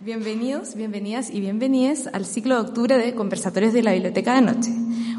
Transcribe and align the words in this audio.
Bienvenidos, 0.00 0.76
bienvenidas 0.76 1.28
y 1.28 1.40
bienvenidas 1.40 2.08
al 2.12 2.24
ciclo 2.24 2.54
de 2.54 2.60
octubre 2.60 2.96
de 2.96 3.16
Conversatorios 3.16 3.72
de 3.72 3.82
la 3.82 3.92
Biblioteca 3.92 4.32
de 4.32 4.42
Noche, 4.42 4.70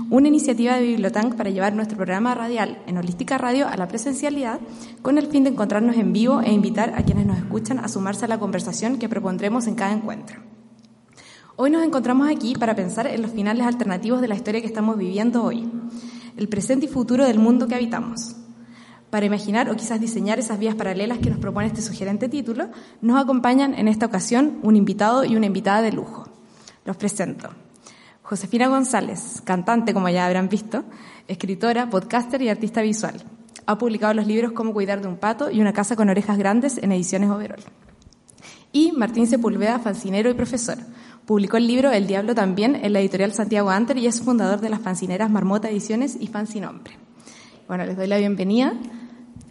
una 0.10 0.30
iniciativa 0.30 0.76
de 0.76 0.84
Bibliotank 0.84 1.36
para 1.36 1.50
llevar 1.50 1.74
nuestro 1.74 1.98
programa 1.98 2.34
radial 2.34 2.82
en 2.88 2.98
Holística 2.98 3.38
Radio 3.38 3.68
a 3.68 3.76
la 3.76 3.90
presencialidad 3.90 4.62
con 5.02 5.18
el 5.18 5.28
fin 5.28 5.44
de 5.44 5.50
encontrarnos 5.50 5.98
en 5.98 6.14
vivo 6.14 6.40
e 6.40 6.54
invitar 6.54 6.94
a 6.96 7.04
quienes 7.04 7.26
nos 7.26 7.38
escuchan 7.40 7.80
a 7.80 7.90
sumarse 7.90 8.24
a 8.24 8.30
la 8.30 8.40
conversación 8.40 9.00
que 9.00 9.10
propondremos 9.10 9.68
en 9.68 9.76
cada 9.76 9.92
encuentro. 9.92 10.40
Hoy 11.58 11.72
nos 11.72 11.84
encontramos 11.84 12.30
aquí 12.30 12.56
para 12.56 12.74
pensar 12.74 13.06
en 13.08 13.22
los 13.22 13.32
finales 13.32 13.68
alternativos 13.68 14.22
de 14.22 14.30
la 14.30 14.36
historia 14.36 14.62
que 14.62 14.68
estamos 14.68 14.98
viviendo 14.98 15.44
hoy, 15.44 15.70
el 16.38 16.48
presente 16.48 16.86
y 16.86 16.90
futuro 16.90 17.26
del 17.26 17.38
mundo 17.38 17.68
que 17.68 17.76
habitamos. 17.76 18.39
Para 19.10 19.26
imaginar 19.26 19.70
o 19.70 19.76
quizás 19.76 20.00
diseñar 20.00 20.38
esas 20.38 20.60
vías 20.60 20.76
paralelas 20.76 21.18
que 21.18 21.32
nos 21.32 21.40
propone 21.40 21.68
este 21.68 21.82
sugerente 21.82 22.30
título, 22.30 22.70
nos 23.02 23.20
acompañan 23.20 23.74
en 23.74 23.88
esta 23.88 24.06
ocasión 24.06 24.60
un 24.62 24.76
invitado 24.76 25.26
y 25.26 25.36
una 25.36 25.48
invitada 25.48 25.82
de 25.82 25.92
lujo. 25.92 26.30
Los 26.86 26.96
presento. 26.96 27.50
Josefina 28.22 28.68
González, 28.68 29.42
cantante 29.44 29.94
como 29.94 30.10
ya 30.10 30.28
habrán 30.28 30.50
visto, 30.50 30.84
escritora, 31.28 31.90
podcaster 31.90 32.40
y 32.44 32.50
artista 32.50 32.82
visual. 32.82 33.16
Ha 33.66 33.80
publicado 33.80 34.14
los 34.14 34.28
libros 34.28 34.52
Cómo 34.52 34.74
cuidar 34.74 35.02
de 35.02 35.08
un 35.08 35.18
pato 35.18 35.50
y 35.50 35.62
Una 35.62 35.74
casa 35.74 35.96
con 35.96 36.10
orejas 36.10 36.38
grandes 36.38 36.78
en 36.78 36.92
ediciones 36.92 37.32
Overol. 37.32 37.60
Y 38.72 38.92
Martín 38.92 39.26
Sepúlveda, 39.26 39.80
fancinero 39.80 40.30
y 40.30 40.36
profesor. 40.36 40.78
Publicó 41.26 41.58
el 41.58 41.66
libro 41.66 41.92
El 41.92 42.06
Diablo 42.06 42.36
también 42.36 42.76
en 42.76 42.94
la 42.94 43.00
editorial 43.00 43.34
Santiago 43.34 43.72
Anter 43.72 43.98
y 43.98 44.06
es 44.06 44.22
fundador 44.22 44.62
de 44.62 44.70
las 44.70 44.82
fancineras 44.82 45.32
Marmota 45.32 45.70
Ediciones 45.70 46.16
y 46.20 46.28
Fancinombre. 46.28 46.94
Bueno, 47.68 47.86
les 47.86 47.98
doy 47.98 48.08
la 48.08 48.18
bienvenida. 48.18 48.74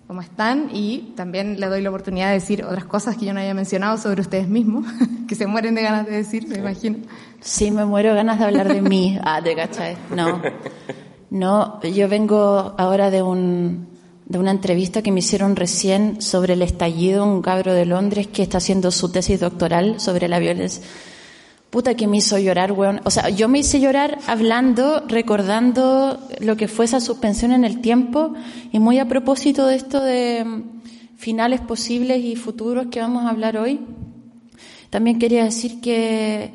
¿Cómo 0.08 0.22
están? 0.22 0.70
Y 0.72 1.12
también 1.16 1.60
les 1.60 1.68
doy 1.68 1.82
la 1.82 1.90
oportunidad 1.90 2.28
de 2.28 2.34
decir 2.34 2.64
otras 2.64 2.86
cosas 2.86 3.18
que 3.18 3.26
yo 3.26 3.34
no 3.34 3.40
había 3.40 3.52
mencionado 3.52 3.98
sobre 3.98 4.22
ustedes 4.22 4.48
mismos, 4.48 4.86
que 5.28 5.34
se 5.34 5.46
mueren 5.46 5.74
de 5.74 5.82
ganas 5.82 6.06
de 6.06 6.12
decir, 6.12 6.48
me 6.48 6.56
imagino. 6.56 6.96
Sí, 7.40 7.70
me 7.70 7.84
muero 7.84 8.08
de 8.08 8.14
ganas 8.16 8.38
de 8.38 8.46
hablar 8.46 8.72
de 8.72 8.80
mí. 8.80 9.18
Ah, 9.24 9.42
de 9.42 9.54
cachai. 9.54 9.98
No. 10.16 10.40
No, 11.28 11.82
yo 11.82 12.08
vengo 12.08 12.74
ahora 12.78 13.10
de 13.10 13.20
un, 13.20 13.86
de 14.24 14.38
una 14.38 14.50
entrevista 14.50 15.02
que 15.02 15.12
me 15.12 15.18
hicieron 15.18 15.56
recién 15.56 16.22
sobre 16.22 16.54
el 16.54 16.62
estallido, 16.62 17.26
un 17.26 17.42
cabro 17.42 17.74
de 17.74 17.84
Londres 17.84 18.28
que 18.28 18.42
está 18.42 18.58
haciendo 18.58 18.90
su 18.90 19.12
tesis 19.12 19.40
doctoral 19.40 20.00
sobre 20.00 20.26
la 20.28 20.38
violencia 20.38 20.82
Puta 21.70 21.94
que 21.94 22.06
me 22.06 22.16
hizo 22.16 22.38
llorar, 22.38 22.72
weón. 22.72 23.00
O 23.04 23.10
sea, 23.10 23.28
yo 23.28 23.46
me 23.48 23.58
hice 23.58 23.78
llorar 23.78 24.18
hablando, 24.26 25.04
recordando 25.06 26.18
lo 26.40 26.56
que 26.56 26.66
fue 26.66 26.86
esa 26.86 27.00
suspensión 27.00 27.52
en 27.52 27.64
el 27.64 27.80
tiempo 27.82 28.32
y 28.72 28.78
muy 28.78 28.98
a 28.98 29.06
propósito 29.06 29.66
de 29.66 29.76
esto 29.76 30.02
de 30.02 30.44
mm, 30.44 31.16
finales 31.16 31.60
posibles 31.60 32.24
y 32.24 32.36
futuros 32.36 32.86
que 32.86 33.00
vamos 33.00 33.26
a 33.26 33.30
hablar 33.30 33.58
hoy. 33.58 33.80
También 34.88 35.18
quería 35.18 35.44
decir 35.44 35.80
que 35.82 36.52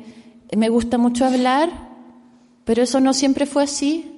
me 0.56 0.68
gusta 0.68 0.98
mucho 0.98 1.24
hablar, 1.24 1.70
pero 2.64 2.82
eso 2.82 2.98
no 2.98 3.14
siempre 3.14 3.46
fue 3.46 3.62
así. 3.62 4.10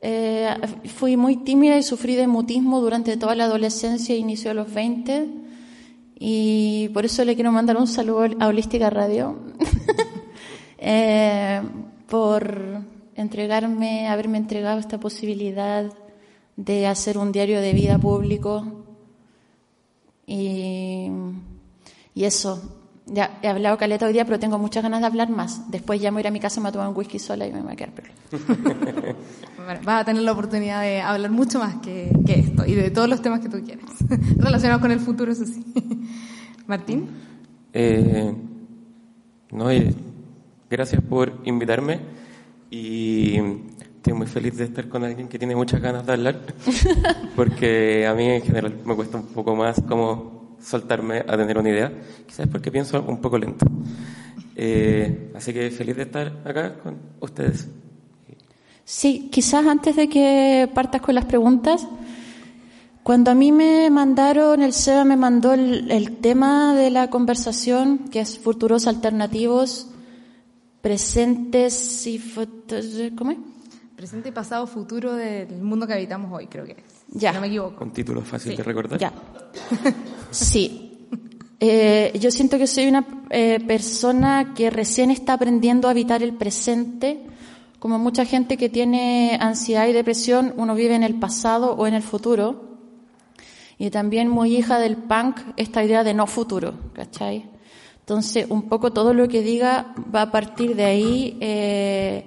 Eh, 0.00 0.48
fui 0.86 1.16
muy 1.18 1.36
tímida 1.36 1.76
y 1.76 1.82
sufrí 1.82 2.14
de 2.14 2.28
mutismo 2.28 2.80
durante 2.80 3.16
toda 3.16 3.34
la 3.34 3.44
adolescencia 3.44 4.14
e 4.14 4.18
inicio 4.18 4.50
de 4.50 4.54
los 4.54 4.72
20 4.72 5.28
y 6.20 6.88
por 6.90 7.04
eso 7.04 7.24
le 7.24 7.34
quiero 7.34 7.50
mandar 7.50 7.76
un 7.76 7.86
saludo 7.88 8.28
a 8.38 8.46
Holística 8.46 8.90
Radio 8.90 9.38
eh, 10.78 11.60
por 12.08 12.82
entregarme, 13.14 14.08
haberme 14.08 14.38
entregado 14.38 14.78
esta 14.78 14.98
posibilidad 14.98 15.92
de 16.56 16.86
hacer 16.86 17.18
un 17.18 17.32
diario 17.32 17.60
de 17.60 17.72
vida 17.72 17.98
público 17.98 18.64
y, 20.26 21.08
y 22.14 22.24
eso. 22.24 22.74
Ya 23.10 23.38
he 23.42 23.48
hablado 23.48 23.78
caleta 23.78 24.06
hoy 24.06 24.12
día, 24.12 24.26
pero 24.26 24.38
tengo 24.38 24.58
muchas 24.58 24.82
ganas 24.82 25.00
de 25.00 25.06
hablar 25.06 25.30
más. 25.30 25.70
Después 25.70 25.98
ya 25.98 26.10
me 26.10 26.16
voy 26.16 26.20
a 26.20 26.24
ir 26.24 26.26
a 26.26 26.30
mi 26.30 26.40
casa, 26.40 26.60
me 26.60 26.64
voy 26.64 26.68
a 26.68 26.72
tomar 26.72 26.88
un 26.88 26.96
whisky 26.96 27.18
sola 27.18 27.46
y 27.46 27.52
me 27.52 27.62
voy 27.62 27.72
a 27.72 27.76
quedar 27.76 27.92
peor. 27.92 28.10
bueno, 29.56 29.80
vas 29.82 30.02
a 30.02 30.04
tener 30.04 30.22
la 30.22 30.32
oportunidad 30.32 30.82
de 30.82 31.00
hablar 31.00 31.30
mucho 31.30 31.58
más 31.58 31.76
que, 31.76 32.10
que 32.26 32.40
esto 32.40 32.66
y 32.66 32.74
de 32.74 32.90
todos 32.90 33.08
los 33.08 33.22
temas 33.22 33.40
que 33.40 33.48
tú 33.48 33.64
quieras, 33.64 33.86
relacionados 34.36 34.82
con 34.82 34.90
el 34.90 35.00
futuro, 35.00 35.32
eso 35.32 35.46
sí. 35.46 35.64
Martín. 36.66 37.08
Eh, 37.72 38.34
no, 39.52 39.70
eh, 39.70 39.94
gracias 40.70 41.02
por 41.02 41.40
invitarme 41.44 42.00
y 42.70 43.38
estoy 43.96 44.12
muy 44.12 44.26
feliz 44.26 44.56
de 44.56 44.64
estar 44.64 44.88
con 44.88 45.04
alguien 45.04 45.28
que 45.28 45.38
tiene 45.38 45.56
muchas 45.56 45.80
ganas 45.80 46.06
de 46.06 46.12
hablar, 46.12 46.40
porque 47.36 48.06
a 48.06 48.14
mí 48.14 48.26
en 48.26 48.42
general 48.42 48.76
me 48.84 48.94
cuesta 48.94 49.18
un 49.18 49.26
poco 49.26 49.54
más 49.56 49.80
como 49.88 50.56
soltarme 50.60 51.18
a 51.18 51.36
tener 51.36 51.58
una 51.58 51.70
idea, 51.70 51.92
quizás 52.26 52.46
porque 52.48 52.70
pienso 52.70 53.02
un 53.02 53.20
poco 53.20 53.38
lento. 53.38 53.66
Eh, 54.56 55.32
así 55.36 55.52
que 55.52 55.70
feliz 55.70 55.96
de 55.96 56.02
estar 56.02 56.42
acá 56.44 56.78
con 56.80 56.96
ustedes. 57.20 57.68
Sí, 58.84 59.28
quizás 59.30 59.66
antes 59.66 59.96
de 59.96 60.08
que 60.08 60.68
partas 60.74 61.00
con 61.00 61.14
las 61.14 61.26
preguntas, 61.26 61.86
cuando 63.02 63.30
a 63.30 63.34
mí 63.34 63.52
me 63.52 63.88
mandaron, 63.90 64.62
el 64.62 64.72
SEBA 64.72 65.04
me 65.04 65.16
mandó 65.16 65.52
el, 65.52 66.16
tema 66.20 66.74
de 66.74 66.90
la 66.90 67.08
conversación, 67.08 68.08
que 68.10 68.20
es 68.20 68.38
futuros 68.38 68.86
alternativos, 68.86 69.88
presentes 70.80 72.06
y 72.06 72.20
¿cómo 73.16 73.32
es? 73.32 73.38
Presente, 73.96 74.30
pasado, 74.30 74.66
futuro 74.66 75.14
del 75.14 75.60
mundo 75.60 75.86
que 75.86 75.94
habitamos 75.94 76.32
hoy, 76.32 76.46
creo 76.46 76.64
que 76.64 76.72
es. 76.72 76.98
Ya. 77.08 77.32
no 77.32 77.40
me 77.40 77.48
equivoco. 77.48 77.76
Con 77.76 77.92
título 77.92 78.22
fácil 78.22 78.56
de 78.56 78.62
recordar. 78.62 78.98
Ya. 78.98 79.12
Sí. 80.30 80.84
Eh, 81.60 82.12
yo 82.20 82.30
siento 82.30 82.58
que 82.58 82.68
soy 82.68 82.86
una 82.86 83.04
eh, 83.30 83.58
persona 83.66 84.54
que 84.54 84.70
recién 84.70 85.10
está 85.10 85.32
aprendiendo 85.32 85.88
a 85.88 85.90
habitar 85.90 86.22
el 86.22 86.34
presente. 86.34 87.24
Como 87.78 87.98
mucha 87.98 88.24
gente 88.24 88.56
que 88.56 88.68
tiene 88.68 89.38
ansiedad 89.40 89.88
y 89.88 89.92
depresión, 89.92 90.54
uno 90.56 90.74
vive 90.74 90.94
en 90.94 91.02
el 91.02 91.18
pasado 91.18 91.74
o 91.74 91.86
en 91.86 91.94
el 91.94 92.02
futuro. 92.02 92.78
Y 93.78 93.90
también 93.90 94.28
muy 94.28 94.56
hija 94.56 94.78
del 94.78 94.96
punk, 94.96 95.40
esta 95.56 95.82
idea 95.82 96.04
de 96.04 96.14
no 96.14 96.26
futuro, 96.26 96.74
¿cachai? 96.92 97.48
Entonces, 98.08 98.46
un 98.48 98.62
poco 98.62 98.90
todo 98.90 99.12
lo 99.12 99.28
que 99.28 99.42
diga 99.42 99.94
va 100.14 100.22
a 100.22 100.30
partir 100.30 100.74
de 100.74 100.84
ahí 100.86 101.36
eh, 101.42 102.24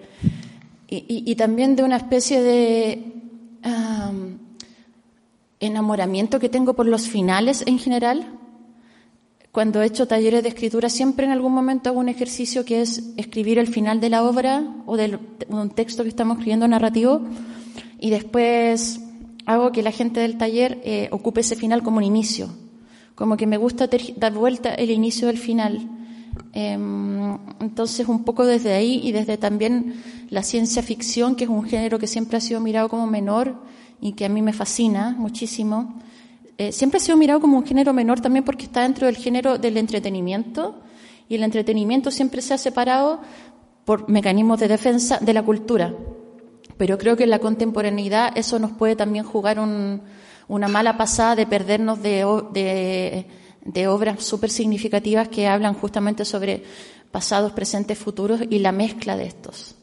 y, 0.87 1.33
también 1.33 1.75
de 1.75 1.81
una 1.81 1.97
especie 1.97 2.39
de 2.39 3.03
enamoramiento 5.59 6.39
que 6.39 6.49
tengo 6.49 6.75
por 6.75 6.85
los 6.85 7.07
finales 7.07 7.63
en 7.65 7.79
general. 7.79 8.27
Cuando 9.51 9.81
he 9.81 9.87
hecho 9.87 10.07
talleres 10.07 10.43
de 10.43 10.49
escritura, 10.49 10.87
siempre 10.87 11.25
en 11.25 11.31
algún 11.31 11.51
momento 11.51 11.89
hago 11.89 11.99
un 11.99 12.09
ejercicio 12.09 12.63
que 12.63 12.81
es 12.81 13.01
escribir 13.17 13.57
el 13.57 13.67
final 13.67 13.99
de 13.99 14.11
la 14.11 14.23
obra 14.23 14.63
o 14.85 14.97
de 14.97 15.17
un 15.49 15.71
texto 15.71 16.03
que 16.03 16.09
estamos 16.09 16.37
escribiendo 16.37 16.67
narrativo 16.67 17.21
y 17.99 18.11
después 18.11 19.01
hago 19.47 19.71
que 19.71 19.81
la 19.81 19.91
gente 19.91 20.19
del 20.19 20.37
taller 20.37 20.79
eh, 20.83 21.09
ocupe 21.11 21.41
ese 21.41 21.55
final 21.55 21.81
como 21.81 21.97
un 21.97 22.03
inicio. 22.03 22.49
Como 23.21 23.37
que 23.37 23.45
me 23.45 23.57
gusta 23.57 23.87
dar 24.15 24.33
vuelta 24.33 24.73
el 24.73 24.89
inicio 24.89 25.27
del 25.27 25.37
final. 25.37 25.87
Em, 26.53 27.37
entonces, 27.59 28.07
un 28.07 28.23
poco 28.23 28.47
desde 28.47 28.73
ahí 28.73 28.99
y 29.03 29.11
desde 29.11 29.37
también 29.37 30.01
la 30.31 30.41
ciencia 30.41 30.81
ficción, 30.81 31.35
que 31.35 31.43
es 31.43 31.49
un 31.51 31.63
género 31.63 31.99
que 31.99 32.07
siempre 32.07 32.37
ha 32.37 32.41
sido 32.41 32.59
mirado 32.61 32.89
como 32.89 33.05
menor, 33.05 33.61
y 34.01 34.13
que 34.13 34.25
a 34.25 34.29
mí 34.29 34.41
me 34.41 34.53
fascina 34.53 35.15
muchísimo. 35.19 35.99
Eh, 36.57 36.71
siempre 36.71 36.97
ha 36.97 36.99
sido 36.99 37.15
mirado 37.15 37.39
como 37.41 37.59
un 37.59 37.63
género 37.63 37.93
menor 37.93 38.21
también 38.21 38.43
porque 38.43 38.65
está 38.65 38.81
dentro 38.81 39.05
del 39.05 39.17
género 39.17 39.59
del 39.59 39.77
entretenimiento 39.77 40.81
y 41.29 41.35
el 41.35 41.43
entretenimiento 41.43 42.09
siempre 42.09 42.41
se 42.41 42.55
ha 42.55 42.57
separado 42.57 43.21
por 43.85 44.09
mecanismos 44.09 44.59
de 44.59 44.67
defensa 44.67 45.19
de 45.19 45.33
la 45.35 45.43
cultura. 45.43 45.93
Pero 46.75 46.97
creo 46.97 47.15
que 47.15 47.25
en 47.25 47.29
la 47.29 47.37
contemporaneidad 47.37 48.35
eso 48.35 48.57
nos 48.57 48.71
puede 48.71 48.95
también 48.95 49.25
jugar 49.25 49.59
una 50.51 50.67
mala 50.67 50.97
pasada 50.97 51.37
de 51.37 51.47
perdernos 51.47 52.03
de, 52.03 53.25
de, 53.63 53.87
obras 53.87 54.21
súper 54.21 54.49
significativas 54.49 55.29
que 55.29 55.47
hablan 55.47 55.73
justamente 55.73 56.25
sobre 56.25 56.63
pasados, 57.09 57.53
presentes, 57.53 57.97
futuros 57.97 58.41
y 58.49 58.59
la 58.59 58.73
mezcla 58.73 59.15
de 59.15 59.27
estos. 59.27 59.75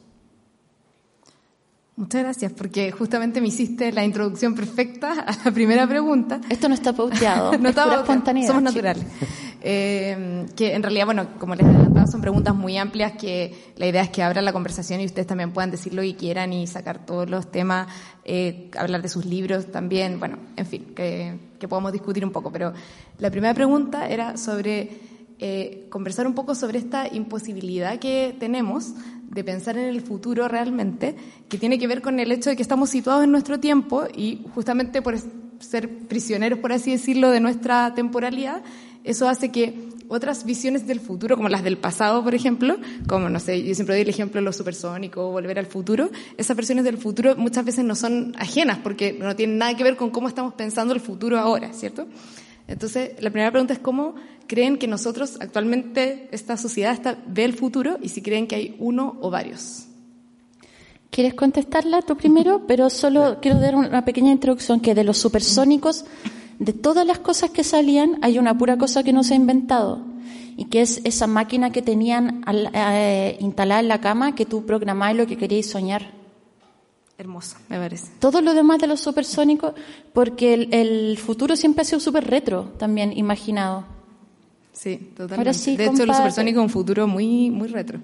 Muchas 1.99 2.23
gracias, 2.23 2.53
porque 2.53 2.91
justamente 2.91 3.41
me 3.41 3.49
hiciste 3.49 3.91
la 3.91 4.05
introducción 4.05 4.55
perfecta 4.55 5.11
a 5.27 5.35
la 5.43 5.51
primera 5.51 5.85
pregunta. 5.85 6.39
Esto 6.47 6.69
no 6.69 6.73
está 6.73 6.93
pauteado, 6.93 7.57
no 7.59 7.67
está 7.67 7.93
espontaneidad. 7.93 8.47
Somos 8.47 8.63
naturales. 8.63 9.03
eh, 9.61 10.45
que 10.55 10.75
en 10.75 10.81
realidad, 10.81 11.03
bueno, 11.03 11.27
como 11.37 11.55
les 11.55 11.65
adelantaba, 11.65 12.07
son 12.07 12.21
preguntas 12.21 12.55
muy 12.55 12.77
amplias 12.77 13.11
que 13.17 13.73
la 13.75 13.85
idea 13.85 14.01
es 14.01 14.11
que 14.11 14.23
abran 14.23 14.45
la 14.45 14.53
conversación 14.53 15.01
y 15.01 15.05
ustedes 15.07 15.27
también 15.27 15.51
puedan 15.51 15.71
decir 15.71 15.93
lo 15.93 16.01
que 16.01 16.15
quieran 16.15 16.53
y 16.53 16.67
sacar 16.67 17.05
todos 17.05 17.29
los 17.29 17.51
temas, 17.51 17.89
eh, 18.23 18.71
hablar 18.77 19.01
de 19.01 19.09
sus 19.09 19.25
libros 19.25 19.69
también, 19.69 20.19
bueno, 20.19 20.37
en 20.55 20.65
fin, 20.67 20.93
que, 20.95 21.37
que 21.59 21.67
podamos 21.67 21.91
discutir 21.91 22.23
un 22.23 22.31
poco. 22.31 22.49
Pero 22.49 22.71
la 23.17 23.29
primera 23.29 23.53
pregunta 23.53 24.07
era 24.07 24.37
sobre 24.37 25.01
eh, 25.41 25.87
conversar 25.89 26.27
un 26.27 26.33
poco 26.33 26.53
sobre 26.53 26.79
esta 26.79 27.07
imposibilidad 27.13 27.97
que 27.97 28.35
tenemos 28.37 28.93
de 29.29 29.43
pensar 29.43 29.77
en 29.77 29.85
el 29.85 30.01
futuro 30.01 30.47
realmente, 30.47 31.15
que 31.47 31.57
tiene 31.57 31.77
que 31.77 31.87
ver 31.87 32.01
con 32.01 32.19
el 32.19 32.31
hecho 32.31 32.49
de 32.49 32.55
que 32.55 32.61
estamos 32.61 32.89
situados 32.89 33.23
en 33.23 33.31
nuestro 33.31 33.59
tiempo 33.59 34.05
y 34.15 34.45
justamente 34.53 35.01
por 35.01 35.15
ser 35.59 35.89
prisioneros, 36.07 36.59
por 36.59 36.71
así 36.71 36.91
decirlo, 36.91 37.29
de 37.29 37.39
nuestra 37.39 37.93
temporalidad, 37.93 38.63
eso 39.03 39.27
hace 39.27 39.49
que 39.49 39.89
otras 40.07 40.43
visiones 40.43 40.87
del 40.87 40.99
futuro, 40.99 41.35
como 41.35 41.49
las 41.49 41.63
del 41.63 41.77
pasado, 41.77 42.23
por 42.23 42.33
ejemplo, 42.33 42.77
como, 43.07 43.29
no 43.29 43.39
sé, 43.39 43.63
yo 43.63 43.75
siempre 43.75 43.95
doy 43.95 44.01
el 44.01 44.09
ejemplo 44.09 44.41
de 44.41 44.45
lo 44.45 44.51
supersónico, 44.51 45.29
volver 45.29 45.59
al 45.59 45.67
futuro, 45.67 46.09
esas 46.37 46.57
versiones 46.57 46.83
del 46.83 46.97
futuro 46.97 47.35
muchas 47.35 47.63
veces 47.63 47.85
no 47.85 47.93
son 47.93 48.33
ajenas 48.37 48.79
porque 48.79 49.13
no 49.13 49.35
tienen 49.35 49.59
nada 49.59 49.75
que 49.75 49.83
ver 49.83 49.95
con 49.95 50.09
cómo 50.09 50.27
estamos 50.27 50.55
pensando 50.55 50.93
el 50.93 50.99
futuro 50.99 51.37
ahora, 51.37 51.71
¿cierto? 51.73 52.07
Entonces, 52.67 53.11
la 53.19 53.29
primera 53.29 53.51
pregunta 53.51 53.73
es 53.73 53.79
cómo 53.79 54.15
creen 54.49 54.77
que 54.77 54.87
nosotros 54.87 55.37
actualmente, 55.39 56.27
esta 56.31 56.57
sociedad 56.57 56.91
está, 56.91 57.17
ve 57.27 57.45
el 57.45 57.53
futuro 57.53 57.99
y 58.01 58.09
si 58.09 58.21
creen 58.21 58.47
que 58.47 58.55
hay 58.55 58.75
uno 58.79 59.17
o 59.21 59.29
varios. 59.29 59.85
¿Quieres 61.11 61.35
contestarla 61.35 62.01
tú 62.01 62.17
primero? 62.17 62.63
Pero 62.67 62.89
solo 62.89 63.37
quiero 63.41 63.59
dar 63.59 63.75
una 63.75 64.03
pequeña 64.03 64.31
introducción 64.31 64.79
que 64.79 64.95
de 64.95 65.03
los 65.03 65.17
supersónicos, 65.17 66.03
de 66.57 66.73
todas 66.73 67.05
las 67.05 67.19
cosas 67.19 67.51
que 67.51 67.63
salían, 67.63 68.17
hay 68.23 68.39
una 68.39 68.57
pura 68.57 68.77
cosa 68.77 69.03
que 69.03 69.13
no 69.13 69.23
se 69.23 69.35
ha 69.35 69.37
inventado 69.37 70.03
y 70.57 70.65
que 70.65 70.81
es 70.81 70.99
esa 71.05 71.27
máquina 71.27 71.71
que 71.71 71.81
tenían 71.81 72.43
eh, 72.73 73.37
instalada 73.39 73.79
en 73.79 73.87
la 73.87 74.01
cama 74.01 74.35
que 74.35 74.45
tú 74.45 74.65
programabas 74.65 75.15
lo 75.15 75.27
que 75.27 75.37
querías 75.37 75.67
soñar. 75.67 76.11
Hermoso, 77.19 77.57
me 77.69 77.77
parece. 77.77 78.07
Todo 78.19 78.41
lo 78.41 78.53
demás 78.53 78.79
de 78.79 78.87
los 78.87 78.99
supersónicos, 78.99 79.73
porque 80.11 80.53
el, 80.53 81.17
futuro 81.17 81.55
siempre 81.55 81.83
ha 81.83 81.85
sido 81.85 81.99
súper 81.99 82.25
retro, 82.27 82.71
también 82.77 83.15
imaginado. 83.15 83.98
Sí, 84.73 85.11
totalmente. 85.15 85.77
de 85.77 85.85
hecho, 85.85 86.05
los 86.05 86.17
supersónicos 86.17 86.59
es 86.59 86.65
un 86.65 86.69
futuro 86.69 87.07
muy, 87.07 87.49
muy 87.49 87.67
retro. 87.67 87.99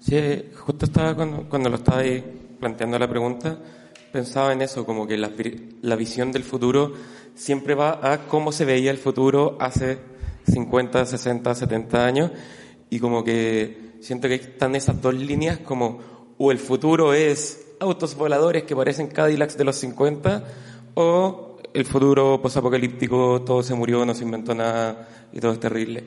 Sí, 0.00 0.18
justo 0.54 0.84
estaba 0.84 1.14
cuando, 1.14 1.48
cuando 1.48 1.70
lo 1.70 1.76
estaba 1.76 2.00
ahí 2.00 2.22
planteando 2.58 2.98
la 2.98 3.08
pregunta, 3.08 3.58
pensaba 4.12 4.52
en 4.52 4.62
eso, 4.62 4.84
como 4.84 5.06
que 5.06 5.16
la, 5.16 5.30
la 5.80 5.96
visión 5.96 6.32
del 6.32 6.44
futuro 6.44 6.92
siempre 7.34 7.74
va 7.74 8.00
a 8.02 8.26
cómo 8.26 8.52
se 8.52 8.64
veía 8.64 8.90
el 8.90 8.98
futuro 8.98 9.56
hace 9.60 9.98
50, 10.50 11.06
60, 11.06 11.54
70 11.54 12.04
años, 12.04 12.30
y 12.90 12.98
como 12.98 13.24
que 13.24 13.92
siento 14.00 14.28
que 14.28 14.34
están 14.34 14.74
esas 14.74 15.00
dos 15.00 15.14
líneas 15.14 15.58
como, 15.58 16.00
o 16.36 16.52
el 16.52 16.58
futuro 16.58 17.14
es 17.14 17.74
autos 17.80 18.14
voladores 18.14 18.64
que 18.64 18.76
parecen 18.76 19.08
Cadillacs 19.08 19.56
de 19.56 19.64
los 19.64 19.76
50 19.76 20.44
o 20.94 21.51
el 21.74 21.84
futuro 21.84 22.40
posapocalíptico, 22.40 23.42
todo 23.42 23.62
se 23.62 23.74
murió, 23.74 24.04
no 24.04 24.14
se 24.14 24.24
inventó 24.24 24.54
nada 24.54 25.08
y 25.32 25.40
todo 25.40 25.52
es 25.52 25.60
terrible. 25.60 26.04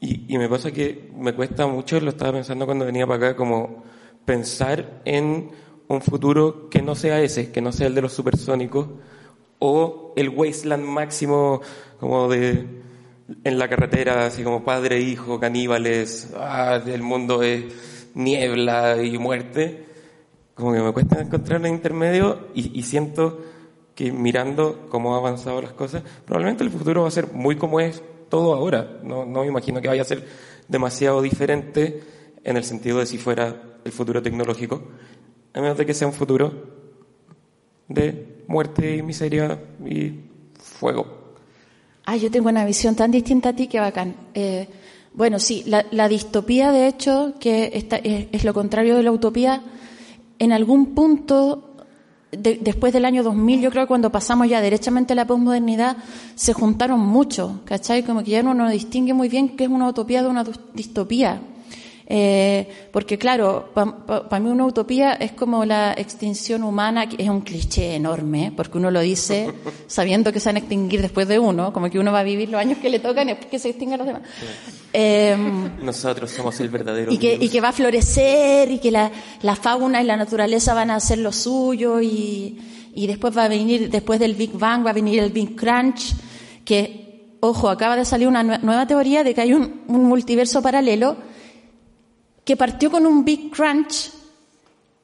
Y, 0.00 0.36
me 0.36 0.48
pasa 0.48 0.72
que 0.72 1.10
me 1.16 1.32
cuesta 1.32 1.66
mucho, 1.66 2.00
lo 2.00 2.10
estaba 2.10 2.32
pensando 2.32 2.66
cuando 2.66 2.84
venía 2.84 3.06
para 3.06 3.28
acá, 3.28 3.36
como 3.36 3.84
pensar 4.24 5.00
en 5.04 5.50
un 5.86 6.00
futuro 6.00 6.68
que 6.68 6.82
no 6.82 6.94
sea 6.96 7.20
ese, 7.20 7.52
que 7.52 7.60
no 7.60 7.70
sea 7.70 7.86
el 7.86 7.94
de 7.94 8.02
los 8.02 8.12
supersónicos 8.12 8.88
o 9.60 10.12
el 10.16 10.30
wasteland 10.30 10.84
máximo 10.84 11.60
como 12.00 12.28
de 12.28 12.66
en 13.44 13.58
la 13.58 13.68
carretera, 13.68 14.26
así 14.26 14.42
como 14.42 14.64
padre, 14.64 15.00
hijo, 15.00 15.38
caníbales, 15.38 16.32
ah, 16.36 16.80
el 16.84 17.02
mundo 17.02 17.42
es 17.42 17.64
niebla 18.14 19.00
y 19.02 19.16
muerte 19.18 19.92
como 20.54 20.72
que 20.72 20.80
me 20.80 20.92
cuesta 20.92 21.20
encontrar 21.20 21.60
un 21.60 21.66
intermedio 21.66 22.48
y, 22.54 22.82
siento 22.82 23.40
que 23.94 24.12
mirando 24.12 24.86
cómo 24.88 25.14
han 25.14 25.20
avanzado 25.20 25.60
las 25.60 25.72
cosas, 25.72 26.02
probablemente 26.24 26.64
el 26.64 26.70
futuro 26.70 27.02
va 27.02 27.08
a 27.08 27.10
ser 27.10 27.32
muy 27.32 27.56
como 27.56 27.80
es 27.80 28.02
todo 28.28 28.54
ahora. 28.54 29.00
No, 29.02 29.24
no 29.26 29.40
me 29.40 29.48
imagino 29.48 29.80
que 29.80 29.88
vaya 29.88 30.02
a 30.02 30.06
ser 30.06 30.26
demasiado 30.68 31.20
diferente 31.20 32.02
en 32.44 32.56
el 32.56 32.64
sentido 32.64 32.98
de 32.98 33.06
si 33.06 33.18
fuera 33.18 33.62
el 33.84 33.92
futuro 33.92 34.22
tecnológico, 34.22 34.82
a 35.52 35.60
menos 35.60 35.76
de 35.76 35.86
que 35.86 35.94
sea 35.94 36.06
un 36.06 36.14
futuro 36.14 36.52
de 37.88 38.42
muerte 38.48 38.96
y 38.96 39.02
miseria 39.02 39.58
y 39.84 40.20
fuego. 40.58 41.34
Ah, 42.04 42.16
yo 42.16 42.30
tengo 42.30 42.48
una 42.48 42.64
visión 42.64 42.96
tan 42.96 43.10
distinta 43.10 43.50
a 43.50 43.56
ti 43.56 43.68
que 43.68 43.78
bacán. 43.78 44.14
Eh, 44.34 44.66
bueno, 45.14 45.38
sí, 45.38 45.64
la, 45.66 46.08
distopía, 46.08 46.72
de 46.72 46.88
hecho, 46.88 47.34
que 47.38 47.70
es, 48.32 48.44
lo 48.44 48.54
contrario 48.54 48.96
de 48.96 49.02
la 49.02 49.12
utopía, 49.12 49.62
en 50.38 50.52
algún 50.52 50.94
punto, 50.94 51.71
después 52.32 52.92
del 52.92 53.04
año 53.04 53.22
2000, 53.22 53.60
yo 53.60 53.70
creo 53.70 53.84
que 53.84 53.88
cuando 53.88 54.10
pasamos 54.10 54.48
ya 54.48 54.60
derechamente 54.60 55.12
a 55.12 55.16
la 55.16 55.26
posmodernidad, 55.26 55.98
se 56.34 56.54
juntaron 56.54 56.98
mucho, 56.98 57.60
¿cachai? 57.66 58.02
Como 58.02 58.24
que 58.24 58.30
ya 58.32 58.40
uno 58.40 58.54
no 58.54 58.70
distingue 58.70 59.12
muy 59.12 59.28
bien 59.28 59.56
qué 59.56 59.64
es 59.64 59.70
una 59.70 59.88
utopía 59.88 60.22
de 60.22 60.28
una 60.28 60.44
distopía. 60.72 61.42
Eh, 62.06 62.88
porque 62.92 63.16
claro, 63.16 63.70
para 63.72 64.40
mí 64.40 64.50
una 64.50 64.66
utopía 64.66 65.12
es 65.14 65.32
como 65.32 65.64
la 65.64 65.94
extinción 65.94 66.62
humana, 66.62 67.08
que 67.08 67.22
es 67.22 67.28
un 67.28 67.40
cliché 67.40 67.94
enorme, 67.94 68.52
porque 68.56 68.78
uno 68.78 68.90
lo 68.90 69.00
dice 69.00 69.52
sabiendo 69.86 70.32
que 70.32 70.40
se 70.40 70.48
van 70.48 70.56
a 70.56 70.58
extinguir 70.58 71.00
después 71.00 71.28
de 71.28 71.38
uno, 71.38 71.72
como 71.72 71.88
que 71.90 71.98
uno 71.98 72.12
va 72.12 72.20
a 72.20 72.24
vivir 72.24 72.48
los 72.48 72.60
años 72.60 72.78
que 72.78 72.90
le 72.90 72.98
tocan 72.98 73.30
y 73.30 73.34
que 73.36 73.58
se 73.58 73.70
extingan 73.70 73.98
los 73.98 74.06
demás. 74.06 74.22
Eh, 74.92 75.36
Nosotros 75.82 76.30
somos 76.30 76.58
el 76.60 76.68
verdadero. 76.68 77.12
Y 77.12 77.18
que, 77.18 77.34
y 77.40 77.48
que, 77.48 77.60
va 77.60 77.68
a 77.68 77.72
florecer 77.72 78.70
y 78.70 78.78
que 78.78 78.90
la, 78.90 79.10
la, 79.42 79.56
fauna 79.56 80.02
y 80.02 80.04
la 80.04 80.16
naturaleza 80.16 80.74
van 80.74 80.90
a 80.90 80.96
hacer 80.96 81.18
lo 81.18 81.32
suyo 81.32 82.00
y, 82.00 82.58
y 82.94 83.06
después 83.06 83.36
va 83.36 83.44
a 83.44 83.48
venir, 83.48 83.88
después 83.90 84.20
del 84.20 84.34
Big 84.34 84.52
Bang 84.52 84.84
va 84.84 84.90
a 84.90 84.94
venir 84.94 85.20
el 85.20 85.30
Big 85.30 85.56
Crunch, 85.56 86.14
que, 86.64 87.36
ojo, 87.40 87.70
acaba 87.70 87.96
de 87.96 88.04
salir 88.04 88.28
una 88.28 88.42
nueva 88.42 88.86
teoría 88.86 89.24
de 89.24 89.34
que 89.34 89.40
hay 89.40 89.54
un, 89.54 89.82
un 89.88 90.04
multiverso 90.04 90.60
paralelo 90.60 91.16
que 92.44 92.56
partió 92.56 92.90
con 92.90 93.06
un 93.06 93.24
Big 93.24 93.50
Crunch 93.50 94.10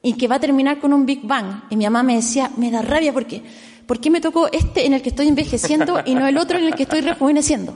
y 0.01 0.13
que 0.13 0.27
va 0.27 0.35
a 0.35 0.39
terminar 0.39 0.79
con 0.79 0.93
un 0.93 1.05
Big 1.05 1.21
Bang. 1.23 1.63
Y 1.69 1.75
mi 1.75 1.85
mamá 1.85 2.03
me 2.03 2.15
decía, 2.15 2.51
me 2.57 2.71
da 2.71 2.81
rabia 2.81 3.13
porque, 3.13 3.41
¿por 3.85 3.99
qué 3.99 4.09
me 4.09 4.21
tocó 4.21 4.47
este 4.51 4.85
en 4.85 4.93
el 4.93 5.01
que 5.01 5.09
estoy 5.09 5.27
envejeciendo 5.27 6.01
y 6.05 6.15
no 6.15 6.27
el 6.27 6.37
otro 6.37 6.57
en 6.57 6.65
el 6.65 6.75
que 6.75 6.83
estoy 6.83 7.01
rejuveneciendo? 7.01 7.73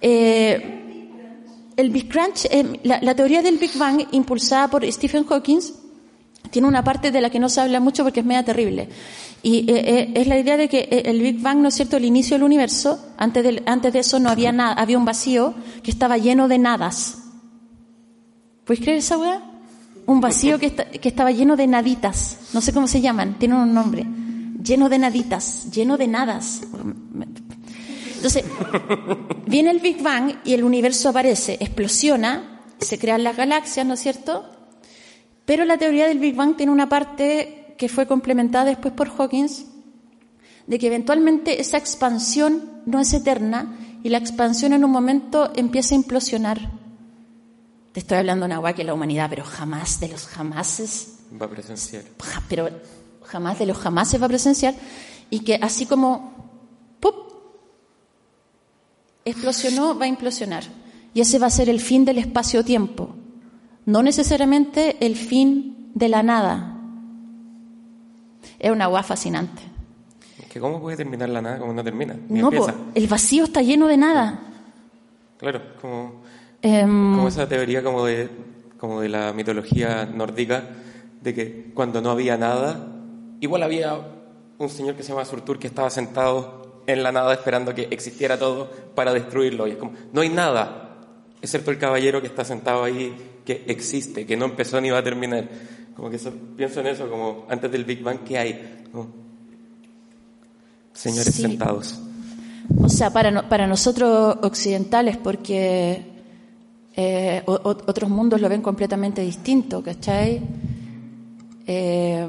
Eh, 0.00 0.72
el 1.76 1.90
Big 1.90 2.08
Crunch, 2.08 2.46
eh, 2.50 2.80
la, 2.84 3.14
teoría 3.14 3.42
del 3.42 3.58
Big 3.58 3.76
Bang, 3.76 4.06
impulsada 4.12 4.68
por 4.68 4.90
Stephen 4.90 5.24
Hawking, 5.24 5.60
tiene 6.50 6.68
una 6.68 6.82
parte 6.82 7.10
de 7.10 7.20
la 7.20 7.28
que 7.28 7.38
no 7.38 7.48
se 7.48 7.60
habla 7.60 7.80
mucho 7.80 8.02
porque 8.02 8.20
es 8.20 8.26
media 8.26 8.44
terrible. 8.44 8.88
Y 9.42 9.70
eh, 9.70 10.12
es 10.14 10.26
la 10.26 10.38
idea 10.38 10.56
de 10.56 10.68
que 10.68 11.02
el 11.04 11.20
Big 11.20 11.40
Bang, 11.40 11.58
¿no 11.58 11.68
es 11.68 11.74
cierto?, 11.74 11.98
el 11.98 12.04
inicio 12.04 12.36
del 12.36 12.44
universo, 12.44 13.12
antes 13.18 13.44
de, 13.44 13.62
antes 13.66 13.92
de 13.92 13.98
eso 13.98 14.18
no 14.18 14.30
había 14.30 14.52
nada, 14.52 14.72
había 14.72 14.96
un 14.96 15.04
vacío 15.04 15.54
que 15.82 15.90
estaba 15.90 16.16
lleno 16.16 16.48
de 16.48 16.58
nadas. 16.58 17.25
¿Puedes 18.66 18.82
creer 18.82 18.98
esa 18.98 19.16
weá? 19.16 19.42
Un 20.06 20.20
vacío 20.20 20.58
que, 20.58 20.74
que 20.74 21.08
estaba 21.08 21.30
lleno 21.30 21.56
de 21.56 21.68
naditas. 21.68 22.50
No 22.52 22.60
sé 22.60 22.72
cómo 22.72 22.88
se 22.88 23.00
llaman, 23.00 23.38
tienen 23.38 23.58
un 23.58 23.72
nombre. 23.72 24.04
Lleno 24.60 24.88
de 24.88 24.98
naditas, 24.98 25.70
lleno 25.70 25.96
de 25.96 26.08
nadas. 26.08 26.62
Entonces, 28.16 28.44
viene 29.46 29.70
el 29.70 29.78
Big 29.78 30.02
Bang 30.02 30.40
y 30.44 30.54
el 30.54 30.64
universo 30.64 31.10
aparece, 31.10 31.58
explosiona, 31.60 32.62
se 32.80 32.98
crean 32.98 33.22
las 33.22 33.36
galaxias, 33.36 33.86
¿no 33.86 33.94
es 33.94 34.00
cierto? 34.00 34.44
Pero 35.44 35.64
la 35.64 35.78
teoría 35.78 36.08
del 36.08 36.18
Big 36.18 36.34
Bang 36.34 36.56
tiene 36.56 36.72
una 36.72 36.88
parte 36.88 37.76
que 37.78 37.88
fue 37.88 38.06
complementada 38.06 38.64
después 38.64 38.94
por 38.94 39.10
Hawkins, 39.16 39.66
de 40.66 40.78
que 40.80 40.88
eventualmente 40.88 41.60
esa 41.60 41.78
expansión 41.78 42.82
no 42.84 42.98
es 42.98 43.12
eterna 43.14 43.78
y 44.02 44.08
la 44.08 44.18
expansión 44.18 44.72
en 44.72 44.84
un 44.84 44.90
momento 44.90 45.52
empieza 45.54 45.94
a 45.94 45.98
implosionar. 45.98 46.85
Te 47.96 48.00
estoy 48.00 48.18
hablando 48.18 48.44
agua 48.44 48.74
que 48.74 48.84
la 48.84 48.92
humanidad, 48.92 49.30
pero 49.30 49.42
jamás 49.42 50.00
de 50.00 50.08
los 50.08 50.26
jamases. 50.26 51.20
Va 51.40 51.46
a 51.46 51.48
presenciar. 51.48 52.02
Pero 52.46 52.68
jamás 53.22 53.58
de 53.58 53.64
los 53.64 53.78
jamases 53.78 54.20
va 54.20 54.26
a 54.26 54.28
presenciar. 54.28 54.74
Y 55.30 55.40
que 55.40 55.54
así 55.54 55.86
como. 55.86 56.34
¡pup! 57.00 57.14
Explosionó, 59.24 59.98
va 59.98 60.04
a 60.04 60.08
implosionar. 60.08 60.64
Y 61.14 61.22
ese 61.22 61.38
va 61.38 61.46
a 61.46 61.50
ser 61.50 61.70
el 61.70 61.80
fin 61.80 62.04
del 62.04 62.18
espacio-tiempo. 62.18 63.16
No 63.86 64.02
necesariamente 64.02 64.98
el 65.00 65.16
fin 65.16 65.90
de 65.94 66.10
la 66.10 66.22
nada. 66.22 66.78
Es 68.58 68.70
una 68.70 68.84
agua 68.84 69.04
fascinante. 69.04 69.62
que 70.50 70.60
¿Cómo 70.60 70.82
puede 70.82 70.98
terminar 70.98 71.30
la 71.30 71.40
nada 71.40 71.58
como 71.60 71.72
no 71.72 71.82
termina? 71.82 72.14
no, 72.28 72.50
el 72.94 73.06
vacío 73.06 73.44
está 73.44 73.62
lleno 73.62 73.86
de 73.86 73.96
nada. 73.96 74.40
Claro, 75.38 75.62
como 75.80 76.25
como 76.72 77.28
esa 77.28 77.48
teoría 77.48 77.82
como 77.82 78.04
de, 78.04 78.28
como 78.78 79.00
de 79.00 79.08
la 79.08 79.32
mitología 79.32 80.06
nórdica, 80.06 80.64
de 81.20 81.34
que 81.34 81.70
cuando 81.74 82.00
no 82.00 82.10
había 82.10 82.36
nada, 82.36 82.86
igual 83.40 83.62
había 83.62 83.98
un 84.58 84.68
señor 84.68 84.94
que 84.94 85.02
se 85.02 85.10
llama 85.10 85.24
Surtur 85.24 85.58
que 85.58 85.66
estaba 85.66 85.90
sentado 85.90 86.82
en 86.86 87.02
la 87.02 87.12
nada 87.12 87.32
esperando 87.34 87.74
que 87.74 87.88
existiera 87.90 88.38
todo 88.38 88.70
para 88.94 89.12
destruirlo. 89.12 89.66
Y 89.66 89.72
es 89.72 89.76
como, 89.76 89.92
no 90.12 90.20
hay 90.20 90.28
nada, 90.28 90.98
excepto 91.42 91.70
el 91.70 91.78
caballero 91.78 92.20
que 92.20 92.28
está 92.28 92.44
sentado 92.44 92.84
ahí, 92.84 93.14
que 93.44 93.64
existe, 93.66 94.26
que 94.26 94.36
no 94.36 94.46
empezó 94.46 94.80
ni 94.80 94.90
va 94.90 94.98
a 94.98 95.04
terminar. 95.04 95.48
Como 95.94 96.10
que 96.10 96.18
pienso 96.56 96.80
en 96.80 96.88
eso, 96.88 97.08
como 97.08 97.46
antes 97.48 97.70
del 97.70 97.84
Big 97.84 98.02
Bang, 98.02 98.20
¿qué 98.24 98.38
hay? 98.38 98.72
señores 100.92 101.34
sentados. 101.34 101.98
O 102.82 102.88
sea, 102.88 103.12
para, 103.12 103.48
para 103.48 103.66
nosotros 103.66 104.38
occidentales, 104.42 105.16
porque 105.16 106.15
eh, 106.98 107.42
otros 107.44 108.08
mundos 108.08 108.40
lo 108.40 108.48
ven 108.48 108.62
completamente 108.62 109.20
distinto, 109.20 109.82
¿cachai? 109.82 110.40
Eh, 111.66 112.26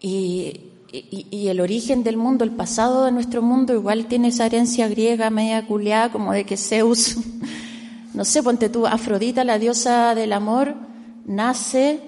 y, 0.00 0.60
el 1.48 1.60
origen 1.60 2.02
del 2.02 2.16
mundo, 2.16 2.44
el 2.44 2.50
pasado 2.50 3.04
de 3.04 3.12
nuestro 3.12 3.42
mundo, 3.42 3.74
igual 3.74 4.06
tiene 4.06 4.28
esa 4.28 4.46
herencia 4.46 4.88
griega 4.88 5.30
media 5.30 5.66
culiada, 5.66 6.10
como 6.10 6.32
de 6.32 6.44
que 6.44 6.56
Zeus, 6.56 7.16
no 8.14 8.24
sé, 8.24 8.42
ponte 8.42 8.68
tú, 8.68 8.86
Afrodita, 8.86 9.44
la 9.44 9.58
diosa 9.58 10.14
del 10.14 10.32
amor, 10.32 10.74
nace 11.26 12.00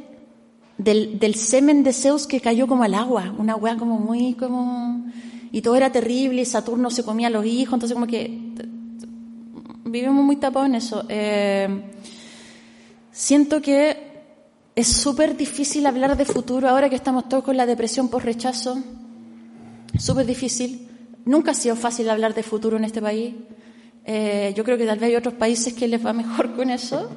del, 0.78 1.18
del 1.18 1.34
semen 1.36 1.84
de 1.84 1.92
Zeus 1.92 2.26
que 2.26 2.40
cayó 2.40 2.66
como 2.66 2.82
al 2.82 2.94
agua, 2.94 3.34
una 3.38 3.54
weá 3.54 3.76
como 3.76 3.98
muy, 3.98 4.34
como... 4.34 5.04
Y 5.52 5.62
todo 5.62 5.76
era 5.76 5.90
terrible, 5.92 6.42
y 6.42 6.44
Saturno 6.44 6.90
se 6.90 7.04
comía 7.04 7.26
a 7.26 7.30
los 7.30 7.44
hijos, 7.44 7.74
entonces 7.74 7.94
como 7.94 8.06
que 8.06 8.49
vivimos 9.90 10.24
muy 10.24 10.36
tapados 10.36 10.68
en 10.68 10.74
eso. 10.76 11.04
Eh, 11.08 11.68
siento 13.10 13.60
que 13.60 14.10
es 14.74 14.86
súper 14.86 15.36
difícil 15.36 15.84
hablar 15.86 16.16
de 16.16 16.24
futuro 16.24 16.68
ahora 16.68 16.88
que 16.88 16.96
estamos 16.96 17.28
todos 17.28 17.44
con 17.44 17.56
la 17.56 17.66
depresión 17.66 18.08
por 18.08 18.24
rechazo. 18.24 18.78
Súper 19.98 20.26
difícil. 20.26 20.88
Nunca 21.24 21.50
ha 21.50 21.54
sido 21.54 21.76
fácil 21.76 22.08
hablar 22.08 22.34
de 22.34 22.42
futuro 22.42 22.76
en 22.76 22.84
este 22.84 23.02
país. 23.02 23.34
Eh, 24.06 24.54
yo 24.56 24.64
creo 24.64 24.78
que 24.78 24.86
tal 24.86 24.98
vez 24.98 25.10
hay 25.10 25.16
otros 25.16 25.34
países 25.34 25.74
que 25.74 25.88
les 25.88 26.04
va 26.04 26.12
mejor 26.12 26.54
con 26.54 26.70
eso. 26.70 27.10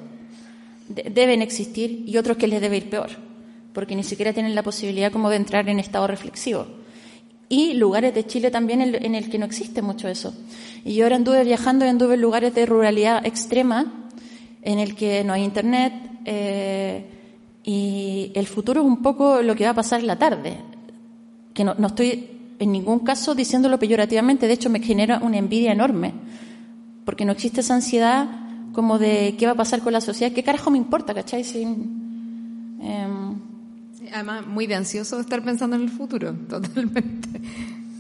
deben 0.90 1.42
existir 1.42 2.04
y 2.06 2.18
otros 2.18 2.38
que 2.38 2.48
les 2.48 2.60
debe 2.60 2.78
ir 2.78 2.90
peor. 2.90 3.10
Porque 3.74 3.96
ni 3.96 4.04
siquiera 4.04 4.34
tienen 4.34 4.56
la 4.56 4.64
posibilidad 4.64 5.12
como 5.12 5.30
de 5.30 5.38
entrar 5.38 5.70
en 5.70 5.80
estado 5.80 6.08
reflexivo. 6.08 6.83
Y 7.54 7.76
lugares 7.76 8.16
de 8.16 8.26
Chile 8.26 8.50
también 8.50 8.82
en, 8.82 9.14
el 9.14 9.30
que 9.30 9.38
no 9.38 9.46
existe 9.46 9.84
mucho 9.84 10.08
eso. 10.08 10.34
Y 10.84 10.96
yo 10.96 11.06
ahora 11.06 11.18
anduve 11.18 11.44
viajando 11.44 11.86
y 11.86 11.88
anduve 11.88 12.16
en 12.16 12.22
lugares 12.22 12.56
de 12.56 12.66
ruralidad 12.66 13.24
extrema 13.28 14.10
en 14.64 14.80
el 14.80 14.96
que 14.96 15.24
no 15.24 15.34
hay 15.34 15.44
internet, 15.44 15.94
eh, 16.26 17.06
y 17.64 18.32
el 18.34 18.48
futuro 18.48 18.82
es 18.82 18.88
un 18.88 19.04
poco 19.04 19.44
lo 19.44 19.56
que 19.56 19.66
va 19.66 19.70
a 19.70 19.76
pasar 19.76 20.00
en 20.00 20.08
la 20.08 20.18
tarde, 20.18 20.58
que 21.54 21.64
no, 21.64 21.76
estoy 21.86 22.28
en 22.58 22.72
ningún 22.72 23.02
caso 23.02 23.36
diciéndolo 23.36 23.78
peyorativamente, 23.78 24.48
de 24.48 24.54
hecho 24.54 24.72
me 24.72 24.80
genera 24.80 25.20
una 25.20 25.38
envidia 25.38 25.74
enorme, 25.74 26.12
porque 27.06 27.24
no 27.24 27.34
existe 27.34 27.62
esa 27.62 27.76
ansiedad 27.76 28.30
como 28.72 28.98
de 28.98 29.36
qué 29.38 29.46
va 29.46 29.52
a 29.52 29.56
pasar 29.64 29.82
con 29.82 29.94
la 29.94 30.02
sociedad, 30.02 30.34
qué 30.34 30.42
carajo 30.42 30.72
me 30.72 30.80
importa, 30.80 31.14
¿cachai? 31.14 31.44
Sin, 31.44 32.80
em, 32.82 33.23
además, 34.14 34.46
muy 34.46 34.68
de 34.68 34.76
ansioso 34.76 35.20
estar 35.20 35.44
pensando 35.44 35.76
en 35.76 35.84
el 35.84 35.90
futuro, 35.90 36.34
totalmente. 36.50 37.42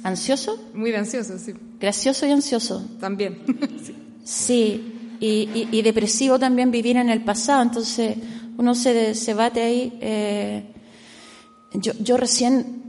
¿Ansioso? 0.03 0.69
Muy 0.73 0.91
de 0.91 0.97
ansioso, 0.97 1.37
sí. 1.37 1.53
Gracioso 1.79 2.25
y 2.25 2.31
ansioso. 2.31 2.85
También. 2.99 3.39
sí, 4.23 5.17
y, 5.19 5.67
y 5.71 5.81
depresivo 5.81 6.37
también 6.37 6.71
vivir 6.71 6.97
en 6.97 7.09
el 7.09 7.23
pasado, 7.23 7.61
entonces 7.61 8.17
uno 8.57 8.75
se, 8.75 9.15
se 9.15 9.33
bate 9.33 9.61
ahí. 9.61 9.97
Eh, 10.01 10.63
yo, 11.73 11.93
yo 11.99 12.17
recién, 12.17 12.83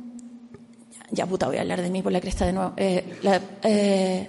ya 1.10 1.26
puta, 1.26 1.46
voy 1.46 1.56
a 1.56 1.62
hablar 1.62 1.82
de 1.82 1.90
mí 1.90 2.02
por 2.02 2.12
la 2.12 2.20
cresta 2.20 2.46
de 2.46 2.52
nuevo. 2.52 2.72
Eh, 2.76 3.18
eh, 3.62 4.28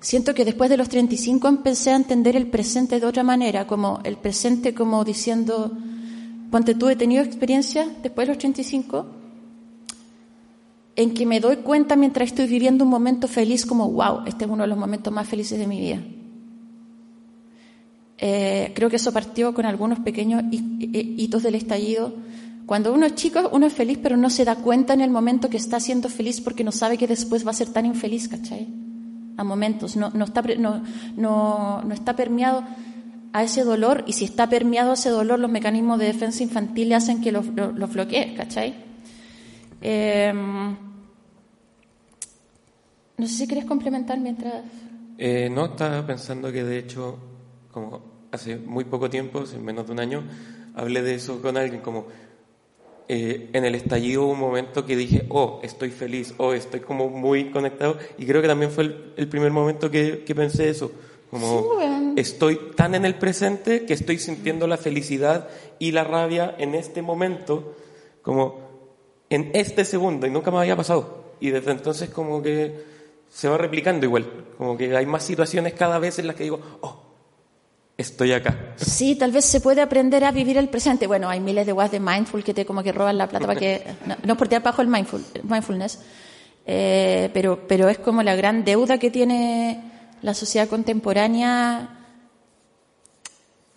siento 0.00 0.34
que 0.34 0.44
después 0.44 0.70
de 0.70 0.76
los 0.76 0.88
35 0.88 1.48
empecé 1.48 1.90
a 1.90 1.96
entender 1.96 2.36
el 2.36 2.48
presente 2.48 2.98
de 2.98 3.06
otra 3.06 3.22
manera, 3.22 3.66
como 3.66 4.00
el 4.04 4.16
presente 4.16 4.74
como 4.74 5.04
diciendo, 5.04 5.76
ponte 6.54 6.76
tú, 6.76 6.88
he 6.88 6.94
tenido 6.94 7.20
experiencia 7.20 7.88
después 8.00 8.28
de 8.28 8.32
los 8.32 8.38
35 8.38 9.06
en 10.94 11.12
que 11.12 11.26
me 11.26 11.40
doy 11.40 11.56
cuenta 11.56 11.96
mientras 11.96 12.28
estoy 12.28 12.46
viviendo 12.46 12.84
un 12.84 12.90
momento 12.90 13.26
feliz 13.26 13.66
como, 13.66 13.90
wow, 13.90 14.20
este 14.24 14.44
es 14.44 14.50
uno 14.52 14.62
de 14.62 14.68
los 14.68 14.78
momentos 14.78 15.12
más 15.12 15.26
felices 15.26 15.58
de 15.58 15.66
mi 15.66 15.80
vida. 15.80 16.00
Eh, 18.18 18.70
creo 18.72 18.88
que 18.88 18.94
eso 18.94 19.12
partió 19.12 19.52
con 19.52 19.66
algunos 19.66 19.98
pequeños 19.98 20.44
hitos 20.52 21.42
del 21.42 21.56
estallido. 21.56 22.14
Cuando 22.66 22.94
uno 22.94 23.06
es 23.06 23.16
chico, 23.16 23.50
uno 23.50 23.66
es 23.66 23.72
feliz, 23.72 23.98
pero 24.00 24.16
no 24.16 24.30
se 24.30 24.44
da 24.44 24.54
cuenta 24.54 24.94
en 24.94 25.00
el 25.00 25.10
momento 25.10 25.50
que 25.50 25.56
está 25.56 25.80
siendo 25.80 26.08
feliz 26.08 26.40
porque 26.40 26.62
no 26.62 26.70
sabe 26.70 26.96
que 26.96 27.08
después 27.08 27.44
va 27.44 27.50
a 27.50 27.54
ser 27.54 27.70
tan 27.70 27.84
infeliz, 27.84 28.28
¿cachai? 28.28 28.68
A 29.36 29.42
momentos. 29.42 29.96
No, 29.96 30.10
no, 30.14 30.26
está, 30.26 30.40
no, 30.56 30.84
no, 31.16 31.92
está 31.92 32.14
permeado 32.14 32.62
a 33.34 33.42
ese 33.42 33.64
dolor 33.64 34.04
y 34.06 34.12
si 34.12 34.24
está 34.24 34.48
permeado 34.48 34.92
ese 34.92 35.10
dolor, 35.10 35.40
los 35.40 35.50
mecanismos 35.50 35.98
de 35.98 36.06
defensa 36.06 36.44
infantil 36.44 36.90
le 36.90 36.94
hacen 36.94 37.20
que 37.20 37.32
lo, 37.32 37.42
lo, 37.42 37.88
bloquee, 37.88 38.32
¿cachai? 38.36 38.72
Em, 39.82 40.76
no 43.16 43.26
sé 43.26 43.34
si 43.34 43.46
quieres 43.48 43.64
complementar 43.64 44.20
mientras... 44.20 44.62
Eh, 45.18 45.50
no, 45.50 45.66
estaba 45.66 46.06
pensando 46.06 46.52
que 46.52 46.62
de 46.62 46.78
hecho 46.78 47.18
como 47.72 48.28
hace 48.30 48.56
muy 48.56 48.84
poco 48.84 49.10
tiempo, 49.10 49.40
hace 49.40 49.58
menos 49.58 49.84
de 49.86 49.92
un 49.92 49.98
año, 49.98 50.22
hablé 50.76 51.02
de 51.02 51.16
eso 51.16 51.42
con 51.42 51.56
alguien, 51.56 51.82
como 51.82 52.06
eh, 53.08 53.50
en 53.52 53.64
el 53.64 53.74
estallido 53.74 54.22
hubo 54.22 54.32
un 54.32 54.38
momento 54.38 54.86
que 54.86 54.94
dije, 54.94 55.26
oh, 55.30 55.58
estoy 55.64 55.90
feliz, 55.90 56.34
oh, 56.38 56.52
estoy 56.52 56.80
como 56.80 57.08
muy 57.08 57.50
conectado, 57.50 57.98
y 58.16 58.26
creo 58.26 58.40
que 58.40 58.46
también 58.46 58.70
fue 58.70 58.94
el, 59.16 59.28
primer 59.28 59.50
momento 59.50 59.90
que, 59.90 60.22
que, 60.24 60.34
pensé 60.36 60.70
eso, 60.70 60.92
como 61.34 62.14
estoy 62.14 62.60
tan 62.76 62.94
en 62.94 63.04
el 63.04 63.16
presente 63.16 63.84
que 63.86 63.92
estoy 63.92 64.20
sintiendo 64.20 64.68
la 64.68 64.76
felicidad 64.76 65.48
y 65.80 65.90
la 65.90 66.04
rabia 66.04 66.54
en 66.58 66.76
este 66.76 67.02
momento, 67.02 67.74
como 68.22 68.60
en 69.28 69.50
este 69.52 69.84
segundo, 69.84 70.28
y 70.28 70.30
nunca 70.30 70.52
me 70.52 70.58
había 70.58 70.76
pasado, 70.76 71.24
y 71.40 71.50
desde 71.50 71.72
entonces 71.72 72.08
como 72.10 72.40
que 72.40 72.84
se 73.28 73.48
va 73.48 73.58
replicando 73.58 74.06
igual, 74.06 74.30
como 74.56 74.76
que 74.76 74.96
hay 74.96 75.06
más 75.06 75.24
situaciones 75.24 75.72
cada 75.72 75.98
vez 75.98 76.20
en 76.20 76.28
las 76.28 76.36
que 76.36 76.44
digo, 76.44 76.60
oh, 76.82 77.02
estoy 77.96 78.30
acá. 78.30 78.74
Sí, 78.76 79.16
tal 79.16 79.32
vez 79.32 79.44
se 79.44 79.60
puede 79.60 79.80
aprender 79.80 80.22
a 80.22 80.30
vivir 80.30 80.56
el 80.56 80.68
presente. 80.68 81.08
Bueno, 81.08 81.28
hay 81.28 81.40
miles 81.40 81.66
de 81.66 81.72
guas 81.72 81.90
de 81.90 81.98
mindful 81.98 82.44
que 82.44 82.54
te 82.54 82.64
como 82.64 82.84
que 82.84 82.92
roban 82.92 83.18
la 83.18 83.28
plata 83.28 83.48
para 83.48 83.58
que 83.58 83.84
no, 84.06 84.14
no 84.24 84.36
por 84.36 84.46
tirar 84.46 84.62
bajo 84.62 84.82
el 84.82 84.88
mindful, 84.88 85.24
mindfulness, 85.42 85.98
eh, 86.64 87.28
pero 87.34 87.66
pero 87.66 87.88
es 87.88 87.98
como 87.98 88.22
la 88.22 88.36
gran 88.36 88.64
deuda 88.64 88.98
que 88.98 89.10
tiene 89.10 89.93
la 90.24 90.32
sociedad 90.32 90.68
contemporánea. 90.68 92.00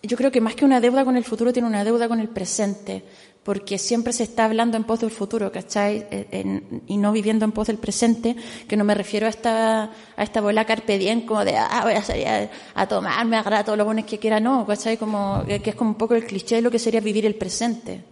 Yo 0.02 0.16
creo 0.16 0.32
que 0.32 0.40
más 0.40 0.54
que 0.54 0.64
una 0.64 0.80
deuda 0.80 1.04
con 1.04 1.16
el 1.18 1.24
futuro 1.24 1.52
tiene 1.52 1.68
una 1.68 1.84
deuda 1.84 2.08
con 2.08 2.20
el 2.20 2.28
presente 2.28 3.04
porque 3.42 3.76
siempre 3.78 4.12
se 4.14 4.22
está 4.22 4.46
hablando 4.46 4.76
en 4.76 4.84
pos 4.84 5.00
del 5.00 5.10
futuro, 5.10 5.52
¿cachai? 5.52 6.06
Eh, 6.10 6.62
y 6.86 6.96
no 6.96 7.12
viviendo 7.12 7.44
en 7.44 7.52
pos 7.52 7.66
del 7.66 7.76
presente, 7.76 8.34
que 8.66 8.76
no 8.76 8.84
me 8.84 8.94
refiero 8.94 9.26
a 9.26 9.30
esta, 9.30 9.84
a 10.16 10.22
esta 10.22 10.40
bola 10.40 10.64
carpe 10.64 10.98
diem, 10.98 11.26
como 11.26 11.44
de, 11.44 11.56
ah, 11.56 11.80
voy 11.82 11.94
a 11.94 12.02
salir 12.02 12.26
a, 12.74 12.86
tomarme, 12.86 13.36
a 13.36 13.40
agarrar 13.40 13.64
todos 13.64 13.78
los 13.78 13.86
buenos 13.86 14.04
que 14.04 14.18
quiera, 14.18 14.40
no, 14.40 14.66
¿cachai? 14.66 14.96
Como, 14.96 15.44
que 15.46 15.70
es 15.70 15.74
como 15.74 15.90
un 15.90 15.96
poco 15.96 16.14
el 16.14 16.24
cliché 16.24 16.56
de 16.56 16.62
lo 16.62 16.70
que 16.70 16.78
sería 16.78 17.00
vivir 17.00 17.24
el 17.24 17.36
presente. 17.36 18.04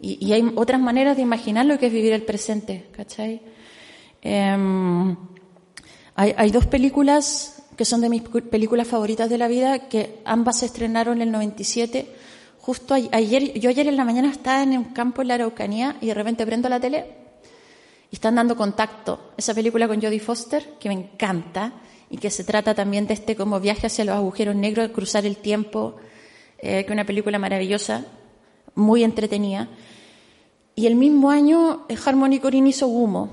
Y, 0.00 0.32
hay 0.32 0.52
otras 0.56 0.80
maneras 0.80 1.16
de 1.16 1.22
imaginar 1.22 1.66
lo 1.66 1.78
que 1.78 1.86
es 1.86 1.92
vivir 1.92 2.12
el 2.12 2.22
presente, 2.22 2.88
¿cachai? 2.96 3.42
Em, 4.22 5.16
hay, 6.16 6.34
hay 6.36 6.50
dos 6.50 6.66
películas 6.66 7.53
que 7.76 7.84
son 7.84 8.00
de 8.00 8.08
mis 8.08 8.22
películas 8.22 8.88
favoritas 8.88 9.28
de 9.28 9.38
la 9.38 9.48
vida, 9.48 9.88
que 9.88 10.20
ambas 10.24 10.58
se 10.58 10.66
estrenaron 10.66 11.16
en 11.16 11.22
el 11.22 11.32
97, 11.32 12.08
Justo 12.64 12.94
ayer, 12.94 13.60
yo 13.60 13.68
ayer 13.68 13.88
en 13.88 13.96
la 13.98 14.06
mañana 14.06 14.30
estaba 14.30 14.62
en 14.62 14.78
un 14.78 14.84
campo 14.84 15.20
en 15.20 15.28
la 15.28 15.34
Araucanía 15.34 15.98
y 16.00 16.06
de 16.06 16.14
repente 16.14 16.46
prendo 16.46 16.70
la 16.70 16.80
tele 16.80 17.04
y 18.10 18.14
están 18.14 18.36
dando 18.36 18.56
contacto. 18.56 19.32
Esa 19.36 19.52
película 19.52 19.86
con 19.86 20.00
Jodie 20.00 20.18
Foster, 20.18 20.78
que 20.80 20.88
me 20.88 20.94
encanta 20.94 21.74
y 22.08 22.16
que 22.16 22.30
se 22.30 22.42
trata 22.42 22.74
también 22.74 23.06
de 23.06 23.12
este 23.12 23.36
como 23.36 23.60
viaje 23.60 23.88
hacia 23.88 24.06
los 24.06 24.14
agujeros 24.14 24.56
negros, 24.56 24.92
cruzar 24.92 25.26
el 25.26 25.36
tiempo, 25.36 25.96
eh, 26.56 26.86
que 26.86 26.86
es 26.86 26.90
una 26.90 27.04
película 27.04 27.38
maravillosa, 27.38 28.06
muy 28.76 29.04
entretenida. 29.04 29.68
Y 30.74 30.86
el 30.86 30.94
mismo 30.94 31.30
año 31.30 31.84
eh, 31.90 31.98
Harmony 32.02 32.38
Corinne 32.40 32.70
hizo 32.70 32.86
Gumo, 32.86 33.28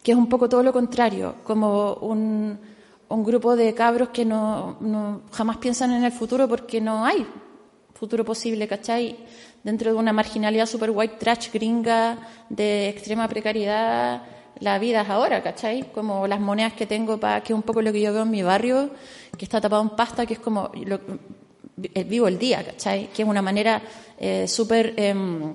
que 0.00 0.12
es 0.12 0.16
un 0.16 0.28
poco 0.28 0.48
todo 0.48 0.62
lo 0.62 0.72
contrario, 0.72 1.38
como 1.42 1.94
un, 1.94 2.56
un 3.10 3.24
grupo 3.24 3.56
de 3.56 3.74
cabros 3.74 4.10
que 4.10 4.24
no, 4.24 4.78
jamás 5.32 5.56
piensan 5.58 5.92
en 5.92 6.04
el 6.04 6.12
futuro 6.12 6.48
porque 6.48 6.80
no 6.80 7.04
hay 7.04 7.26
futuro 7.94 8.24
posible, 8.24 8.66
¿cachai? 8.66 9.18
Dentro 9.62 9.92
de 9.92 9.98
una 9.98 10.12
marginalidad 10.12 10.64
super 10.64 10.90
white 10.90 11.16
trash 11.18 11.52
gringa 11.52 12.16
de 12.48 12.88
extrema 12.88 13.28
precariedad, 13.28 14.22
la 14.60 14.78
vida 14.78 15.02
es 15.02 15.08
ahora, 15.10 15.42
¿cachai? 15.42 15.90
Como 15.92 16.26
las 16.26 16.40
monedas 16.40 16.72
que 16.72 16.86
tengo 16.86 17.18
para, 17.18 17.42
que 17.42 17.52
es 17.52 17.56
un 17.56 17.62
poco 17.62 17.82
lo 17.82 17.92
que 17.92 18.00
yo 18.00 18.12
veo 18.12 18.22
en 18.22 18.30
mi 18.30 18.42
barrio, 18.42 18.90
que 19.36 19.44
está 19.44 19.60
tapado 19.60 19.82
en 19.82 19.90
pasta, 19.90 20.24
que 20.24 20.34
es 20.34 20.40
como 20.40 20.70
lo, 20.86 21.00
eh, 21.82 22.04
vivo 22.04 22.28
el 22.28 22.38
día, 22.38 22.64
¿cachai? 22.64 23.08
Que 23.08 23.22
es 23.22 23.28
una 23.28 23.42
manera 23.42 23.82
eh, 24.18 24.46
súper 24.46 24.94
em, 24.96 25.54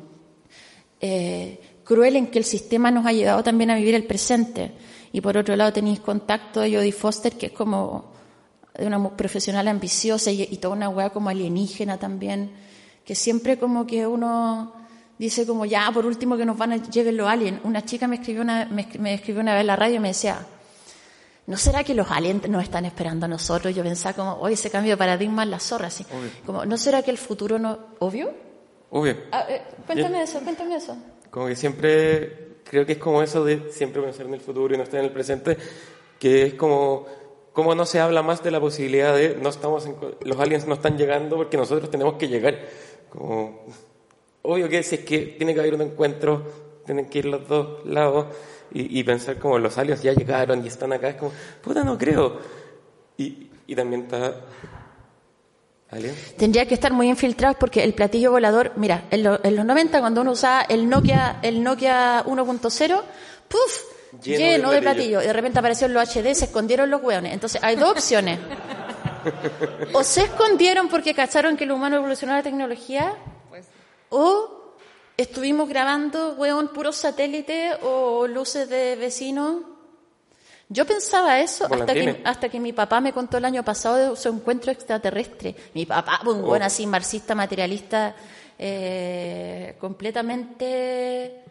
eh, 1.00 1.60
cruel 1.84 2.18
en 2.18 2.28
que 2.28 2.40
el 2.40 2.46
sistema 2.46 2.92
nos 2.92 3.06
ha 3.06 3.14
llevado 3.14 3.44
también 3.44 3.72
a 3.72 3.76
vivir 3.76 3.96
el 3.96 4.04
presente. 4.04 4.72
Y 5.16 5.22
por 5.22 5.38
otro 5.38 5.56
lado 5.56 5.72
tenéis 5.72 6.02
contacto 6.02 6.60
de 6.60 6.76
Jodie 6.76 6.92
Foster, 6.92 7.38
que 7.38 7.46
es 7.46 7.52
como 7.54 8.12
de 8.78 8.86
una 8.86 9.16
profesional 9.16 9.66
ambiciosa 9.70 10.30
y, 10.30 10.58
toda 10.58 10.76
una 10.76 10.90
weá 10.90 11.10
como 11.10 11.30
alienígena 11.30 11.98
también, 11.98 12.52
que 13.06 13.16
siempre 13.16 13.58
como 13.58 13.88
que 13.88 14.06
uno 14.06 14.74
dice 15.18 15.48
como 15.48 15.66
ya, 15.66 15.90
por 15.94 16.06
último 16.06 16.36
que 16.36 16.44
nos 16.44 16.58
van 16.58 16.74
a 16.74 16.76
llegar 16.76 17.14
los 17.14 17.30
aliens. 17.30 17.62
Una 17.64 17.86
chica 17.86 18.10
me 18.10 18.18
escribió 18.18 18.42
una, 18.42 18.66
me, 18.66 19.14
escribió 19.14 19.42
una 19.42 19.54
vez 19.54 19.62
en 19.62 19.68
la 19.68 19.78
radio 19.78 19.96
y 19.96 20.00
me 20.00 20.10
decía, 20.10 20.46
¿no 21.48 21.56
será 21.56 21.86
que 21.86 21.94
los 21.94 22.12
aliens 22.12 22.50
nos 22.50 22.64
están 22.64 22.84
esperando 22.84 23.26
a 23.26 23.30
nosotros? 23.30 23.74
Yo 23.74 23.84
pensaba 23.84 24.14
como, 24.14 24.34
oye, 24.42 24.56
ese 24.56 24.70
cambio 24.70 24.92
de 24.92 24.98
paradigma 24.98 25.44
es 25.44 25.50
la 25.50 25.62
zorra, 25.62 25.88
así. 25.88 26.06
Como, 26.46 26.66
¿no 26.66 26.76
será 26.76 27.04
que 27.04 27.12
el 27.12 27.18
futuro 27.18 27.58
no... 27.58 27.80
¿Obvio? 28.00 28.34
Obvio. 28.90 29.16
Ah, 29.32 29.46
eh, 29.48 29.62
cuéntame 29.86 30.24
eso, 30.24 30.42
cuéntame 30.42 30.76
eso. 30.76 30.98
Como 31.30 31.48
que 31.48 31.56
siempre, 31.56 32.45
creo 32.76 32.86
que 32.86 32.92
es 32.94 32.98
como 32.98 33.24
eso 33.24 33.46
de 33.46 33.72
siempre 33.72 34.02
pensar 34.02 34.26
en 34.26 34.34
el 34.34 34.42
futuro 34.42 34.74
y 34.74 34.78
no 34.78 34.84
estar 34.84 35.00
en 35.00 35.06
el 35.06 35.12
presente, 35.14 35.58
que 36.20 36.44
es 36.44 36.54
como, 36.56 37.06
como 37.54 37.74
no 37.74 37.86
se 37.86 38.02
habla 38.02 38.22
más 38.22 38.44
de 38.44 38.52
la 38.52 38.60
posibilidad 38.60 39.16
de, 39.16 39.38
no 39.42 39.48
estamos 39.48 39.88
los 40.22 40.40
aliens 40.42 40.68
no 40.68 40.74
están 40.74 40.98
llegando 40.98 41.38
porque 41.38 41.56
nosotros 41.56 41.90
tenemos 41.90 42.16
que 42.16 42.28
llegar. 42.28 42.60
Como, 43.10 43.66
obvio 44.42 44.68
que 44.68 44.84
si 44.84 44.96
es 44.96 45.06
que 45.06 45.20
tiene 45.38 45.54
que 45.54 45.62
haber 45.62 45.74
un 45.74 45.84
encuentro, 45.84 46.44
tienen 46.86 47.06
que 47.06 47.20
ir 47.20 47.28
los 47.28 47.48
dos 47.48 47.86
lados 47.86 48.26
y, 48.74 49.02
pensar 49.06 49.40
como 49.40 49.58
los 49.58 49.78
aliens 49.78 50.04
ya 50.04 50.12
llegaron 50.12 50.62
y 50.66 50.68
están 50.68 50.92
acá, 50.92 51.08
es 51.08 51.16
como, 51.16 51.32
puta, 51.62 51.82
no 51.86 51.98
creo. 51.98 52.40
Y, 53.16 53.50
y 53.68 53.76
también 53.76 54.02
está 54.02 54.42
Tendría 56.38 56.66
que 56.66 56.74
estar 56.74 56.92
muy 56.92 57.08
infiltrados 57.08 57.58
porque 57.58 57.84
el 57.84 57.94
platillo 57.94 58.32
volador, 58.32 58.74
mira, 58.76 59.06
en, 59.12 59.24
los 59.24 59.66
90 59.66 60.00
cuando 60.00 60.22
uno 60.22 60.32
usaba 60.32 60.62
el 60.62 60.90
Nokia, 60.90 61.40
el 61.42 61.64
Nokia 61.64 62.24
1.0, 62.26 63.02
¡puf! 63.48 63.82
Lleno, 64.24 64.72
de, 64.72 64.82
platillo. 64.82 65.22
Y 65.22 65.26
de 65.26 65.34
repente 65.34 65.60
apareció 65.60 65.88
los 65.88 66.10
HD, 66.10 66.34
se 66.34 66.46
escondieron 66.46 66.90
los 66.90 67.02
hueones. 67.02 67.34
Entonces, 67.34 67.62
hay 67.62 67.76
dos 67.76 67.92
opciones. 67.92 68.40
O 69.94 70.04
se 70.04 70.24
escondieron 70.24 70.88
porque 70.88 71.14
cacharon 71.14 71.58
que 71.58 71.66
el 71.66 71.72
humano 71.72 71.98
evolucionó 71.98 72.34
la 72.34 72.44
tecnología, 72.44 73.16
o 74.10 74.76
estuvimos 75.18 75.68
grabando, 75.68 76.36
hueón, 76.36 76.70
puros 76.70 76.96
satélites 76.96 77.76
o 77.82 78.28
luces 78.28 78.70
de 78.70 78.96
vecinos 78.96 79.75
yo 80.70 80.86
pensaba 80.86 81.40
eso 81.40 81.66
hasta 81.66 81.94
que, 81.94 82.22
hasta 82.24 82.50
que 82.50 82.60
mi 82.60 82.74
papá 82.74 83.00
me 83.00 83.14
contó 83.14 83.38
el 83.38 83.46
año 83.46 83.64
pasado 83.64 84.12
de 84.12 84.16
su 84.16 84.30
encuentro 84.30 84.72
extraterrestre. 84.72 85.56
Mi 85.74 85.86
papá, 85.86 86.22
un 86.26 86.42
buen 86.42 86.62
oh. 86.64 86.66
así 86.66 86.88
marxista, 86.88 87.36
materialista, 87.36 88.16
eh, 88.58 89.76
completamente, 89.80 91.44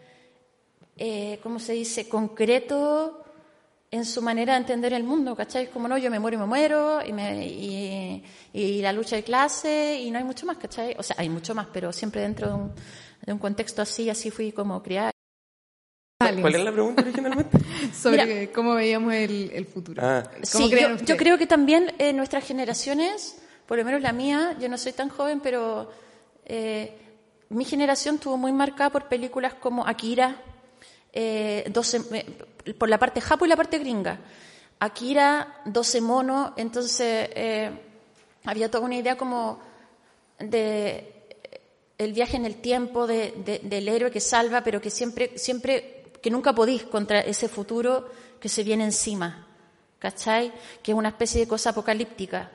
eh, 0.97 1.39
¿cómo 1.43 1.59
se 1.59 1.75
dice?, 1.75 2.09
concreto 2.09 3.21
en 3.91 4.05
su 4.05 4.21
manera 4.23 4.55
de 4.55 4.61
entender 4.61 4.93
el 4.93 5.05
mundo, 5.05 5.37
¿cachai? 5.37 5.69
Como 5.71 5.87
no, 5.87 5.97
yo 5.97 6.11
me 6.11 6.19
muero 6.19 6.37
y 6.37 6.41
me 6.41 6.47
muero, 6.47 7.01
y, 7.07 7.13
me, 7.13 7.47
y, 7.47 8.25
y, 8.53 8.83
la 8.83 8.93
lucha 8.93 9.15
de 9.15 9.23
clase, 9.23 10.01
y 10.01 10.11
no 10.11 10.19
hay 10.19 10.25
mucho 10.25 10.47
más, 10.47 10.57
¿cachai? 10.57 10.97
O 10.99 11.03
sea, 11.05 11.15
hay 11.17 11.29
mucho 11.29 11.55
más, 11.55 11.69
pero 11.73 11.93
siempre 11.93 12.21
dentro 12.23 12.49
de 12.49 12.55
un, 12.55 12.73
de 13.25 13.33
un 13.33 13.39
contexto 13.39 13.83
así, 13.83 14.11
así 14.11 14.33
fui 14.33 14.51
como 14.51 14.83
criada. 14.83 15.14
¿Cuál 16.41 16.55
es 16.55 16.65
la 16.65 16.73
pregunta 16.73 17.03
originalmente? 17.03 17.59
Sobre 17.95 18.51
cómo 18.53 18.75
veíamos 18.75 19.13
el, 19.15 19.67
futuro. 19.73 20.03
Ah. 20.05 20.23
Sí, 20.43 20.71
yo, 21.05 21.17
creo 21.17 21.39
que 21.39 21.47
también 21.47 21.93
eh, 21.99 22.13
nuestras 22.13 22.45
generaciones, 22.45 23.39
por 23.67 23.79
lo 23.79 23.85
menos 23.85 24.03
la 24.03 24.13
mía, 24.13 24.57
yo 24.61 24.69
no 24.69 24.79
soy 24.79 24.93
tan 24.93 25.09
joven, 25.09 25.41
pero 25.41 25.91
eh, 26.45 26.97
mi 27.51 27.65
generación 27.65 28.19
tuvo 28.19 28.37
muy 28.37 28.53
marcada 28.53 28.91
por 28.91 29.09
películas 29.09 29.55
como 29.55 29.87
Akira, 29.87 30.37
eh, 31.13 31.71
por 32.79 32.89
la 32.89 32.99
parte 32.99 33.21
japo 33.21 33.47
y 33.47 33.49
la 33.49 33.57
parte 33.57 33.79
gringa. 33.79 34.19
Akira, 34.81 35.61
12 35.67 36.01
monos, 36.01 36.53
entonces 36.57 37.31
había 38.45 38.71
toda 38.71 38.85
una 38.85 38.97
idea 38.97 39.17
como 39.17 39.61
de 40.39 41.15
el 41.99 42.13
viaje 42.13 42.37
en 42.37 42.45
el 42.45 42.57
tiempo 42.57 43.07
del 43.07 43.89
héroe 43.89 44.11
que 44.11 44.21
salva, 44.21 44.63
pero 44.63 44.81
que 44.81 44.91
siempre, 44.91 45.39
siempre 45.39 46.04
que 46.25 46.31
nunca 46.31 46.55
podéis 46.55 46.85
contra 46.85 47.21
ese 47.21 47.51
futuro 47.51 48.09
que 48.41 48.49
se 48.49 48.65
viene 48.65 48.83
encima, 48.85 49.47
¿cachai? 49.99 50.55
Que 50.83 50.93
es 50.93 50.97
una 50.97 51.11
especie 51.11 51.43
de 51.43 51.47
cosa 51.47 51.69
apocalíptica. 51.69 52.51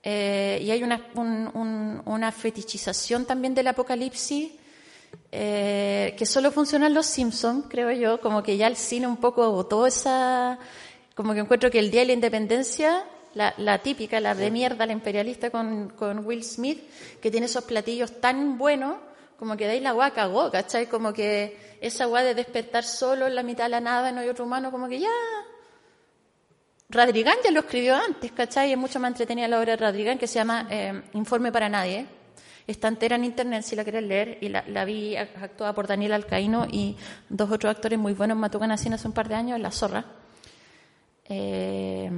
Eh, 0.00 0.60
y 0.62 0.70
hay 0.70 0.84
una, 0.84 1.10
una, 2.06 2.30
fetichización 2.30 3.26
también 3.26 3.52
del 3.52 3.66
apocalipsis 3.66 4.52
eh, 5.32 6.14
que 6.16 6.24
solo 6.24 6.52
funciona 6.52 6.86
en 6.86 6.94
Los 6.94 7.06
Simpsons, 7.06 7.64
creo 7.68 7.90
yo, 7.90 8.20
como 8.20 8.44
que 8.44 8.56
ya 8.56 8.68
el 8.68 8.76
cine 8.76 9.08
un 9.08 9.16
poco 9.16 9.42
agotó 9.42 9.88
esa... 9.88 10.60
Como 11.16 11.34
que 11.34 11.40
encuentro 11.40 11.68
que 11.68 11.80
el 11.80 11.90
Día 11.90 12.02
de 12.02 12.06
la 12.06 12.12
Independencia, 12.12 13.04
la, 13.34 13.78
típica, 13.82 14.20
la 14.20 14.36
de 14.36 14.52
mierda, 14.52 14.86
la 14.86 14.92
imperialista 14.92 15.50
con, 15.50 15.88
con 15.88 16.24
Will 16.24 16.44
Smith, 16.44 16.80
que 17.20 17.32
tiene 17.32 17.46
esos 17.46 17.64
platillos 17.64 18.20
tan 18.20 18.56
buenos, 18.56 18.98
como 19.40 19.56
que 19.56 19.66
de 19.66 19.80
la 19.80 19.88
agua 19.88 20.10
cagó, 20.10 20.50
¿cachai? 20.50 20.86
Como 20.86 21.14
que 21.14 21.56
esa 21.80 22.06
weá 22.06 22.22
de 22.22 22.34
despertar 22.34 22.84
solo 22.84 23.26
en 23.26 23.34
la 23.34 23.42
mitad 23.42 23.64
de 23.64 23.70
la 23.70 23.80
nada, 23.80 24.12
no 24.12 24.20
hay 24.20 24.28
otro 24.28 24.44
humano, 24.44 24.70
como 24.70 24.86
que 24.86 25.00
ya. 25.00 25.08
Radrigán 26.90 27.36
ya 27.42 27.50
lo 27.50 27.60
escribió 27.60 27.96
antes, 27.96 28.32
¿cachai? 28.32 28.70
Es 28.70 28.76
mucho 28.76 29.00
más 29.00 29.12
entretenida 29.12 29.48
la 29.48 29.58
obra 29.58 29.72
de 29.72 29.76
Radrigán 29.78 30.18
que 30.18 30.26
se 30.26 30.34
llama 30.34 30.66
eh, 30.68 31.02
Informe 31.14 31.50
para 31.50 31.70
Nadie. 31.70 32.04
Está 32.66 32.88
entera 32.88 33.16
en 33.16 33.24
internet 33.24 33.62
si 33.62 33.74
la 33.76 33.82
quieres 33.82 34.02
leer 34.02 34.36
y 34.42 34.50
la, 34.50 34.84
vi 34.84 35.16
actuada 35.16 35.72
por 35.72 35.86
Daniel 35.86 36.12
Alcaíno 36.12 36.66
y 36.70 36.94
dos 37.30 37.50
otros 37.50 37.74
actores 37.74 37.98
muy 37.98 38.12
buenos, 38.12 38.36
Matucan 38.36 38.70
así 38.72 38.92
hace 38.92 39.08
un 39.08 39.14
par 39.14 39.26
de 39.26 39.36
años, 39.36 39.58
La 39.58 39.70
Zorra. 39.70 40.04
Eh, 41.24 42.10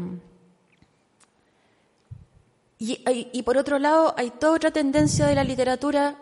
y, 2.85 3.43
por 3.43 3.59
otro 3.59 3.79
lado, 3.79 4.13
hay 4.19 4.31
toda 4.31 4.55
otra 4.57 4.73
tendencia 4.73 5.27
de 5.27 5.37
la 5.37 5.45
literatura, 5.45 6.17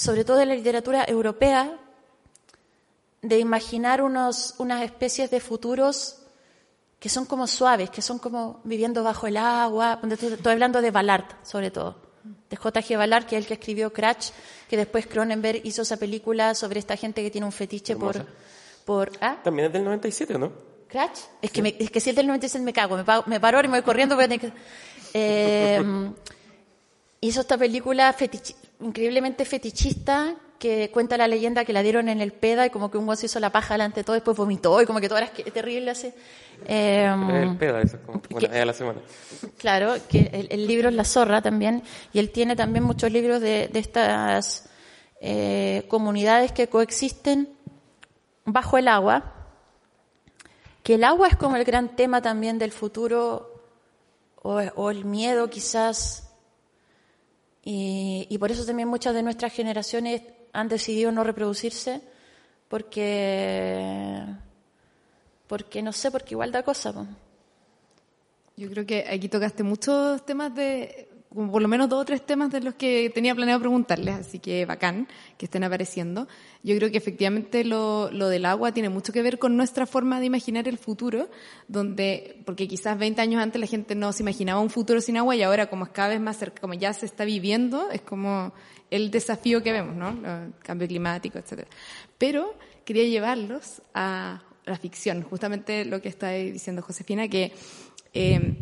sobre 0.00 0.24
todo 0.24 0.38
de 0.38 0.46
la 0.46 0.54
literatura 0.54 1.04
europea, 1.06 1.78
de 3.20 3.38
imaginar 3.38 4.00
unos, 4.00 4.54
unas 4.56 4.82
especies 4.82 5.30
de 5.30 5.40
futuros 5.40 6.22
que 6.98 7.10
son 7.10 7.26
como 7.26 7.46
suaves, 7.46 7.90
que 7.90 8.00
son 8.00 8.18
como 8.18 8.62
viviendo 8.64 9.04
bajo 9.04 9.26
el 9.26 9.36
agua. 9.36 10.00
Estoy 10.10 10.52
hablando 10.52 10.80
de 10.80 10.90
Ballard, 10.90 11.26
sobre 11.42 11.70
todo, 11.70 11.96
de 12.48 12.56
J.G. 12.56 12.96
Ballard, 12.96 13.26
que 13.26 13.36
es 13.36 13.42
el 13.42 13.46
que 13.46 13.54
escribió 13.54 13.92
Crash, 13.92 14.30
que 14.70 14.78
después 14.78 15.06
Cronenberg 15.06 15.60
hizo 15.64 15.82
esa 15.82 15.98
película 15.98 16.54
sobre 16.54 16.78
esta 16.78 16.96
gente 16.96 17.22
que 17.22 17.30
tiene 17.30 17.44
un 17.44 17.52
fetiche 17.52 17.94
por... 17.94 18.24
por 18.86 19.12
¿ah? 19.20 19.36
También 19.44 19.66
es 19.66 19.72
del 19.74 19.84
97, 19.84 20.38
¿no? 20.38 20.50
¿Crash? 20.88 21.24
Es, 21.42 21.50
que 21.50 21.76
es 21.78 21.90
que 21.90 22.00
si 22.00 22.08
es 22.08 22.16
del 22.16 22.26
97 22.26 22.64
me 22.64 22.72
cago, 22.72 22.96
me, 22.96 23.04
me 23.26 23.38
paro 23.38 23.60
y 23.60 23.64
me 23.64 23.76
voy 23.76 23.82
corriendo. 23.82 24.16
Eh, 25.12 25.82
hizo 27.20 27.40
esta 27.42 27.58
película 27.58 28.14
increíblemente 28.80 29.44
fetichista 29.44 30.36
que 30.60 30.90
cuenta 30.90 31.16
la 31.16 31.26
leyenda 31.26 31.64
que 31.64 31.72
la 31.72 31.82
dieron 31.82 32.10
en 32.10 32.20
el 32.20 32.32
PEDA 32.32 32.66
y 32.66 32.70
como 32.70 32.90
que 32.90 32.98
un 32.98 33.06
guaso 33.06 33.24
hizo 33.24 33.40
la 33.40 33.50
paja 33.50 33.74
delante 33.74 34.00
de 34.00 34.04
todo, 34.04 34.12
después 34.12 34.36
vomitó 34.36 34.80
y 34.82 34.84
como 34.84 35.00
que 35.00 35.08
todo 35.08 35.16
era 35.16 35.30
terrible 35.30 35.90
así. 35.90 36.12
Em, 36.66 37.30
el 37.30 37.56
PEDA, 37.56 37.80
eso, 37.80 37.98
como 38.04 38.20
una 38.30 38.64
la 38.66 38.72
semana. 38.74 39.00
Claro, 39.56 39.94
que 40.06 40.46
el, 40.50 40.66
libro 40.66 40.90
es 40.90 40.94
La 40.94 41.04
Zorra 41.04 41.40
también, 41.40 41.82
y 42.12 42.18
él 42.18 42.30
tiene 42.30 42.56
también 42.56 42.84
muchos 42.84 43.10
libros 43.10 43.40
de, 43.40 43.70
estas 43.72 44.68
eh, 45.22 45.86
comunidades 45.88 46.52
que 46.52 46.68
coexisten 46.68 47.48
bajo 48.44 48.76
el 48.76 48.86
agua, 48.86 49.32
que 50.82 50.96
el 50.96 51.04
agua 51.04 51.28
es 51.28 51.36
como 51.36 51.56
el 51.56 51.64
gran 51.64 51.96
tema 51.96 52.20
también 52.20 52.58
del 52.58 52.72
futuro 52.72 53.64
o, 54.42 54.60
o 54.74 54.90
el 54.90 55.06
miedo 55.06 55.48
quizás 55.48 56.29
y, 57.62 58.36
por 58.38 58.50
eso 58.50 58.64
también 58.64 58.88
muchas 58.88 59.14
de 59.14 59.22
nuestras 59.22 59.52
generaciones 59.52 60.22
han 60.52 60.68
decidido 60.68 61.12
no 61.12 61.24
reproducirse 61.24 62.00
porque, 62.68 64.24
porque 65.46 65.82
no 65.82 65.92
sé, 65.92 66.10
porque 66.10 66.34
igual 66.34 66.52
da 66.52 66.62
cosa. 66.62 66.94
Yo 68.56 68.70
creo 68.70 68.86
que 68.86 69.04
aquí 69.08 69.28
tocaste 69.28 69.62
muchos 69.62 70.24
temas 70.24 70.54
de, 70.54 71.09
por 71.32 71.62
lo 71.62 71.68
menos 71.68 71.88
dos 71.88 72.02
o 72.02 72.04
tres 72.04 72.26
temas 72.26 72.50
de 72.50 72.60
los 72.60 72.74
que 72.74 73.08
tenía 73.14 73.34
planeado 73.36 73.60
preguntarles, 73.60 74.16
así 74.16 74.40
que 74.40 74.66
bacán 74.66 75.06
que 75.38 75.46
estén 75.46 75.62
apareciendo. 75.62 76.26
Yo 76.64 76.76
creo 76.76 76.90
que 76.90 76.98
efectivamente 76.98 77.62
lo, 77.64 78.10
lo, 78.10 78.28
del 78.28 78.44
agua 78.44 78.72
tiene 78.72 78.88
mucho 78.88 79.12
que 79.12 79.22
ver 79.22 79.38
con 79.38 79.56
nuestra 79.56 79.86
forma 79.86 80.18
de 80.18 80.26
imaginar 80.26 80.66
el 80.66 80.76
futuro, 80.76 81.30
donde, 81.68 82.42
porque 82.44 82.66
quizás 82.66 82.98
20 82.98 83.20
años 83.22 83.40
antes 83.40 83.60
la 83.60 83.68
gente 83.68 83.94
no 83.94 84.12
se 84.12 84.24
imaginaba 84.24 84.60
un 84.60 84.70
futuro 84.70 85.00
sin 85.00 85.18
agua 85.18 85.36
y 85.36 85.42
ahora 85.42 85.70
como 85.70 85.84
es 85.84 85.90
cada 85.90 86.08
vez 86.08 86.20
más 86.20 86.36
cerca, 86.36 86.60
como 86.60 86.74
ya 86.74 86.92
se 86.92 87.06
está 87.06 87.24
viviendo, 87.24 87.90
es 87.92 88.00
como 88.00 88.52
el 88.90 89.12
desafío 89.12 89.62
que 89.62 89.70
vemos, 89.70 89.94
¿no? 89.94 90.08
El 90.08 90.52
cambio 90.64 90.88
climático, 90.88 91.38
etcétera. 91.38 91.68
Pero 92.18 92.56
quería 92.84 93.04
llevarlos 93.04 93.82
a 93.94 94.42
la 94.64 94.76
ficción, 94.76 95.22
justamente 95.22 95.84
lo 95.84 96.02
que 96.02 96.08
está 96.08 96.30
diciendo 96.30 96.82
Josefina, 96.82 97.28
que 97.28 97.52
eh, 98.14 98.56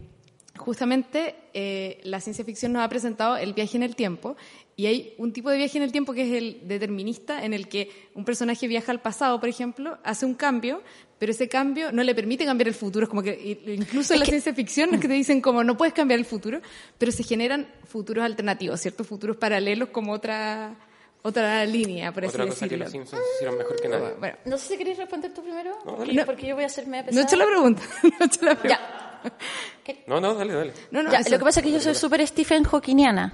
justamente 0.59 1.35
eh, 1.55 2.01
la 2.05 2.21
ciencia 2.21 2.45
ficción 2.45 2.73
nos 2.73 2.83
ha 2.83 2.89
presentado 2.89 3.37
el 3.37 3.55
viaje 3.55 3.77
en 3.77 3.83
el 3.83 3.97
tiempo 3.97 4.37
y 4.77 4.87
hay 4.87 5.15
un 5.19 5.33
tipo 5.33 5.51
de 5.51 5.57
viaje 5.57 5.79
en 5.79 5.85
el 5.85 5.91
tiempo 5.93 6.13
que 6.13 6.23
es 6.23 6.33
el 6.41 6.61
determinista, 6.69 7.45
en 7.45 7.53
el 7.55 7.69
que 7.69 7.91
un 8.15 8.25
personaje 8.25 8.69
viaja 8.69 8.93
al 8.93 9.01
pasado, 9.01 9.41
por 9.41 9.49
ejemplo, 9.49 9.99
hace 10.05 10.25
un 10.27 10.35
cambio, 10.35 10.83
pero 11.19 11.33
ese 11.33 11.49
cambio 11.49 11.91
no 11.91 12.03
le 12.05 12.15
permite 12.15 12.45
cambiar 12.45 12.69
el 12.69 12.75
futuro. 12.75 13.05
Es 13.05 13.09
como 13.11 13.23
que 13.23 13.61
incluso 13.67 14.15
en 14.15 14.21
la 14.21 14.27
ciencia 14.27 14.55
ficción 14.55 14.95
es 14.95 15.01
que 15.01 15.09
te 15.09 15.15
dicen 15.15 15.41
como 15.41 15.65
no 15.65 15.77
puedes 15.77 15.95
cambiar 15.95 16.21
el 16.21 16.27
futuro, 16.27 16.61
pero 16.97 17.11
se 17.11 17.23
generan 17.25 17.67
futuros 17.87 18.25
alternativos, 18.25 18.81
ciertos 18.81 19.07
futuros 19.07 19.37
paralelos 19.37 19.89
como 19.89 20.13
otra 20.13 20.77
otra 21.23 21.65
línea, 21.67 22.13
por 22.13 22.25
Otra 22.25 22.45
así 22.45 22.51
cosa 22.53 22.69
que 22.69 22.77
los 22.77 22.93
Simpsons 22.93 23.21
hicieron 23.35 23.59
mejor 23.59 23.81
que. 23.81 23.89
Bueno, 23.89 24.37
No 24.45 24.57
sé 24.57 24.69
si 24.69 24.79
queréis 24.79 24.97
responder 24.99 25.35
tú 25.35 25.43
primero, 25.43 25.77
porque, 25.85 26.13
No. 26.13 26.25
porque 26.25 26.47
yo 26.47 26.55
voy 26.55 26.63
a 26.63 26.69
hacerme 26.69 26.99
no 26.99 27.03
he 27.03 27.07
pesada. 27.07 27.27
hecho 27.27 27.37
la 27.37 27.47
pregunta. 27.47 27.83
No 28.05 28.11
he 28.21 28.25
hecho 28.25 28.45
la 28.45 28.55
pregunta. 28.55 28.69
Ya. 28.69 29.05
No, 30.07 30.21
no, 30.21 30.35
dale, 30.35 30.53
dale. 30.55 30.73
No, 30.91 31.03
no, 31.03 31.11
Ya, 31.11 31.19
eso. 31.21 31.31
lo 31.31 31.39
que 31.39 31.45
pasa 31.45 31.61
es 31.61 31.67
que 31.67 31.73
yo 31.73 31.81
soy 31.81 31.95
súper 31.95 32.27
Stephen 32.27 32.65
Hawkiniana 32.65 33.33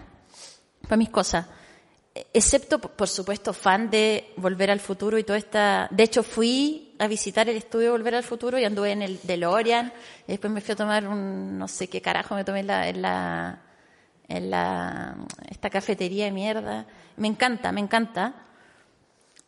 para 0.83 0.97
mis 0.97 1.09
cosas. 1.11 1.47
Excepto, 2.33 2.79
por- 2.79 2.93
por 2.93 3.09
supuesto, 3.09 3.53
fan 3.53 3.91
de 3.91 4.33
Volver 4.37 4.71
al 4.71 4.79
Futuro 4.79 5.19
y 5.19 5.25
toda 5.25 5.37
esta... 5.39 5.89
De 5.91 6.05
hecho, 6.05 6.23
fui 6.23 6.95
a 7.01 7.09
visitar 7.09 7.49
el 7.49 7.57
estudio 7.57 7.87
de 7.87 7.91
Volver 7.91 8.15
al 8.15 8.23
Futuro 8.23 8.57
y 8.57 8.65
anduve 8.65 8.93
en 8.93 9.03
el 9.03 9.19
DeLorean. 9.25 9.93
Y 10.29 10.33
después 10.33 10.53
me 10.53 10.61
fui 10.61 10.73
a 10.73 10.77
tomar 10.77 11.09
un... 11.09 11.59
No 11.59 11.67
sé 11.67 11.89
qué 11.89 12.01
carajo 12.01 12.37
me 12.37 12.45
tomé 12.45 12.61
en 12.61 12.67
la... 12.69 12.89
En 12.89 13.03
la 13.03 13.61
en 14.27 14.51
la 14.51 15.17
esta 15.51 15.69
cafetería 15.69 16.25
de 16.27 16.31
mierda. 16.31 16.87
Me 17.17 17.29
encanta, 17.29 17.73
me 17.73 17.81
encanta. 17.81 18.35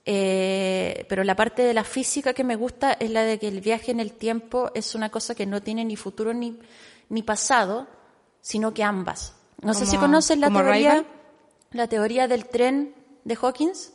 Eh, 0.09 1.05
pero 1.09 1.25
la 1.25 1.35
parte 1.35 1.63
de 1.63 1.75
la 1.75 1.83
física 1.83 2.33
que 2.33 2.45
me 2.45 2.55
gusta 2.55 2.93
es 2.93 3.11
la 3.11 3.23
de 3.25 3.41
que 3.41 3.49
el 3.49 3.61
viaje 3.61 3.91
en 3.91 3.99
el 3.99 4.13
tiempo 4.13 4.71
es 4.75 4.95
una 4.95 5.11
cosa 5.11 5.35
que 5.35 5.47
no 5.47 5.61
tiene 5.61 5.85
ni 5.85 5.97
futuro 5.97 6.33
ni, 6.33 6.57
ni 7.09 7.23
pasado, 7.23 7.89
sino 8.41 8.73
que 8.73 8.85
ambas. 8.85 9.35
No 9.63 9.75
sé 9.75 9.85
si 9.85 9.97
conocen 9.97 10.41
la 10.41 10.49
teoría, 10.51 11.05
la 11.73 11.89
teoría 11.89 12.29
del 12.29 12.47
tren 12.47 12.95
de 13.25 13.37
Hawkins. 13.41 13.93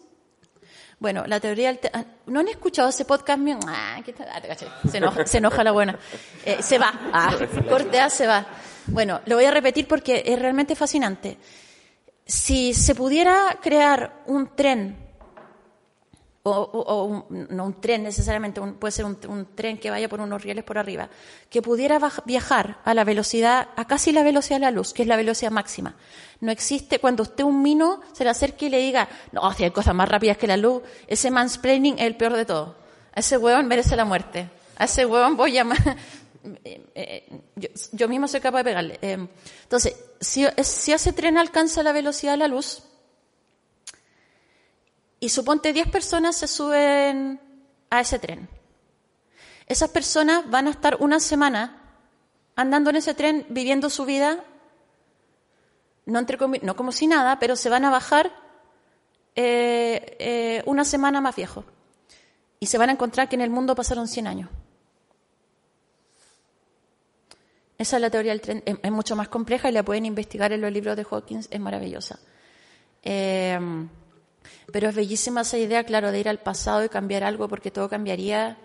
Bueno, 1.00 1.24
la 1.26 1.40
teoría 1.40 1.70
del 1.70 1.80
te- 1.80 1.90
ah, 1.94 2.04
¿No 2.28 2.42
han 2.42 2.48
escuchado 2.50 2.90
ese 2.90 3.06
podcast 3.06 3.40
mío? 3.40 3.58
Ah, 3.68 4.00
¿qué 4.06 4.12
tal? 4.14 4.28
Ah, 4.32 4.42
te 4.42 4.48
caché. 4.50 4.68
se, 4.90 4.98
enoja, 4.98 5.26
se 5.26 5.38
enoja 5.38 5.64
la 5.64 5.72
buena. 5.72 5.98
Eh, 6.46 6.58
se 6.62 6.78
va. 6.78 6.92
Ah, 7.14 7.34
cortea, 7.70 8.10
se 8.10 8.28
va. 8.28 8.46
Bueno, 8.88 9.22
lo 9.26 9.36
voy 9.36 9.46
a 9.46 9.52
repetir 9.52 9.88
porque 9.88 10.24
es 10.26 10.38
realmente 10.38 10.76
fascinante. 10.76 11.38
Si 12.26 12.74
se 12.74 12.94
pudiera 12.96 13.58
crear 13.62 14.22
un 14.28 14.56
tren 14.56 14.98
o, 16.44 16.52
o- 16.52 16.82
o 16.82 17.04
un- 17.06 17.48
no 17.52 17.66
un 17.66 17.80
tren 17.82 18.04
necesariamente, 18.04 18.60
un- 18.60 18.74
puede 18.76 18.92
ser 18.92 19.06
un, 19.06 19.18
un 19.28 19.56
tren 19.56 19.78
que 19.78 19.90
vaya 19.92 20.10
por 20.10 20.22
unos 20.22 20.42
rieles 20.42 20.64
por 20.64 20.78
arriba, 20.78 21.10
que 21.50 21.62
pudiera 21.62 22.00
viajar 22.26 22.80
a 22.84 22.94
la 22.94 23.04
velocidad, 23.04 23.68
a 23.76 23.86
casi 23.86 24.12
la 24.12 24.24
velocidad 24.24 24.58
de 24.58 24.62
la 24.66 24.72
luz, 24.72 24.94
que 24.94 25.04
es 25.04 25.08
la 25.08 25.18
velocidad 25.18 25.52
máxima. 25.52 25.96
No 26.40 26.52
existe 26.52 27.00
cuando 27.00 27.24
usted 27.24 27.44
un 27.44 27.62
mino 27.62 28.02
se 28.14 28.24
le 28.24 28.32
acerque 28.32 28.66
y 28.66 28.70
le 28.70 28.80
diga, 28.80 29.08
no, 29.32 29.52
si 29.54 29.64
hay 29.64 29.72
cosas 29.72 29.94
más 29.94 30.10
rápidas 30.10 30.38
que 30.38 30.48
la 30.48 30.58
luz, 30.58 30.82
ese 31.08 31.30
mansplaining 31.30 32.00
es 32.00 32.06
el 32.06 32.18
peor 32.18 32.34
de 32.34 32.46
todo. 32.46 32.76
A 33.14 33.20
ese 33.20 33.38
huevón 33.38 33.68
merece 33.68 33.96
la 33.96 34.06
muerte. 34.06 34.50
A 34.78 34.86
ese 34.86 35.06
huevón 35.06 35.36
voy 35.38 35.58
a. 35.58 35.66
Eh, 36.64 36.82
eh, 36.96 37.40
yo, 37.56 37.70
yo 37.92 38.08
mismo 38.10 38.28
soy 38.28 38.40
capaz 38.40 38.58
de 38.60 38.64
pegarle. 38.64 38.98
Eh, 39.04 39.28
entonces, 39.62 39.96
si, 40.20 40.44
si 40.64 40.92
ese 40.92 41.14
tren 41.14 41.38
alcanza 41.38 41.84
la 41.84 41.92
velocidad 41.92 42.32
de 42.32 42.38
la 42.38 42.48
luz, 42.48 42.82
y 45.22 45.30
suponte 45.30 45.72
10 45.72 45.90
personas 45.90 46.36
se 46.36 46.48
suben 46.48 47.40
a 47.92 48.02
ese 48.02 48.18
tren. 48.18 48.50
Esas 49.68 49.92
personas 49.92 50.50
van 50.50 50.68
a 50.68 50.72
estar 50.72 50.98
una 51.00 51.20
semana 51.20 51.78
andando 52.56 52.90
en 52.90 52.96
ese 52.96 53.14
tren, 53.14 53.46
viviendo 53.48 53.92
su 53.92 54.04
vida, 54.06 54.44
no, 56.06 56.26
como 56.76 56.92
si 56.92 57.06
nada, 57.06 57.38
pero 57.38 57.56
se 57.56 57.70
van 57.70 57.86
a 57.86 57.92
bajar 57.92 58.32
eh, 59.36 60.18
eh, 60.20 60.64
una 60.66 60.84
semana 60.84 61.22
más 61.22 61.36
viejos. 61.36 61.66
Y 62.60 62.66
se 62.66 62.80
van 62.80 62.90
a 62.90 62.94
encontrar 62.94 63.30
que 63.30 63.36
en 63.36 63.42
el 63.42 63.52
mundo 63.52 63.76
pasaron 63.76 64.08
100 64.08 64.26
años. 64.26 64.50
Esa 67.78 67.98
es 67.98 68.02
la 68.02 68.10
teoría 68.10 68.32
del 68.32 68.42
tren. 68.42 68.64
Es, 68.66 68.76
es 68.82 68.92
mucho 68.92 69.16
más 69.16 69.28
compleja 69.28 69.70
y 69.70 69.72
la 69.72 69.84
pueden 69.84 70.08
investigar 70.08 70.52
en 70.52 70.62
los 70.62 70.72
libros 70.72 70.98
de 70.98 71.06
Hawkins. 71.10 71.48
Es 71.52 71.60
maravillosa. 71.60 72.20
Eh, 73.04 73.88
pero 74.72 74.90
es 74.90 74.96
bellísima 74.96 75.42
esa 75.42 75.58
idea, 75.58 75.84
claro, 75.84 76.12
de 76.12 76.20
ir 76.20 76.30
al 76.30 76.40
pasado 76.40 76.84
y 76.84 76.90
cambiar 76.90 77.24
algo 77.24 77.48
porque 77.48 77.72
todo 77.72 77.90
cambiaría. 77.90 78.58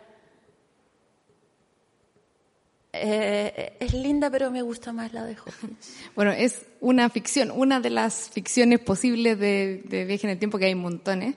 Eh, 2.92 3.76
es 3.78 3.92
linda, 3.92 4.30
pero 4.30 4.50
me 4.50 4.62
gusta 4.62 4.92
más 4.92 5.12
la 5.12 5.24
de 5.24 5.34
Hawkins. 5.34 5.96
Bueno, 6.14 6.32
es 6.32 6.66
una 6.80 7.10
ficción, 7.10 7.50
una 7.50 7.80
de 7.80 7.90
las 7.90 8.30
ficciones 8.30 8.80
posibles 8.80 9.38
de, 9.38 9.82
de 9.84 10.04
viaje 10.04 10.26
en 10.26 10.30
el 10.30 10.38
tiempo, 10.38 10.58
que 10.58 10.66
hay 10.66 10.74
montones. 10.74 11.34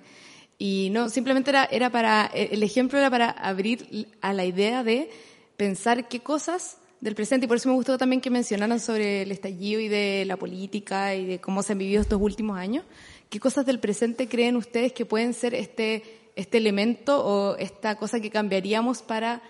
Y 0.58 0.90
no, 0.92 1.10
simplemente 1.10 1.52
era, 1.52 1.66
era 1.66 1.90
para, 1.90 2.26
el 2.34 2.62
ejemplo 2.64 3.00
era 3.00 3.10
para 3.10 3.30
abrir 3.30 4.08
a 4.22 4.34
la 4.34 4.46
idea 4.46 4.84
de 4.84 5.10
pensar 5.56 6.10
qué 6.10 6.20
cosas 6.20 6.78
del 7.00 7.16
presente, 7.16 7.46
y 7.46 7.48
por 7.48 7.56
eso 7.56 7.70
me 7.70 7.76
gustó 7.76 7.98
también 7.98 8.20
que 8.20 8.30
mencionaran 8.30 8.80
sobre 8.80 9.22
el 9.22 9.32
estallido 9.32 9.80
y 9.80 9.88
de 9.88 10.26
la 10.26 10.36
política 10.36 11.16
y 11.16 11.26
de 11.26 11.40
cómo 11.40 11.64
se 11.64 11.72
han 11.72 11.80
vivido 11.80 12.02
estos 12.02 12.20
últimos 12.22 12.58
años. 12.58 12.84
¿Qué 13.30 13.40
cosas 13.40 13.66
del 13.66 13.80
presente 13.80 14.28
creen 14.28 14.56
ustedes 14.56 14.92
que 14.94 15.06
pueden 15.06 15.34
ser 15.34 15.54
este, 15.54 16.32
este 16.36 16.58
elemento 16.58 17.24
o 17.24 17.56
esta 17.58 17.96
cosa 17.96 18.20
que 18.20 18.32
cambiaríamos 18.32 19.02
para 19.04 19.42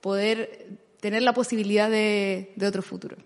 poder 0.00 0.66
tener 1.00 1.22
la 1.22 1.32
posibilidad 1.32 1.90
de, 1.90 2.52
de 2.56 2.66
otro 2.66 2.82
futuro? 2.82 3.16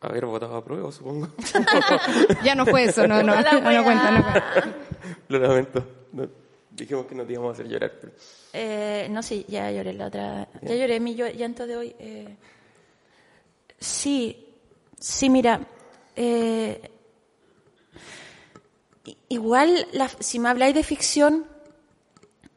Haber 0.00 0.26
votado 0.26 0.56
a 0.56 0.64
prueba, 0.64 0.90
supongo. 0.92 1.28
Ya 2.44 2.54
no 2.54 2.66
fue 2.66 2.84
eso, 2.84 3.06
no, 3.06 3.22
no, 3.22 3.34
no, 3.40 3.60
no 3.60 3.84
cuenta, 3.84 4.10
no 4.10 4.22
cuenta. 4.22 4.74
Lo 5.28 5.38
lamento. 5.38 5.86
No, 6.12 6.28
dijimos 6.70 7.06
que 7.06 7.14
no 7.14 7.24
te 7.24 7.32
íbamos 7.32 7.50
a 7.50 7.52
hacer 7.54 7.68
llorar. 7.68 7.92
pero- 8.00 8.12
Eh, 8.52 9.08
no, 9.10 9.22
sí, 9.22 9.44
ya 9.48 9.70
lloré 9.70 9.92
la 9.94 10.06
otra. 10.06 10.48
Ya 10.62 10.74
lloré 10.74 11.00
mi 11.00 11.14
llanto 11.14 11.66
de 11.66 11.76
hoy. 11.76 11.94
eh. 11.98 12.36
sí, 13.80 14.46
sí, 14.98 15.28
mira. 15.30 15.60
Eh, 16.16 16.90
igual, 19.28 19.86
si 20.20 20.38
me 20.38 20.48
habláis 20.48 20.74
de 20.74 20.82
ficción, 20.82 21.46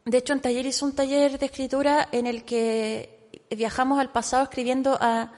de 0.06 0.18
hecho 0.18 0.34
en 0.34 0.42
taller 0.42 0.66
hice 0.66 0.86
un 0.86 0.94
taller 0.94 1.38
de 1.38 1.46
escritura 1.46 2.08
en 2.12 2.28
el 2.28 2.44
que 2.44 3.30
viajamos 3.56 4.00
al 4.00 4.12
pasado 4.12 4.44
escribiendo 4.44 4.98
a, 5.00 5.32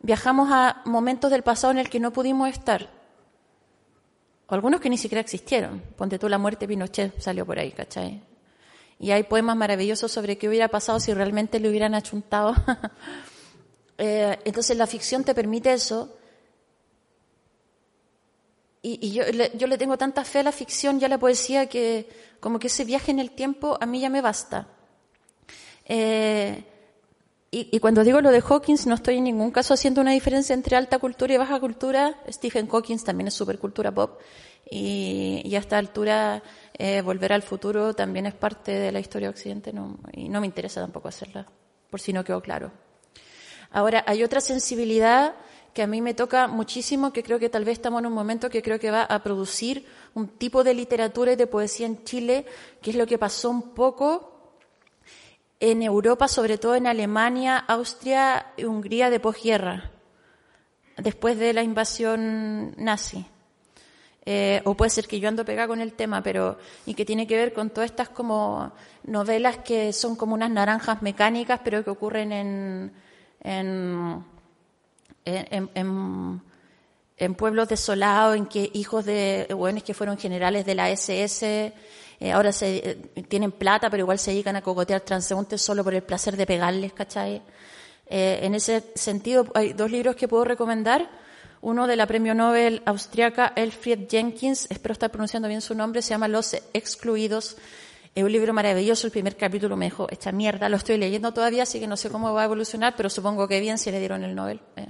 viajamos 0.00 0.48
a 0.50 0.82
momentos 0.84 1.30
del 1.30 1.42
pasado 1.42 1.72
en 1.72 1.78
el 1.78 1.88
que 1.88 2.00
no 2.00 2.12
pudimos 2.12 2.48
estar. 2.48 2.90
Algunos 4.48 4.80
que 4.80 4.90
ni 4.90 4.98
siquiera 4.98 5.20
existieron. 5.20 5.82
Ponte 5.96 6.18
tú 6.18 6.28
la 6.28 6.38
muerte 6.38 6.66
de 6.66 6.68
Pinochet 6.68 7.20
salió 7.20 7.44
por 7.44 7.58
ahí, 7.58 7.72
¿cachai? 7.72 8.22
Y 9.00 9.10
hay 9.10 9.24
poemas 9.24 9.56
maravillosos 9.56 10.12
sobre 10.12 10.38
qué 10.38 10.48
hubiera 10.48 10.68
pasado 10.68 11.00
si 11.00 11.12
realmente 11.12 11.58
le 11.58 11.68
hubieran 11.68 11.94
achuntado. 11.94 12.54
Eh, 13.98 14.38
entonces 14.44 14.76
la 14.76 14.86
ficción 14.86 15.24
te 15.24 15.34
permite 15.34 15.72
eso. 15.72 16.16
Y, 18.86 19.12
yo, 19.12 19.24
le, 19.24 19.50
yo 19.56 19.66
le 19.66 19.78
tengo 19.78 19.96
tanta 19.96 20.24
fe 20.24 20.40
a 20.40 20.42
la 20.42 20.52
ficción 20.52 21.00
y 21.00 21.04
a 21.04 21.08
la 21.08 21.18
poesía 21.18 21.66
que 21.70 22.06
como 22.38 22.58
que 22.58 22.66
ese 22.66 22.84
viaje 22.84 23.10
en 23.10 23.18
el 23.18 23.30
tiempo 23.30 23.78
a 23.80 23.86
mí 23.86 24.00
ya 24.00 24.10
me 24.10 24.20
basta. 24.20 24.68
Eh, 25.86 26.64
y, 27.50 27.78
cuando 27.78 28.02
digo 28.02 28.20
lo 28.20 28.32
de 28.32 28.40
Hawkins, 28.40 28.86
no 28.86 28.96
estoy 28.96 29.18
en 29.18 29.24
ningún 29.24 29.52
caso 29.52 29.74
haciendo 29.74 30.00
una 30.00 30.10
diferencia 30.10 30.54
entre 30.54 30.76
alta 30.76 30.98
cultura 30.98 31.32
y 31.32 31.36
baja 31.36 31.60
cultura. 31.60 32.20
Stephen 32.28 32.66
Hawking 32.66 32.98
también 32.98 33.28
es 33.28 33.34
supercultura 33.34 33.94
pop. 33.94 34.20
Y, 34.68 35.54
a 35.54 35.58
esta 35.60 35.78
altura, 35.78 36.42
eh, 36.76 37.00
Volver 37.00 37.32
al 37.32 37.42
futuro 37.42 37.94
también 37.94 38.26
es 38.26 38.34
parte 38.34 38.72
de 38.72 38.90
la 38.90 38.98
historia 38.98 39.28
de 39.28 39.34
Occidente. 39.34 39.72
Y 40.14 40.28
no 40.28 40.40
me 40.40 40.46
interesa 40.46 40.80
tampoco 40.80 41.06
hacerla, 41.06 41.46
por 41.88 42.00
si 42.00 42.12
no 42.12 42.24
quedó 42.24 42.42
claro. 42.42 42.72
Ahora, 43.74 44.04
hay 44.06 44.22
otra 44.22 44.40
sensibilidad 44.40 45.34
que 45.74 45.82
a 45.82 45.88
mí 45.88 46.00
me 46.00 46.14
toca 46.14 46.46
muchísimo, 46.46 47.12
que 47.12 47.24
creo 47.24 47.40
que 47.40 47.48
tal 47.48 47.64
vez 47.64 47.72
estamos 47.72 47.98
en 47.98 48.06
un 48.06 48.12
momento 48.12 48.48
que 48.48 48.62
creo 48.62 48.78
que 48.78 48.92
va 48.92 49.02
a 49.02 49.20
producir 49.24 49.84
un 50.14 50.28
tipo 50.28 50.62
de 50.62 50.74
literatura 50.74 51.32
y 51.32 51.36
de 51.36 51.48
poesía 51.48 51.86
en 51.86 52.04
Chile, 52.04 52.46
que 52.80 52.90
es 52.90 52.96
lo 52.96 53.08
que 53.08 53.18
pasó 53.18 53.50
un 53.50 53.74
poco 53.74 54.52
en 55.58 55.82
Europa, 55.82 56.28
sobre 56.28 56.56
todo 56.56 56.76
en 56.76 56.86
Alemania, 56.86 57.58
Austria 57.58 58.52
y 58.56 58.62
Hungría 58.62 59.10
de 59.10 59.18
posguerra, 59.18 59.90
después 60.96 61.36
de 61.36 61.52
la 61.52 61.64
invasión 61.64 62.74
nazi. 62.76 63.26
Eh, 64.24 64.62
o 64.64 64.76
puede 64.76 64.90
ser 64.90 65.08
que 65.08 65.18
yo 65.18 65.28
ando 65.28 65.44
pegada 65.44 65.66
con 65.66 65.80
el 65.80 65.94
tema, 65.94 66.22
pero 66.22 66.58
y 66.86 66.94
que 66.94 67.04
tiene 67.04 67.26
que 67.26 67.36
ver 67.36 67.52
con 67.52 67.70
todas 67.70 67.90
estas 67.90 68.08
como 68.08 68.70
novelas 69.02 69.58
que 69.58 69.92
son 69.92 70.14
como 70.14 70.34
unas 70.34 70.52
naranjas 70.52 71.02
mecánicas, 71.02 71.60
pero 71.64 71.82
que 71.82 71.90
ocurren 71.90 72.30
en 72.30 73.03
en, 73.44 74.24
en, 75.24 75.70
en, 75.74 76.42
en 77.16 77.34
pueblos 77.36 77.68
desolados, 77.68 78.36
en 78.36 78.46
que 78.46 78.70
hijos 78.74 79.04
de 79.04 79.46
hueones 79.54 79.84
que 79.84 79.94
fueron 79.94 80.18
generales 80.18 80.66
de 80.66 80.74
la 80.74 80.90
SS 80.90 81.72
eh, 82.20 82.32
ahora 82.32 82.52
se, 82.52 82.76
eh, 82.76 82.94
tienen 83.28 83.52
plata, 83.52 83.90
pero 83.90 84.02
igual 84.02 84.18
se 84.18 84.30
dedican 84.30 84.56
a 84.56 84.62
cogotear 84.62 85.00
transeúntes 85.00 85.60
solo 85.60 85.84
por 85.84 85.94
el 85.94 86.02
placer 86.02 86.36
de 86.36 86.46
pegarles, 86.46 86.92
¿cachai? 86.92 87.42
Eh, 88.06 88.40
en 88.42 88.54
ese 88.54 88.84
sentido, 88.94 89.46
hay 89.54 89.72
dos 89.72 89.90
libros 89.90 90.16
que 90.16 90.28
puedo 90.28 90.44
recomendar. 90.44 91.10
Uno 91.60 91.86
de 91.86 91.96
la 91.96 92.06
premio 92.06 92.34
Nobel 92.34 92.82
austriaca 92.84 93.52
Elfried 93.56 94.08
Jenkins, 94.08 94.66
espero 94.70 94.92
estar 94.92 95.10
pronunciando 95.10 95.48
bien 95.48 95.62
su 95.62 95.74
nombre, 95.74 96.02
se 96.02 96.10
llama 96.10 96.28
Los 96.28 96.54
Excluidos. 96.74 97.56
Es 98.14 98.22
un 98.22 98.30
libro 98.30 98.52
maravilloso, 98.52 99.08
el 99.08 99.10
primer 99.10 99.36
capítulo 99.36 99.76
me 99.76 99.86
dejó 99.86 100.08
esta 100.08 100.30
mierda, 100.30 100.68
lo 100.68 100.76
estoy 100.76 100.98
leyendo 100.98 101.32
todavía, 101.32 101.64
así 101.64 101.80
que 101.80 101.88
no 101.88 101.96
sé 101.96 102.10
cómo 102.10 102.32
va 102.32 102.42
a 102.42 102.44
evolucionar, 102.44 102.94
pero 102.96 103.10
supongo 103.10 103.48
que 103.48 103.58
bien 103.58 103.76
si 103.76 103.90
le 103.90 103.98
dieron 103.98 104.22
el 104.22 104.36
Nobel. 104.36 104.60
Eh, 104.76 104.86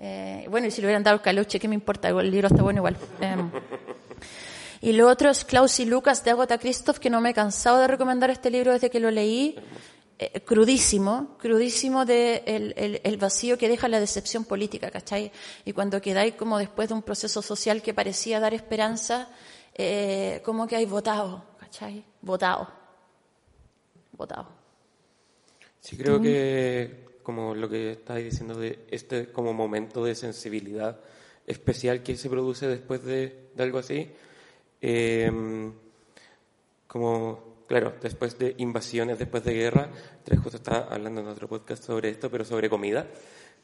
eh, 0.00 0.46
bueno, 0.50 0.66
y 0.66 0.72
si 0.72 0.80
le 0.80 0.88
hubieran 0.88 1.04
dado 1.04 1.14
el 1.14 1.22
caluche, 1.22 1.60
¿qué 1.60 1.68
me 1.68 1.76
importa? 1.76 2.08
El 2.08 2.28
libro 2.28 2.48
está 2.48 2.64
bueno 2.64 2.80
igual. 2.80 2.96
Eh, 3.20 3.36
y 4.80 4.92
lo 4.94 5.08
otro 5.08 5.30
es 5.30 5.44
Klaus 5.44 5.78
y 5.78 5.84
Lucas 5.84 6.24
de 6.24 6.32
Agatha 6.32 6.58
Christoph, 6.58 6.98
que 6.98 7.10
no 7.10 7.20
me 7.20 7.30
he 7.30 7.34
cansado 7.34 7.78
de 7.78 7.86
recomendar 7.86 8.28
este 8.30 8.50
libro 8.50 8.72
desde 8.72 8.90
que 8.90 8.98
lo 8.98 9.12
leí. 9.12 9.54
Crudísimo, 10.46 11.36
crudísimo 11.38 12.06
de 12.06 12.42
el, 12.46 12.74
el, 12.78 13.00
el, 13.04 13.16
vacío 13.18 13.58
que 13.58 13.68
deja 13.68 13.86
la 13.86 14.00
decepción 14.00 14.46
política, 14.46 14.90
¿cachai? 14.90 15.30
Y 15.66 15.74
cuando 15.74 16.00
quedáis 16.00 16.34
como 16.36 16.56
después 16.56 16.88
de 16.88 16.94
un 16.94 17.02
proceso 17.02 17.42
social 17.42 17.82
que 17.82 17.92
parecía 17.92 18.40
dar 18.40 18.54
esperanza, 18.54 19.28
eh, 19.78 20.40
como 20.42 20.66
que 20.66 20.74
hay 20.74 20.86
votado, 20.86 21.44
¿cachai? 21.66 22.04
Votado. 22.22 22.68
Votado. 24.12 24.48
Sí, 25.80 25.96
creo 25.96 26.20
que 26.20 27.06
como 27.24 27.56
lo 27.56 27.68
que 27.68 27.92
estáis 27.92 28.24
diciendo 28.24 28.54
de 28.54 28.86
este 28.88 29.32
como 29.32 29.52
momento 29.52 30.04
de 30.04 30.14
sensibilidad 30.14 31.00
especial 31.44 32.04
que 32.04 32.16
se 32.16 32.30
produce 32.30 32.68
después 32.68 33.04
de, 33.04 33.50
de 33.54 33.62
algo 33.62 33.78
así, 33.78 34.08
eh, 34.80 35.30
como 36.86 37.64
claro, 37.66 37.94
después 38.00 38.38
de 38.38 38.54
invasiones, 38.58 39.18
después 39.18 39.42
de 39.42 39.54
guerra, 39.54 39.88
Tres 40.22 40.38
justo 40.38 40.58
está 40.58 40.86
hablando 40.88 41.20
en 41.20 41.26
otro 41.26 41.48
podcast 41.48 41.82
sobre 41.82 42.10
esto, 42.10 42.30
pero 42.30 42.44
sobre 42.44 42.70
comida, 42.70 43.08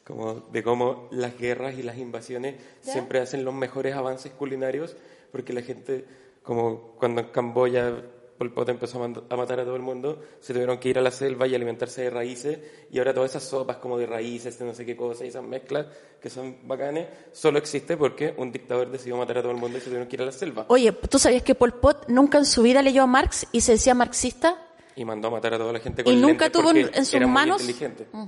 como 0.04 0.34
de 0.52 0.62
cómo 0.64 1.08
las 1.12 1.38
guerras 1.38 1.78
y 1.78 1.84
las 1.84 1.98
invasiones 1.98 2.56
siempre 2.80 3.20
hacen 3.20 3.44
los 3.44 3.54
mejores 3.54 3.94
avances 3.94 4.32
culinarios, 4.32 4.96
porque 5.30 5.52
la 5.52 5.62
gente, 5.62 6.04
como 6.42 6.94
cuando 6.98 7.20
en 7.20 7.28
Camboya 7.28 8.02
Pol 8.42 8.52
Pot 8.52 8.68
empezó 8.70 9.00
a 9.04 9.36
matar 9.36 9.60
a 9.60 9.64
todo 9.64 9.76
el 9.76 9.82
mundo, 9.82 10.20
se 10.40 10.52
tuvieron 10.52 10.78
que 10.78 10.88
ir 10.88 10.98
a 10.98 11.00
la 11.00 11.12
selva 11.12 11.46
y 11.46 11.54
alimentarse 11.54 12.02
de 12.02 12.10
raíces, 12.10 12.58
y 12.90 12.98
ahora 12.98 13.14
todas 13.14 13.30
esas 13.30 13.44
sopas 13.44 13.76
como 13.76 13.96
de 13.98 14.06
raíces, 14.06 14.58
de 14.58 14.64
no 14.64 14.74
sé 14.74 14.84
qué 14.84 14.96
cosa, 14.96 15.24
y 15.24 15.28
esas 15.28 15.44
mezclas 15.44 15.86
que 16.20 16.28
son 16.28 16.56
bacanes, 16.64 17.06
solo 17.30 17.58
existe 17.58 17.96
porque 17.96 18.34
un 18.36 18.50
dictador 18.50 18.90
decidió 18.90 19.16
matar 19.16 19.38
a 19.38 19.42
todo 19.42 19.52
el 19.52 19.58
mundo 19.58 19.78
y 19.78 19.80
se 19.80 19.86
tuvieron 19.86 20.08
que 20.08 20.16
ir 20.16 20.22
a 20.22 20.24
la 20.24 20.32
selva. 20.32 20.64
Oye, 20.68 20.90
¿tú 20.90 21.20
sabías 21.20 21.42
que 21.42 21.54
Pol 21.54 21.74
Pot 21.74 22.08
nunca 22.08 22.38
en 22.38 22.44
su 22.44 22.62
vida 22.62 22.82
leyó 22.82 23.04
a 23.04 23.06
Marx 23.06 23.46
y 23.52 23.60
se 23.60 23.72
decía 23.72 23.94
marxista? 23.94 24.56
Y 24.96 25.04
mandó 25.04 25.28
a 25.28 25.30
matar 25.30 25.54
a 25.54 25.58
toda 25.58 25.72
la 25.72 25.78
gente 25.78 26.02
con 26.02 26.12
Y 26.12 26.16
nunca 26.16 26.50
tuvo 26.50 26.72
en 26.72 27.04
sus 27.04 27.14
era 27.14 27.28
manos... 27.28 27.62
Muy 27.62 27.70
inteligente. 27.70 28.08
Mm. 28.10 28.24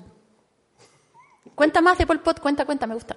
Cuenta 1.56 1.80
más 1.80 1.98
de 1.98 2.06
Pol 2.06 2.20
Pot, 2.20 2.40
cuenta, 2.40 2.64
cuenta, 2.64 2.86
me 2.86 2.94
gusta. 2.94 3.16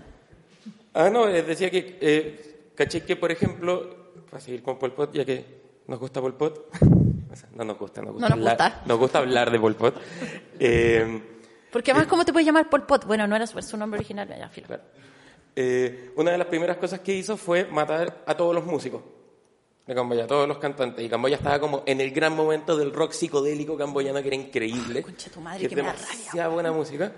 Ah, 0.94 1.10
no, 1.12 1.28
decía 1.28 1.70
que, 1.70 1.98
eh, 2.02 2.72
caché 2.76 3.04
que, 3.04 3.16
por 3.16 3.32
ejemplo, 3.32 3.97
para 4.30 4.42
seguir 4.42 4.62
con 4.62 4.78
Pol 4.78 4.94
Pot, 4.94 5.13
ya 5.13 5.26
que 5.26 5.46
nos 5.88 6.00
gusta 6.00 6.22
Pol 6.22 6.36
Pot, 6.36 6.70
o 7.32 7.36
sea, 7.36 7.50
no 7.56 7.63
nos 7.63 7.78
gusta, 7.78 8.02
nos 8.02 8.13
gusta, 8.13 8.30
no 8.30 8.36
nos, 8.36 8.48
hablar, 8.48 8.58
gusta. 8.58 8.84
nos 8.86 9.00
gusta 9.00 9.18
hablar 9.20 9.52
de 9.52 9.60
Pol 9.60 9.76
Pot. 9.76 9.96
Eh, 10.60 11.22
Porque 11.72 11.92
además, 11.92 12.08
¿cómo 12.08 12.26
te 12.26 12.34
puedes 12.34 12.46
llamar 12.46 12.70
Pol 12.70 12.86
Pot? 12.86 13.06
Bueno, 13.06 13.28
no 13.28 13.36
era 13.36 13.48
su 13.48 13.78
nombre 13.78 14.00
original, 14.00 14.28
ya, 14.28 14.50
filo. 14.50 14.68
Claro. 14.68 14.84
Eh, 15.56 16.12
una 16.16 16.32
de 16.32 16.38
las 16.38 16.48
primeras 16.48 16.78
cosas 16.78 17.00
que 17.00 17.16
hizo 17.16 17.36
fue 17.36 17.66
matar 17.66 18.24
a 18.28 18.38
todos 18.38 18.54
los 18.54 18.63
músicos 18.66 19.02
de 19.88 19.96
Camboya, 19.96 20.26
a 20.26 20.28
todos 20.28 20.48
los 20.48 20.60
cantantes. 20.60 21.04
Y 21.04 21.10
Camboya 21.10 21.38
estaba 21.38 21.60
como 21.60 21.82
en 21.86 22.00
el 22.00 22.12
gran 22.12 22.36
momento 22.36 22.78
del 22.78 22.94
rock 22.94 23.13
psicodélico 23.13 23.76
camboyano, 23.78 24.22
que 24.22 24.28
era 24.28 24.36
increíble. 24.36 25.00
Ay, 25.00 25.04
concha 25.04 25.32
tu 25.32 25.42
madre, 25.42 25.62
que 25.62 25.70
que 25.70 25.76
me 25.78 25.82
da 25.82 25.94
demasiada 25.94 26.44
rabia. 26.44 26.48
buena 26.50 26.72
música. 26.72 27.12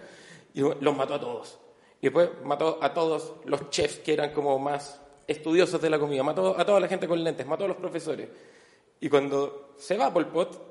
Y 0.54 0.62
los 0.62 0.96
mató 0.96 1.16
a 1.16 1.20
todos. 1.20 1.60
Y 2.00 2.06
después 2.06 2.30
mató 2.46 2.80
a 2.82 2.94
todos 2.94 3.34
los 3.44 3.70
chefs 3.72 4.00
que 4.00 4.14
eran 4.14 4.32
como 4.32 4.58
más 4.58 5.02
estudiosos 5.30 5.80
de 5.80 5.90
la 5.90 6.00
comida. 6.00 6.24
Mató 6.24 6.60
a 6.60 6.66
toda 6.66 6.80
la 6.80 6.88
gente 6.88 7.08
con 7.08 7.24
lentes, 7.24 7.46
mató 7.46 7.66
a 7.66 7.68
los 7.68 7.78
profesores. 7.78 8.28
Y 9.00 9.10
cuando 9.10 9.74
se 9.78 9.96
va 9.96 10.12
Pol 10.12 10.28
Pot, 10.28 10.70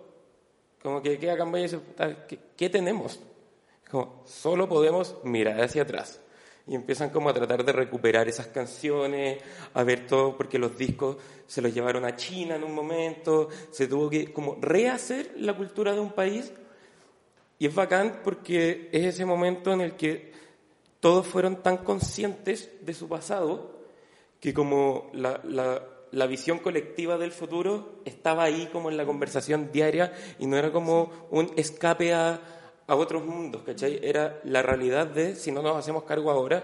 como 0.83 1.01
que 1.01 1.19
queda 1.19 1.37
Camboya 1.37 1.61
y 1.61 1.67
dice, 1.67 1.79
"Puta, 1.79 2.27
¿qué, 2.57 2.69
tenemos? 2.69 3.21
Solo 4.25 4.69
podemos 4.69 5.17
mirar 5.25 5.61
hacia 5.63 5.83
atrás. 5.83 6.21
Y 6.67 6.75
empiezan 6.75 7.09
como 7.09 7.31
a 7.31 7.33
tratar 7.33 7.65
de 7.65 7.73
recuperar 7.73 8.29
esas 8.29 8.49
canciones, 8.49 9.39
a 9.73 9.83
ver 9.83 10.07
todo, 10.07 10.37
porque 10.37 10.59
los 10.59 10.77
discos 10.77 11.17
se 11.47 11.63
los 11.63 11.73
llevaron 11.73 12.05
a 12.05 12.15
China 12.15 12.57
en 12.57 12.65
un 12.65 12.75
momento, 12.75 13.49
se 13.71 13.87
tuvo 13.87 14.11
que 14.11 14.31
como 14.33 14.59
rehacer 14.61 15.33
la 15.37 15.57
cultura 15.57 15.95
de 15.95 16.01
un 16.01 16.13
país. 16.13 16.53
Y 17.59 17.67
es 17.67 17.75
bacán 17.75 18.21
porque 18.23 18.91
es 18.93 19.07
ese 19.07 19.25
momento 19.25 19.73
en 19.73 19.81
el 19.81 19.97
que 19.97 20.33
todos 21.01 21.27
fueron 21.27 21.63
tan 21.63 21.79
conscientes 21.79 22.71
de 22.83 22.93
su 22.93 23.09
pasado 23.09 23.78
que 24.41 24.55
como 24.55 25.11
la, 25.13 25.41
la, 25.45 25.83
la 26.13 26.27
visión 26.27 26.59
colectiva 26.59 27.19
del 27.19 27.33
futuro 27.33 28.01
estaba 28.05 28.45
ahí 28.45 28.69
como 28.73 28.91
en 28.91 28.97
la 28.97 29.05
conversación 29.05 29.71
diaria 29.73 30.13
y 30.39 30.47
no 30.47 30.57
era 30.57 30.71
como 30.73 31.11
un 31.31 31.51
escape 31.57 32.15
a, 32.15 32.41
a 32.87 32.95
otros 32.95 33.25
mundos, 33.27 33.63
¿cachai? 33.67 33.99
Era 34.03 34.41
la 34.45 34.63
realidad 34.63 35.07
de, 35.07 35.35
si 35.37 35.51
no 35.53 35.61
nos 35.63 35.77
hacemos 35.77 36.05
cargo 36.05 36.31
ahora, 36.31 36.63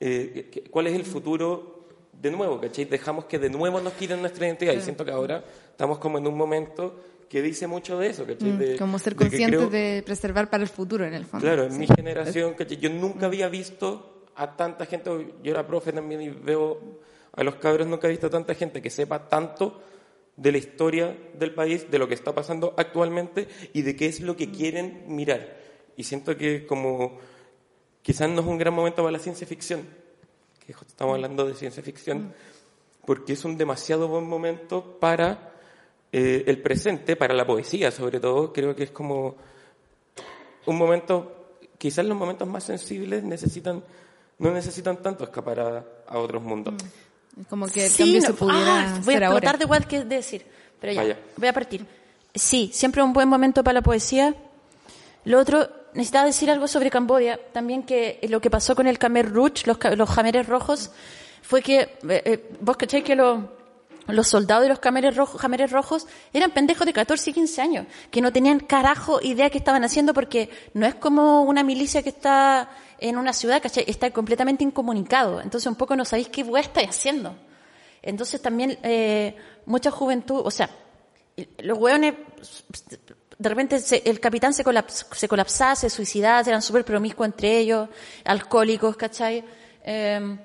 eh, 0.00 0.50
¿cuál 0.70 0.88
es 0.88 0.94
el 0.94 1.04
futuro 1.04 1.86
de 2.12 2.30
nuevo, 2.30 2.60
¿cachai? 2.60 2.84
Dejamos 2.86 3.26
que 3.26 3.38
de 3.38 3.50
nuevo 3.50 3.80
nos 3.80 3.92
quiten 3.94 4.20
nuestra 4.20 4.46
identidad 4.46 4.72
y 4.74 4.80
siento 4.80 5.04
que 5.04 5.10
ahora 5.12 5.44
estamos 5.70 5.98
como 5.98 6.18
en 6.18 6.26
un 6.26 6.36
momento 6.36 6.98
que 7.28 7.42
dice 7.42 7.66
mucho 7.66 7.98
de 7.98 8.08
eso, 8.08 8.26
¿cachai? 8.26 8.50
Mm, 8.52 8.58
De- 8.58 8.76
como 8.76 8.98
ser 8.98 9.14
de 9.14 9.18
conscientes 9.24 9.58
creo- 9.58 9.70
de 9.70 10.02
preservar 10.04 10.48
para 10.50 10.62
el 10.62 10.68
futuro, 10.68 11.04
en 11.04 11.14
el 11.14 11.24
fondo. 11.24 11.44
Claro, 11.46 11.64
en 11.64 11.72
Sí. 11.72 11.78
mi 11.78 11.86
generación, 11.86 12.54
¿cachai? 12.54 12.76
yo 12.78 12.90
nunca 12.90 13.26
había 13.26 13.48
visto 13.48 14.15
a 14.36 14.56
tanta 14.56 14.86
gente, 14.86 15.10
yo 15.42 15.50
era 15.50 15.66
profe 15.66 15.92
también 15.92 16.22
y 16.22 16.28
veo 16.28 17.00
a 17.32 17.42
los 17.42 17.56
cabros, 17.56 17.86
nunca 17.86 18.06
he 18.06 18.10
visto 18.10 18.28
a 18.28 18.30
tanta 18.30 18.54
gente 18.54 18.80
que 18.80 18.90
sepa 18.90 19.28
tanto 19.28 19.80
de 20.36 20.52
la 20.52 20.58
historia 20.58 21.16
del 21.34 21.54
país, 21.54 21.90
de 21.90 21.98
lo 21.98 22.08
que 22.08 22.14
está 22.14 22.34
pasando 22.34 22.74
actualmente 22.76 23.48
y 23.72 23.82
de 23.82 23.96
qué 23.96 24.06
es 24.06 24.20
lo 24.20 24.36
que 24.36 24.50
quieren 24.50 25.04
mirar. 25.08 25.56
Y 25.96 26.04
siento 26.04 26.36
que 26.36 26.66
como 26.66 27.18
quizás 28.02 28.28
no 28.28 28.40
es 28.40 28.46
un 28.46 28.58
gran 28.58 28.74
momento 28.74 29.02
para 29.02 29.12
la 29.12 29.18
ciencia 29.18 29.46
ficción, 29.46 29.86
que 30.64 30.72
estamos 30.72 31.14
hablando 31.14 31.46
de 31.46 31.54
ciencia 31.54 31.82
ficción, 31.82 32.34
porque 33.06 33.32
es 33.32 33.44
un 33.44 33.56
demasiado 33.56 34.08
buen 34.08 34.24
momento 34.24 34.98
para 35.00 35.54
eh, 36.12 36.44
el 36.46 36.60
presente, 36.60 37.16
para 37.16 37.34
la 37.34 37.46
poesía 37.46 37.90
sobre 37.90 38.20
todo, 38.20 38.52
creo 38.52 38.76
que 38.76 38.84
es 38.84 38.90
como 38.90 39.36
un 40.66 40.76
momento, 40.76 41.58
quizás 41.78 42.04
los 42.04 42.16
momentos 42.16 42.46
más 42.46 42.64
sensibles 42.64 43.22
necesitan, 43.22 43.82
no 44.38 44.50
necesitan 44.50 44.96
tanto 44.98 45.24
escapar 45.24 45.60
a, 45.60 45.84
a 46.08 46.18
otros 46.18 46.42
mundos. 46.42 46.74
Es 47.40 47.46
como 47.48 47.66
que 47.66 47.84
el 47.86 47.90
Sí, 47.90 47.98
cambio 48.02 48.20
no- 48.20 48.26
se 48.26 48.32
pudiera 48.34 48.80
ah, 48.96 49.00
voy 49.04 49.14
a 49.14 49.26
ahora. 49.28 49.40
tratar 49.40 49.58
de 49.58 49.64
igual 49.64 49.86
que 49.86 50.04
decir, 50.04 50.46
pero 50.80 50.92
ya, 50.92 51.02
Vaya. 51.02 51.18
voy 51.36 51.48
a 51.48 51.52
partir. 51.52 51.86
Sí, 52.34 52.70
siempre 52.72 53.02
un 53.02 53.12
buen 53.12 53.28
momento 53.28 53.62
para 53.64 53.74
la 53.74 53.82
poesía. 53.82 54.34
Lo 55.24 55.40
otro, 55.40 55.68
necesitaba 55.94 56.26
decir 56.26 56.50
algo 56.50 56.68
sobre 56.68 56.90
Camboya, 56.90 57.38
también 57.52 57.82
que 57.82 58.20
lo 58.28 58.40
que 58.40 58.50
pasó 58.50 58.74
con 58.76 58.86
el 58.86 58.98
Khmer 58.98 59.32
Rouge, 59.32 59.64
los, 59.66 59.78
los 59.96 60.08
jameres 60.08 60.46
rojos, 60.46 60.90
fue 61.42 61.62
que, 61.62 61.80
eh, 61.80 61.98
eh, 62.08 62.50
vos 62.60 62.76
cacháis 62.76 63.02
que 63.04 63.16
los, 63.16 63.40
los 64.06 64.28
soldados 64.28 64.62
de 64.64 64.68
los 64.68 64.78
jameres 64.78 65.16
rojos, 65.16 65.40
jameres 65.40 65.70
rojos 65.72 66.06
eran 66.32 66.50
pendejos 66.52 66.86
de 66.86 66.92
14 66.92 67.30
y 67.30 67.32
15 67.32 67.60
años, 67.62 67.86
que 68.10 68.20
no 68.20 68.32
tenían 68.32 68.60
carajo 68.60 69.20
idea 69.22 69.50
qué 69.50 69.58
estaban 69.58 69.82
haciendo 69.84 70.14
porque 70.14 70.48
no 70.74 70.86
es 70.86 70.94
como 70.94 71.42
una 71.42 71.62
milicia 71.64 72.02
que 72.02 72.10
está 72.10 72.68
en 72.98 73.16
una 73.18 73.32
ciudad, 73.32 73.62
¿cachai? 73.62 73.84
Está 73.86 74.10
completamente 74.10 74.64
incomunicado. 74.64 75.40
Entonces 75.40 75.66
un 75.66 75.76
poco 75.76 75.96
no 75.96 76.04
sabéis 76.04 76.28
qué 76.28 76.42
hueá 76.42 76.62
estáis 76.62 76.88
haciendo. 76.90 77.34
Entonces 78.02 78.40
también 78.40 78.78
eh, 78.82 79.36
mucha 79.66 79.90
juventud, 79.90 80.42
o 80.44 80.50
sea, 80.50 80.70
los 81.58 81.76
hueones, 81.78 82.14
de 83.38 83.48
repente 83.48 83.78
se- 83.80 84.02
el 84.08 84.20
capitán 84.20 84.54
se, 84.54 84.64
colaps- 84.64 85.06
se 85.14 85.28
colapsaba, 85.28 85.74
se 85.76 85.90
suicidaba, 85.90 86.40
eran 86.40 86.62
súper 86.62 86.84
promiscuos 86.84 87.26
entre 87.26 87.58
ellos, 87.58 87.88
alcohólicos, 88.24 88.96
¿cachai? 88.96 89.44
Eh, 89.84 90.38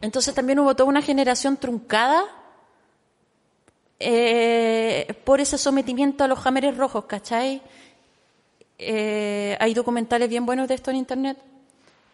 entonces 0.00 0.34
también 0.34 0.58
hubo 0.60 0.74
toda 0.76 0.88
una 0.88 1.02
generación 1.02 1.56
truncada 1.56 2.24
eh, 3.98 5.14
por 5.24 5.40
ese 5.40 5.58
sometimiento 5.58 6.24
a 6.24 6.28
los 6.28 6.38
jameres 6.38 6.76
rojos, 6.76 7.06
¿cachai? 7.06 7.62
Eh, 8.78 9.56
hay 9.58 9.72
documentales 9.74 10.28
bien 10.28 10.44
buenos 10.44 10.68
de 10.68 10.74
esto 10.74 10.90
en 10.90 10.98
internet. 10.98 11.38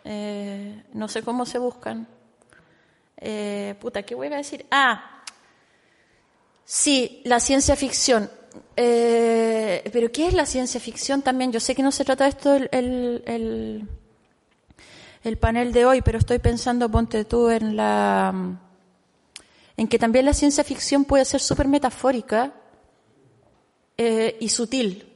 Eh, 0.05 0.83
no 0.93 1.09
sé 1.09 1.23
cómo 1.23 1.47
se 1.47 1.59
buscan. 1.59 2.07
Eh, 3.17 3.75
puta, 3.81 4.03
¿qué 4.03 4.15
voy 4.15 4.29
a 4.29 4.37
decir? 4.37 4.67
Ah, 4.71 5.23
sí, 6.65 7.23
la 7.25 7.41
ciencia 7.41 7.77
ficción. 7.77 8.31
Eh, 8.77 9.89
pero 9.93 10.11
¿qué 10.11 10.27
es 10.27 10.35
la 10.35 10.47
ciencia 10.47 10.81
ficción 10.81 11.23
también? 11.23 11.53
Yo 11.53 11.61
sé 11.61 11.75
que 11.75 11.83
no 11.83 11.93
se 11.93 12.05
trata 12.05 12.25
de 12.25 12.31
esto 12.31 12.55
el, 12.55 12.69
el, 12.73 13.23
el, 13.27 13.89
el 15.23 15.39
panel 15.39 15.73
de 15.73 15.85
hoy, 15.87 16.03
pero 16.03 16.19
estoy 16.19 16.39
pensando, 16.39 16.91
ponte 16.91 17.25
tú, 17.25 17.49
en 17.49 17.77
la 17.77 18.59
en 19.77 19.89
que 19.89 19.99
también 19.99 20.27
la 20.27 20.35
ciencia 20.35 20.65
ficción 20.65 21.05
puede 21.05 21.25
ser 21.25 21.41
súper 21.41 21.67
metafórica 21.67 22.53
y 23.97 24.49
sutil 24.49 25.12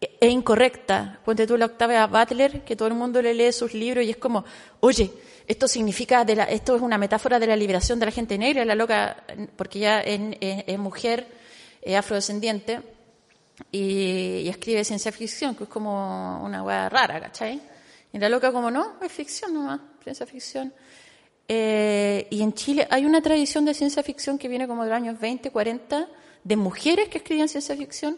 e, 0.00 0.28
incorrecta. 0.28 1.20
Ponte 1.24 1.46
tú 1.46 1.56
la 1.56 1.66
Octavia 1.66 2.06
Butler, 2.06 2.64
que 2.64 2.74
todo 2.74 2.88
el 2.88 2.94
mundo 2.94 3.20
le 3.20 3.34
lee 3.34 3.52
sus 3.52 3.74
libros 3.74 4.04
y 4.04 4.10
es 4.10 4.16
como, 4.16 4.44
oye, 4.80 5.10
esto 5.46 5.68
significa, 5.68 6.24
de 6.24 6.36
la, 6.36 6.44
esto 6.44 6.76
es 6.76 6.82
una 6.82 6.96
metáfora 6.96 7.38
de 7.38 7.46
la 7.46 7.56
liberación 7.56 7.98
de 7.98 8.06
la 8.06 8.12
gente 8.12 8.38
negra, 8.38 8.64
la 8.64 8.74
loca, 8.74 9.24
porque 9.56 9.80
ella 9.80 10.00
es, 10.00 10.78
mujer, 10.78 11.26
es 11.82 11.96
afrodescendiente 11.96 12.80
y, 13.70 14.48
escribe 14.48 14.84
ciencia 14.84 15.12
ficción, 15.12 15.54
que 15.54 15.64
es 15.64 15.68
como 15.68 16.42
una 16.42 16.62
weá 16.62 16.88
rara, 16.88 17.20
¿cachai? 17.20 17.60
Y 18.12 18.18
la 18.18 18.28
loca 18.28 18.52
como, 18.52 18.70
no, 18.70 18.94
es 19.02 19.12
ficción 19.12 19.52
nomás, 19.52 19.80
ciencia 20.02 20.24
ficción. 20.24 20.72
Eh, 21.48 22.28
y 22.30 22.42
en 22.42 22.54
Chile 22.54 22.86
hay 22.88 23.04
una 23.04 23.20
tradición 23.20 23.64
de 23.64 23.74
ciencia 23.74 24.02
ficción 24.02 24.38
que 24.38 24.48
viene 24.48 24.68
como 24.68 24.84
de 24.84 24.90
los 24.90 24.96
años 24.96 25.18
20, 25.18 25.50
40, 25.50 26.08
de 26.44 26.56
mujeres 26.56 27.08
que 27.08 27.18
escribían 27.18 27.48
ciencia 27.48 27.76
ficción, 27.76 28.16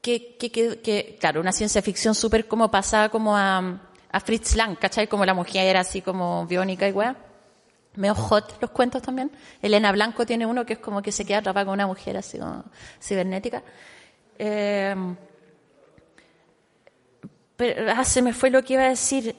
que, 0.00 1.16
claro, 1.20 1.40
una 1.40 1.52
ciencia 1.52 1.82
ficción 1.82 2.14
súper 2.14 2.48
como 2.48 2.70
pasada 2.70 3.08
como 3.08 3.36
a, 3.36 3.80
a, 4.10 4.20
Fritz 4.20 4.56
Lang, 4.56 4.76
¿cachai? 4.76 5.06
Como 5.06 5.24
la 5.24 5.34
mujer 5.34 5.76
así 5.76 6.00
como 6.00 6.46
biónica 6.46 6.88
y 6.88 6.92
weá. 6.92 7.16
Medio 7.96 8.14
hot 8.14 8.60
los 8.60 8.70
cuentos 8.70 9.02
también. 9.02 9.30
Elena 9.60 9.92
Blanco 9.92 10.24
tiene 10.24 10.46
uno 10.46 10.64
que 10.64 10.74
es 10.74 10.78
como 10.78 11.02
que 11.02 11.12
se 11.12 11.24
queda 11.24 11.38
atrapada 11.38 11.66
con 11.66 11.74
una 11.74 11.86
mujer 11.86 12.16
así 12.16 12.38
como 12.38 12.64
cibernética. 13.02 13.62
Eh, 14.38 14.94
pero, 17.56 17.92
ah, 17.94 18.04
se 18.04 18.22
me 18.22 18.32
fue 18.32 18.48
lo 18.48 18.62
que 18.62 18.74
iba 18.74 18.84
a 18.84 18.88
decir, 18.88 19.36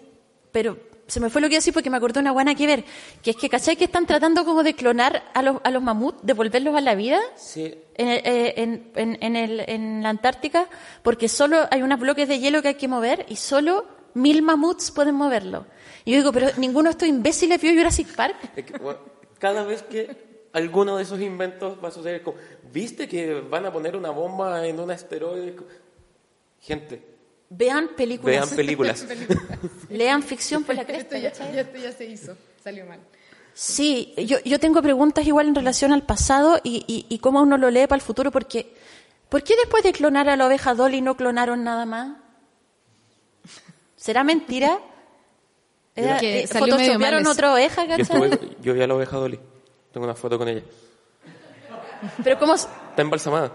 pero 0.52 0.78
se 1.12 1.20
me 1.20 1.30
fue 1.30 1.42
lo 1.42 1.50
que 1.50 1.56
iba 1.56 1.58
a 1.58 1.60
decir 1.60 1.74
porque 1.74 1.90
me 1.90 1.98
acordé 1.98 2.22
una 2.22 2.32
buena 2.32 2.56
que 2.56 2.66
ver, 2.66 2.86
que 3.22 3.32
es 3.32 3.36
que, 3.36 3.50
¿cachai? 3.50 3.76
Que 3.76 3.84
están 3.84 4.06
tratando 4.06 4.46
como 4.46 4.64
de 4.64 4.76
clonar 4.76 5.30
a 5.34 5.42
los, 5.42 5.58
a 5.62 5.70
los 5.70 5.84
mamuts, 5.84 6.26
de 6.26 6.32
volverlos 6.32 6.74
a 6.74 6.80
la 6.80 6.96
vida 6.96 7.20
sí. 7.36 7.66
en, 7.96 8.08
eh, 8.08 8.54
en, 8.96 9.18
en, 9.22 9.36
el, 9.36 9.60
en 9.68 10.04
la 10.04 10.10
Antártica, 10.10 10.70
porque 11.04 11.28
solo 11.28 11.68
hay 11.70 11.82
unos 11.82 12.00
bloques 12.00 12.30
de 12.30 12.40
hielo 12.40 12.62
que 12.62 12.70
hay 12.70 12.76
que 12.76 12.88
mover 12.88 13.26
y 13.28 13.36
solo 13.36 13.86
mil 14.14 14.42
mamuts 14.42 14.92
pueden 14.92 15.16
moverlo. 15.16 15.66
Y 16.06 16.12
yo 16.12 16.20
digo, 16.20 16.32
pero 16.32 16.48
ninguno 16.56 16.86
de 16.86 16.92
estos 16.92 17.10
imbéciles 17.10 17.62
vio 17.62 17.74
Jurassic 17.74 18.16
Park. 18.16 18.38
cada 19.38 19.66
vez 19.66 19.84
que 19.84 20.48
alguno 20.54 20.96
de 20.96 21.04
esos 21.04 21.20
inventos 21.20 21.78
va 21.84 21.90
a 21.90 21.92
suceder, 21.92 22.24
como, 22.24 22.38
¿viste 22.72 23.10
que 23.10 23.34
van 23.42 23.66
a 23.66 23.74
poner 23.74 23.98
una 23.98 24.12
bomba 24.12 24.66
en 24.66 24.80
un 24.80 24.90
asteroide? 24.90 25.58
Gente, 26.62 27.11
Vean 27.54 27.90
películas. 27.98 28.48
Vean 28.48 28.56
películas. 28.56 29.06
Lean 29.90 30.24
ficción 30.24 30.64
por 30.64 30.74
la 30.74 30.86
cresta. 30.86 31.18
Esto 31.18 31.44
ya, 31.52 31.64
ya, 31.82 31.92
se 31.92 32.06
hizo, 32.06 32.38
salió 32.64 32.86
mal. 32.86 33.02
Sí, 33.54 34.14
yo, 34.16 34.38
yo 34.46 34.58
tengo 34.58 34.82
preguntas 34.82 35.28
igual 35.28 35.50
en 35.50 35.56
relación 35.56 35.92
al 35.92 36.04
pasado 36.04 36.62
y, 36.64 36.86
y, 36.88 37.14
y 37.14 37.20
cómo 37.20 37.42
uno 37.42 37.58
lo 37.58 37.70
lee 37.70 37.88
para 37.88 37.98
el 37.98 38.02
futuro, 38.02 38.32
porque 38.32 38.74
¿por 39.28 39.44
qué 39.44 39.56
después 39.58 39.84
de 39.84 39.92
clonar 39.92 40.30
a 40.30 40.38
la 40.38 40.48
oveja 40.48 40.74
Dolly 40.74 41.02
no 41.02 41.18
clonaron 41.18 41.66
nada 41.66 41.86
más? 41.86 42.16
¿Será 43.98 44.24
mentira? 44.24 44.80
Eh, 45.98 46.48
¿Photoshopearon 46.48 47.28
otra 47.28 47.52
oveja, 47.52 47.84
yo, 47.84 47.98
yo, 48.62 48.74
vi 48.74 48.82
a 48.82 48.88
la 48.88 48.96
oveja 48.96 49.18
Dolly. 49.18 49.40
Tengo 49.92 50.06
una 50.06 50.16
foto 50.16 50.38
con 50.38 50.48
ella. 50.48 50.64
¿Pero 52.24 52.40
cómo? 52.40 52.56
Está 52.56 53.02
embalsamada 53.02 53.52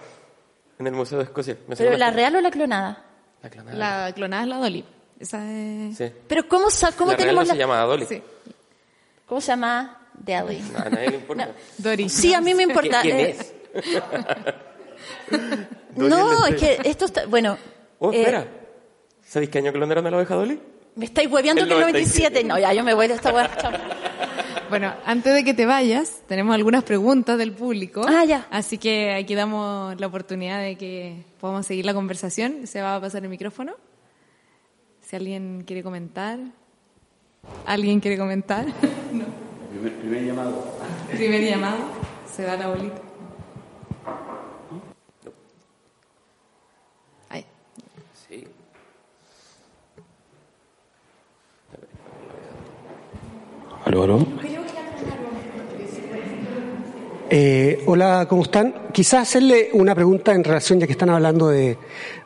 en 0.79 0.87
el 0.87 0.93
Museo 0.93 1.17
de 1.17 1.25
Escocia. 1.25 1.57
¿Pero 1.79 1.97
la 1.97 2.11
real 2.11 2.37
o 2.37 2.43
la 2.43 2.51
clonada? 2.51 3.07
La 3.47 3.51
clonada. 3.51 3.77
La 4.07 4.13
clonada 4.13 4.43
es 4.43 4.49
la 4.49 4.57
Dolly. 4.57 4.85
Esa 5.21 5.53
es... 5.53 5.97
Sí. 5.97 6.13
Pero 6.27 6.49
¿cómo, 6.49 6.67
cómo 6.99 7.13
la 7.13 7.17
tenemos 7.17 7.45
real 7.45 7.49
no 7.49 7.55
se 7.55 7.59
llama 7.59 7.81
Dolly. 7.83 8.07
Sí. 8.07 8.23
¿Cómo 9.27 9.41
se 9.41 9.47
llama? 9.49 10.09
Dolly. 10.15 10.63
a 10.75 10.91
nadie 10.91 11.11
le 11.11 11.17
importa. 11.17 11.51
Dory. 11.79 12.09
Sí, 12.09 12.35
a 12.35 12.41
mí 12.41 12.55
me 12.55 12.65
importa. 12.65 13.03
¿Quién 13.03 13.21
eh, 13.21 13.37
es? 13.39 13.55
no, 15.97 16.47
es 16.47 16.57
que 16.57 16.79
esto 16.85 17.05
está... 17.05 17.27
Bueno... 17.27 17.57
Oh, 17.99 18.13
espera. 18.13 18.41
Eh, 18.41 18.49
¿Sabéis 19.25 19.51
qué 19.51 19.59
año 19.59 19.73
clonaron 19.73 20.07
a 20.07 20.11
la 20.11 20.17
oveja 20.17 20.35
Dolly? 20.35 20.61
Me 20.97 21.05
estáis 21.05 21.31
hueveando 21.31 21.63
el 21.63 21.69
que 21.69 21.75
el 21.75 21.81
97. 21.81 22.45
No, 22.45 22.59
ya 22.59 22.73
yo 22.73 22.83
me 22.83 22.95
voy 22.95 23.07
de 23.07 23.15
esta 23.15 23.33
hueá. 23.33 23.51
Bueno, 24.69 24.93
antes 25.05 25.33
de 25.33 25.45
que 25.45 25.55
te 25.55 25.65
vayas, 25.65 26.23
tenemos 26.27 26.55
algunas 26.55 26.83
preguntas 26.83 27.39
del 27.39 27.53
público. 27.53 28.05
Ah, 28.07 28.25
ya. 28.25 28.49
Así 28.51 28.79
que 28.79 29.15
aquí 29.15 29.35
damos 29.35 29.99
la 30.01 30.07
oportunidad 30.09 30.61
de 30.61 30.77
que 30.77 31.25
podamos 31.41 31.67
seguir 31.67 31.87
la 31.87 31.95
conversación. 31.95 32.67
Se 32.67 32.83
va 32.83 32.97
a 32.97 33.01
pasar 33.01 33.23
el 33.23 33.29
micrófono. 33.29 33.75
Si 35.03 35.15
alguien 35.15 35.63
quiere 35.65 35.85
comentar. 35.85 36.41
¿Alguien 37.65 38.01
quiere 38.01 38.19
comentar? 38.19 38.67
no. 39.13 39.25
Primer, 40.01 40.25
llamado. 40.25 40.65
Primer 41.13 41.45
llamado. 41.45 41.79
Se 42.29 42.43
da 42.43 42.57
la 42.57 42.69
bolita. 42.69 43.01
Ahí. 47.29 47.45
Sí. 48.29 48.49
¿Aló, 53.85 54.03
aló? 54.03 54.27
Eh, 57.29 57.83
hola, 57.87 58.27
¿cómo 58.29 58.43
están? 58.43 58.87
Quizás 58.93 59.23
hacerle 59.23 59.71
una 59.73 59.97
pregunta 59.97 60.33
en 60.33 60.45
relación, 60.45 60.79
ya 60.79 60.87
que 60.87 60.93
están 60.93 61.11
hablando 61.11 61.49
de, 61.49 61.77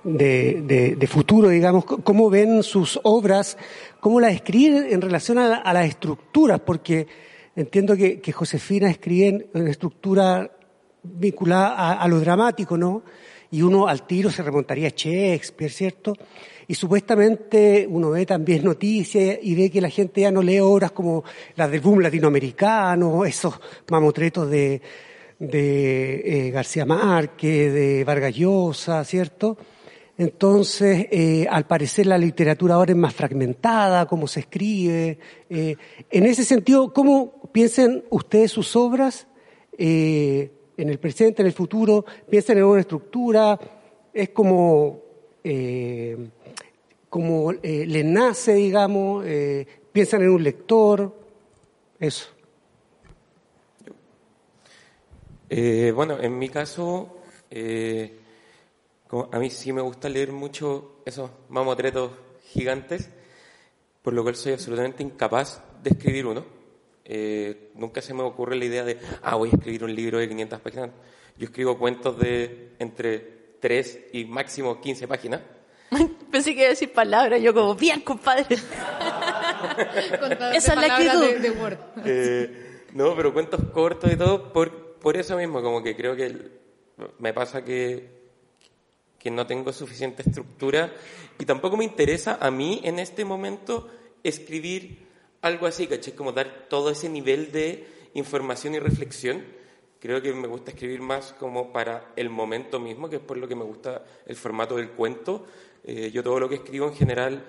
de, 0.04 1.06
futuro, 1.08 1.48
digamos, 1.48 1.86
¿cómo 1.86 2.28
ven 2.28 2.62
sus 2.62 3.00
obras? 3.02 3.56
¿Cómo 4.00 4.20
las 4.20 4.34
escriben 4.34 4.92
en 4.92 5.00
relación 5.00 5.38
a, 5.38 5.72
las 5.72 5.86
estructuras? 5.86 6.60
Porque 6.60 7.06
entiendo 7.56 7.96
que, 7.96 8.32
Josefina 8.32 8.90
escribe 8.90 9.28
en 9.28 9.46
una 9.54 9.70
estructura 9.70 10.50
vinculada 11.02 11.94
a, 11.94 12.06
lo 12.06 12.20
dramático, 12.20 12.76
¿no? 12.76 13.02
Y 13.50 13.62
uno 13.62 13.88
al 13.88 14.06
tiro 14.06 14.30
se 14.30 14.42
remontaría 14.42 14.88
a 14.88 14.92
Shakespeare, 14.94 15.72
¿cierto? 15.72 16.12
Y 16.70 16.76
supuestamente 16.76 17.84
uno 17.90 18.10
ve 18.10 18.24
también 18.24 18.62
noticias 18.62 19.40
y 19.42 19.56
ve 19.56 19.70
que 19.70 19.80
la 19.80 19.90
gente 19.90 20.20
ya 20.20 20.30
no 20.30 20.40
lee 20.40 20.60
obras 20.60 20.92
como 20.92 21.24
las 21.56 21.68
del 21.68 21.80
boom 21.80 21.98
latinoamericano, 21.98 23.24
esos 23.24 23.58
mamotretos 23.90 24.48
de, 24.48 24.80
de 25.40 26.46
eh, 26.46 26.50
García 26.52 26.86
Márquez, 26.86 27.74
de 27.74 28.04
Vargas 28.04 28.36
Llosa, 28.36 29.02
¿cierto? 29.02 29.58
Entonces, 30.16 31.08
eh, 31.10 31.44
al 31.50 31.66
parecer 31.66 32.06
la 32.06 32.16
literatura 32.16 32.76
ahora 32.76 32.92
es 32.92 32.98
más 32.98 33.14
fragmentada, 33.14 34.06
cómo 34.06 34.28
se 34.28 34.38
escribe. 34.38 35.18
Eh, 35.48 35.74
en 36.08 36.24
ese 36.24 36.44
sentido, 36.44 36.92
¿cómo 36.92 37.50
piensan 37.50 38.04
ustedes 38.10 38.52
sus 38.52 38.76
obras 38.76 39.26
en 39.76 40.48
el 40.76 40.98
presente, 41.00 41.42
en 41.42 41.46
el 41.46 41.52
futuro? 41.52 42.04
¿Piensan 42.30 42.58
en 42.58 42.64
una 42.64 42.80
estructura? 42.82 43.58
¿Es 44.14 44.28
como 44.28 45.00
como 47.10 47.50
eh, 47.50 47.84
les 47.86 48.04
nace, 48.04 48.54
digamos, 48.54 49.26
eh, 49.26 49.66
piensan 49.92 50.22
en 50.22 50.30
un 50.30 50.42
lector, 50.44 51.12
eso. 51.98 52.30
Eh, 55.50 55.92
bueno, 55.92 56.18
en 56.20 56.38
mi 56.38 56.48
caso, 56.48 57.16
a 59.32 59.38
mí 59.40 59.50
sí 59.50 59.72
me 59.72 59.82
gusta 59.82 60.08
leer 60.08 60.30
mucho 60.30 61.02
esos 61.04 61.32
mamotretos 61.48 62.12
gigantes, 62.44 63.10
por 64.02 64.14
lo 64.14 64.22
cual 64.22 64.36
soy 64.36 64.52
absolutamente 64.52 65.02
incapaz 65.02 65.60
de 65.82 65.90
escribir 65.90 66.26
uno. 66.26 66.46
nunca 67.74 68.00
se 68.00 68.14
me 68.14 68.22
ocurre 68.22 68.54
la 68.54 68.66
idea 68.66 68.84
de, 68.84 68.98
ah, 69.22 69.34
voy 69.34 69.50
a 69.50 69.56
escribir 69.56 69.82
un 69.82 69.92
libro 69.92 70.18
de 70.18 70.28
500 70.28 70.60
páginas. 70.60 70.90
Yo 71.36 71.46
escribo 71.46 71.76
cuentos 71.76 72.16
de 72.20 72.74
entre 72.78 73.56
3 73.58 74.00
y 74.12 74.26
máximo 74.26 74.80
15 74.80 75.08
páginas 75.08 75.40
Pensé 76.30 76.54
que 76.54 76.60
iba 76.60 76.66
a 76.66 76.70
decir 76.70 76.92
palabras, 76.92 77.42
yo 77.42 77.54
como, 77.54 77.74
bien, 77.74 78.00
compadre. 78.00 78.44
Esa 80.54 80.74
es 80.74 80.76
la 80.76 80.94
actitud. 80.94 81.24
Eh, 82.04 82.84
no, 82.94 83.14
pero 83.14 83.32
cuentos 83.32 83.60
cortos 83.72 84.12
y 84.12 84.16
todo, 84.16 84.52
por, 84.52 84.94
por 84.94 85.16
eso 85.16 85.36
mismo, 85.36 85.62
como 85.62 85.82
que 85.82 85.96
creo 85.96 86.16
que 86.16 86.60
me 87.18 87.32
pasa 87.32 87.64
que, 87.64 88.08
que 89.18 89.30
no 89.30 89.46
tengo 89.46 89.72
suficiente 89.72 90.22
estructura 90.26 90.92
y 91.38 91.44
tampoco 91.44 91.76
me 91.76 91.84
interesa 91.84 92.38
a 92.40 92.50
mí 92.50 92.80
en 92.84 92.98
este 92.98 93.24
momento 93.24 93.88
escribir 94.22 95.06
algo 95.42 95.66
así, 95.66 95.86
¿caché? 95.86 96.14
Como 96.14 96.32
dar 96.32 96.66
todo 96.68 96.90
ese 96.90 97.08
nivel 97.08 97.52
de 97.52 97.86
información 98.14 98.74
y 98.74 98.78
reflexión. 98.78 99.44
Creo 100.00 100.22
que 100.22 100.32
me 100.32 100.48
gusta 100.48 100.70
escribir 100.70 101.00
más 101.00 101.32
como 101.34 101.72
para 101.72 102.12
el 102.16 102.30
momento 102.30 102.80
mismo, 102.80 103.08
que 103.08 103.16
es 103.16 103.22
por 103.22 103.36
lo 103.36 103.46
que 103.46 103.54
me 103.54 103.64
gusta 103.64 104.04
el 104.26 104.36
formato 104.36 104.76
del 104.76 104.90
cuento, 104.90 105.46
eh, 105.84 106.10
yo 106.12 106.22
todo 106.22 106.38
lo 106.40 106.48
que 106.48 106.56
escribo 106.56 106.86
en 106.86 106.94
general 106.94 107.42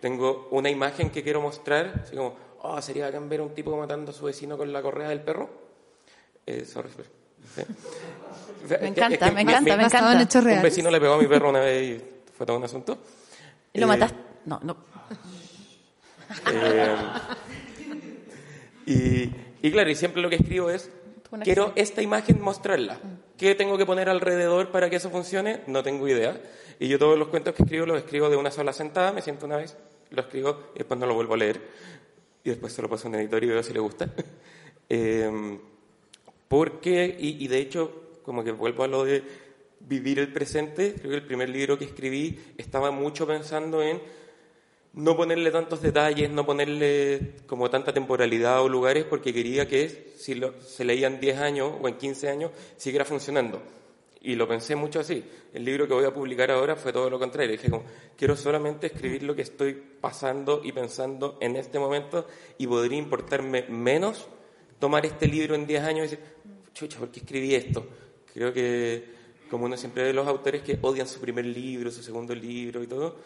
tengo 0.00 0.48
una 0.50 0.70
imagen 0.70 1.10
que 1.10 1.22
quiero 1.22 1.40
mostrar, 1.40 2.02
así 2.02 2.16
como, 2.16 2.36
oh, 2.60 2.80
sería 2.80 3.06
bacán 3.06 3.28
ver 3.28 3.40
un 3.40 3.54
tipo 3.54 3.76
matando 3.76 4.10
a 4.10 4.14
su 4.14 4.24
vecino 4.24 4.56
con 4.56 4.72
la 4.72 4.82
correa 4.82 5.08
del 5.08 5.20
perro. 5.20 5.48
Eh, 6.46 6.64
sorry, 6.64 6.88
Me 8.80 8.88
encanta, 8.88 9.30
me 9.30 9.42
encanta, 9.42 9.76
me 9.76 9.84
encanta. 9.84 10.38
Un 10.40 10.62
vecino 10.62 10.90
le 10.90 11.00
pegó 11.00 11.14
a 11.14 11.18
mi 11.18 11.26
perro 11.26 11.50
una 11.50 11.60
vez 11.60 12.00
y 12.00 12.04
fue 12.36 12.46
todo 12.46 12.56
un 12.56 12.64
asunto. 12.64 12.98
¿Y 13.72 13.80
lo 13.80 13.86
eh, 13.86 13.88
mataste? 13.88 14.18
No, 14.44 14.60
no. 14.62 14.76
y, 18.86 19.30
y 19.62 19.72
claro, 19.72 19.90
y 19.90 19.94
siempre 19.94 20.22
lo 20.22 20.30
que 20.30 20.36
escribo 20.36 20.70
es, 20.70 20.90
quiero 21.42 21.72
esta 21.76 22.02
imagen 22.02 22.40
mostrarla. 22.40 22.98
¿Qué 23.36 23.54
tengo 23.54 23.78
que 23.78 23.86
poner 23.86 24.08
alrededor 24.08 24.70
para 24.70 24.90
que 24.90 24.96
eso 24.96 25.10
funcione? 25.10 25.60
No 25.66 25.82
tengo 25.82 26.08
idea. 26.08 26.40
Y 26.78 26.88
yo 26.88 26.98
todos 26.98 27.18
los 27.18 27.28
cuentos 27.28 27.54
que 27.54 27.62
escribo 27.62 27.86
los 27.86 27.98
escribo 27.98 28.30
de 28.30 28.36
una 28.36 28.50
sola 28.50 28.72
sentada, 28.72 29.12
me 29.12 29.22
siento 29.22 29.46
una 29.46 29.56
vez, 29.56 29.76
lo 30.10 30.22
escribo 30.22 30.70
y 30.74 30.78
después 30.78 30.98
no 30.98 31.06
lo 31.06 31.14
vuelvo 31.14 31.34
a 31.34 31.38
leer. 31.38 31.60
Y 32.44 32.50
después 32.50 32.72
se 32.72 32.82
lo 32.82 32.88
paso 32.88 33.08
a 33.08 33.10
un 33.10 33.16
editor 33.16 33.42
y 33.42 33.46
veo 33.48 33.62
si 33.62 33.72
le 33.72 33.80
gusta. 33.80 34.12
eh, 34.88 35.58
porque, 36.46 37.16
y, 37.18 37.44
y 37.44 37.48
de 37.48 37.58
hecho, 37.58 38.20
como 38.22 38.44
que 38.44 38.52
vuelvo 38.52 38.84
a 38.84 38.88
lo 38.88 39.04
de 39.04 39.22
vivir 39.80 40.18
el 40.18 40.32
presente, 40.32 40.94
creo 40.94 41.10
que 41.10 41.16
el 41.16 41.26
primer 41.26 41.48
libro 41.48 41.78
que 41.78 41.84
escribí 41.84 42.38
estaba 42.56 42.90
mucho 42.90 43.26
pensando 43.26 43.82
en 43.82 44.00
no 44.94 45.16
ponerle 45.16 45.50
tantos 45.50 45.80
detalles, 45.80 46.30
no 46.30 46.44
ponerle 46.44 47.34
como 47.46 47.70
tanta 47.70 47.92
temporalidad 47.92 48.62
o 48.62 48.68
lugares, 48.68 49.04
porque 49.04 49.32
quería 49.32 49.68
que 49.68 50.12
si 50.16 50.34
lo, 50.34 50.60
se 50.60 50.84
leían 50.84 51.20
10 51.20 51.38
años 51.38 51.72
o 51.80 51.88
en 51.88 51.96
15 51.96 52.28
años, 52.28 52.50
siguiera 52.76 53.04
funcionando. 53.04 53.62
Y 54.20 54.34
lo 54.34 54.48
pensé 54.48 54.74
mucho 54.74 55.00
así. 55.00 55.24
El 55.52 55.64
libro 55.64 55.86
que 55.86 55.94
voy 55.94 56.04
a 56.04 56.12
publicar 56.12 56.50
ahora 56.50 56.74
fue 56.74 56.92
todo 56.92 57.08
lo 57.08 57.18
contrario. 57.18 57.52
Dije 57.52 57.70
como, 57.70 57.84
quiero 58.16 58.36
solamente 58.36 58.88
escribir 58.88 59.22
lo 59.22 59.34
que 59.34 59.42
estoy 59.42 59.74
pasando 59.74 60.60
y 60.64 60.72
pensando 60.72 61.38
en 61.40 61.56
este 61.56 61.78
momento 61.78 62.26
y 62.58 62.66
podría 62.66 62.98
importarme 62.98 63.62
menos 63.68 64.26
tomar 64.78 65.06
este 65.06 65.26
libro 65.26 65.54
en 65.54 65.66
10 65.66 65.82
años 65.84 65.98
y 65.98 66.02
decir, 66.02 66.20
chucha, 66.74 66.98
¿por 66.98 67.10
qué 67.10 67.20
escribí 67.20 67.54
esto? 67.54 67.86
Creo 68.32 68.52
que, 68.52 69.04
como 69.50 69.66
uno 69.66 69.76
siempre 69.76 70.02
ve 70.02 70.12
los 70.12 70.26
autores 70.26 70.62
que 70.62 70.78
odian 70.80 71.06
su 71.06 71.20
primer 71.20 71.44
libro, 71.44 71.90
su 71.90 72.02
segundo 72.02 72.34
libro 72.34 72.82
y 72.82 72.86
todo, 72.86 73.16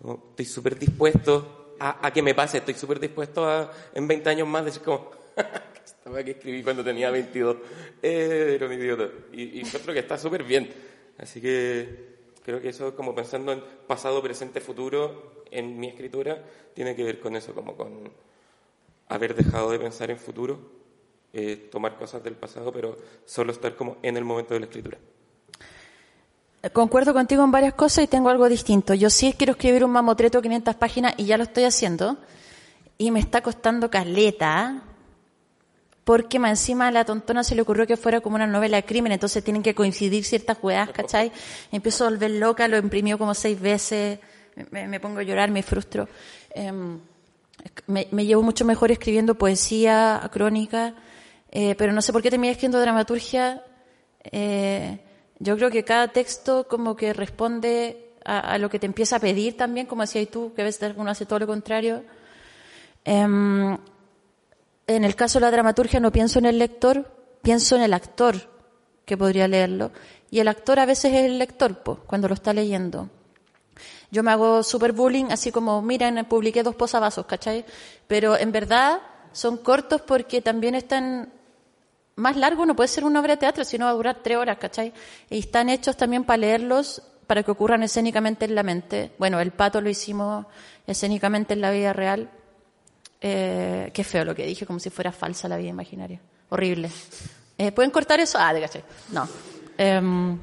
como, 0.00 0.24
estoy 0.30 0.46
súper 0.46 0.78
dispuesto 0.78 1.74
a, 1.78 2.06
a, 2.06 2.12
que 2.12 2.22
me 2.22 2.34
pase, 2.34 2.58
estoy 2.58 2.74
súper 2.74 3.00
dispuesto 3.00 3.48
a 3.48 3.70
en 3.94 4.06
20 4.06 4.30
años 4.30 4.48
más 4.48 4.64
decir 4.64 4.82
como, 4.82 5.10
estaba 5.84 6.22
que 6.22 6.32
escribí 6.32 6.62
cuando 6.62 6.84
tenía 6.84 7.10
22, 7.10 7.56
eh, 8.02 8.52
era 8.54 8.66
un 8.66 8.72
idiota. 8.72 9.08
Y, 9.32 9.60
y 9.60 9.62
que 9.62 9.98
está 9.98 10.18
súper 10.18 10.44
bien. 10.44 10.70
Así 11.18 11.40
que 11.40 12.14
creo 12.44 12.60
que 12.60 12.68
eso, 12.68 12.94
como 12.94 13.14
pensando 13.14 13.52
en 13.52 13.62
pasado, 13.86 14.22
presente, 14.22 14.60
futuro, 14.60 15.44
en 15.50 15.78
mi 15.78 15.88
escritura, 15.88 16.42
tiene 16.74 16.94
que 16.94 17.04
ver 17.04 17.20
con 17.20 17.36
eso, 17.36 17.54
como 17.54 17.76
con 17.76 18.12
haber 19.08 19.34
dejado 19.34 19.70
de 19.70 19.78
pensar 19.78 20.10
en 20.10 20.18
futuro, 20.18 20.58
eh, 21.32 21.68
tomar 21.70 21.96
cosas 21.96 22.22
del 22.22 22.34
pasado, 22.34 22.72
pero 22.72 22.96
solo 23.24 23.52
estar 23.52 23.74
como 23.76 23.96
en 24.02 24.16
el 24.16 24.24
momento 24.24 24.54
de 24.54 24.60
la 24.60 24.66
escritura. 24.66 24.98
Concuerdo 26.72 27.12
contigo 27.12 27.44
en 27.44 27.50
varias 27.50 27.74
cosas 27.74 28.04
y 28.04 28.08
tengo 28.08 28.30
algo 28.30 28.48
distinto. 28.48 28.94
Yo 28.94 29.10
sí 29.10 29.34
quiero 29.36 29.52
escribir 29.52 29.84
un 29.84 29.90
mamotreto 29.90 30.40
500 30.40 30.74
páginas 30.76 31.14
y 31.18 31.26
ya 31.26 31.36
lo 31.36 31.44
estoy 31.44 31.64
haciendo. 31.64 32.16
Y 32.96 33.10
me 33.10 33.20
está 33.20 33.42
costando 33.42 33.90
caleta. 33.90 34.82
Porque 36.04 36.38
más 36.38 36.50
encima 36.50 36.88
a 36.88 36.90
la 36.90 37.04
tontona 37.04 37.42
se 37.42 37.54
le 37.54 37.62
ocurrió 37.62 37.86
que 37.86 37.96
fuera 37.96 38.20
como 38.20 38.36
una 38.36 38.46
novela 38.46 38.76
de 38.76 38.84
crimen, 38.84 39.12
entonces 39.12 39.42
tienen 39.42 39.62
que 39.62 39.74
coincidir 39.74 40.24
ciertas 40.24 40.58
jugadas, 40.58 40.90
¿cachai? 40.90 41.32
Empiezo 41.72 42.04
a 42.04 42.10
volver 42.10 42.32
loca, 42.32 42.68
lo 42.68 42.76
imprimió 42.76 43.16
como 43.16 43.34
seis 43.34 43.58
veces, 43.58 44.18
me, 44.70 44.86
me 44.86 45.00
pongo 45.00 45.20
a 45.20 45.22
llorar, 45.22 45.50
me 45.50 45.62
frustro. 45.62 46.08
Eh, 46.50 46.70
me, 47.86 48.08
me, 48.10 48.26
llevo 48.26 48.42
mucho 48.42 48.64
mejor 48.64 48.90
escribiendo 48.90 49.36
poesía, 49.36 50.28
crónica, 50.32 50.94
eh, 51.50 51.74
pero 51.76 51.92
no 51.92 52.02
sé 52.02 52.12
por 52.12 52.22
qué 52.22 52.30
terminé 52.30 52.52
escribiendo 52.52 52.80
dramaturgia. 52.80 53.62
Eh, 54.24 54.98
yo 55.38 55.56
creo 55.56 55.70
que 55.70 55.84
cada 55.84 56.08
texto 56.08 56.66
como 56.68 56.96
que 56.96 57.12
responde 57.12 58.12
a, 58.24 58.40
a, 58.40 58.58
lo 58.58 58.68
que 58.70 58.78
te 58.78 58.86
empieza 58.86 59.16
a 59.16 59.20
pedir 59.20 59.56
también, 59.56 59.86
como 59.86 60.02
decías 60.02 60.28
tú, 60.28 60.52
que 60.54 60.62
a 60.62 60.64
veces 60.64 60.94
uno 60.96 61.10
hace 61.10 61.26
todo 61.26 61.38
lo 61.40 61.46
contrario. 61.46 62.04
Eh, 63.04 63.76
en 64.86 65.04
el 65.04 65.16
caso 65.16 65.38
de 65.38 65.46
la 65.46 65.50
dramaturgia 65.50 66.00
no 66.00 66.12
pienso 66.12 66.38
en 66.38 66.46
el 66.46 66.58
lector, 66.58 67.10
pienso 67.42 67.76
en 67.76 67.82
el 67.82 67.94
actor 67.94 68.36
que 69.04 69.16
podría 69.16 69.48
leerlo. 69.48 69.92
Y 70.30 70.40
el 70.40 70.48
actor 70.48 70.78
a 70.78 70.86
veces 70.86 71.12
es 71.12 71.24
el 71.24 71.38
lector, 71.38 71.82
pues, 71.82 71.98
cuando 72.06 72.28
lo 72.28 72.34
está 72.34 72.52
leyendo. 72.52 73.08
Yo 74.10 74.22
me 74.22 74.30
hago 74.30 74.62
super 74.62 74.92
bullying, 74.92 75.26
así 75.30 75.50
como, 75.50 75.82
miren, 75.82 76.24
publiqué 76.26 76.62
dos 76.62 76.74
posavasos, 76.74 77.26
¿cachai? 77.26 77.64
Pero 78.06 78.36
en 78.36 78.52
verdad 78.52 79.00
son 79.32 79.56
cortos 79.56 80.00
porque 80.02 80.40
también 80.40 80.74
están 80.74 81.32
más 82.16 82.36
largos, 82.36 82.66
no 82.66 82.76
puede 82.76 82.88
ser 82.88 83.04
una 83.04 83.20
obra 83.20 83.34
de 83.34 83.38
teatro, 83.38 83.64
sino 83.64 83.86
va 83.86 83.90
a 83.90 83.94
durar 83.94 84.22
tres 84.22 84.38
horas, 84.38 84.58
¿cachai? 84.58 84.92
Y 85.30 85.40
están 85.40 85.68
hechos 85.68 85.96
también 85.96 86.24
para 86.24 86.36
leerlos, 86.36 87.02
para 87.26 87.42
que 87.42 87.50
ocurran 87.50 87.82
escénicamente 87.82 88.44
en 88.44 88.54
la 88.54 88.62
mente. 88.62 89.12
Bueno, 89.18 89.40
el 89.40 89.50
pato 89.50 89.80
lo 89.80 89.88
hicimos 89.88 90.46
escénicamente 90.86 91.54
en 91.54 91.60
la 91.60 91.70
vida 91.70 91.92
real. 91.92 92.30
Eh, 93.26 93.90
qué 93.94 94.04
feo 94.04 94.22
lo 94.22 94.34
que 94.34 94.44
dije, 94.44 94.66
como 94.66 94.78
si 94.78 94.90
fuera 94.90 95.10
falsa 95.10 95.48
la 95.48 95.56
vida 95.56 95.70
imaginaria. 95.70 96.20
Horrible. 96.50 96.90
Eh, 97.56 97.72
¿Pueden 97.72 97.90
cortar 97.90 98.20
eso? 98.20 98.36
Ah, 98.38 98.52
de. 98.52 98.68
No. 99.12 99.26
Eh, 99.78 100.36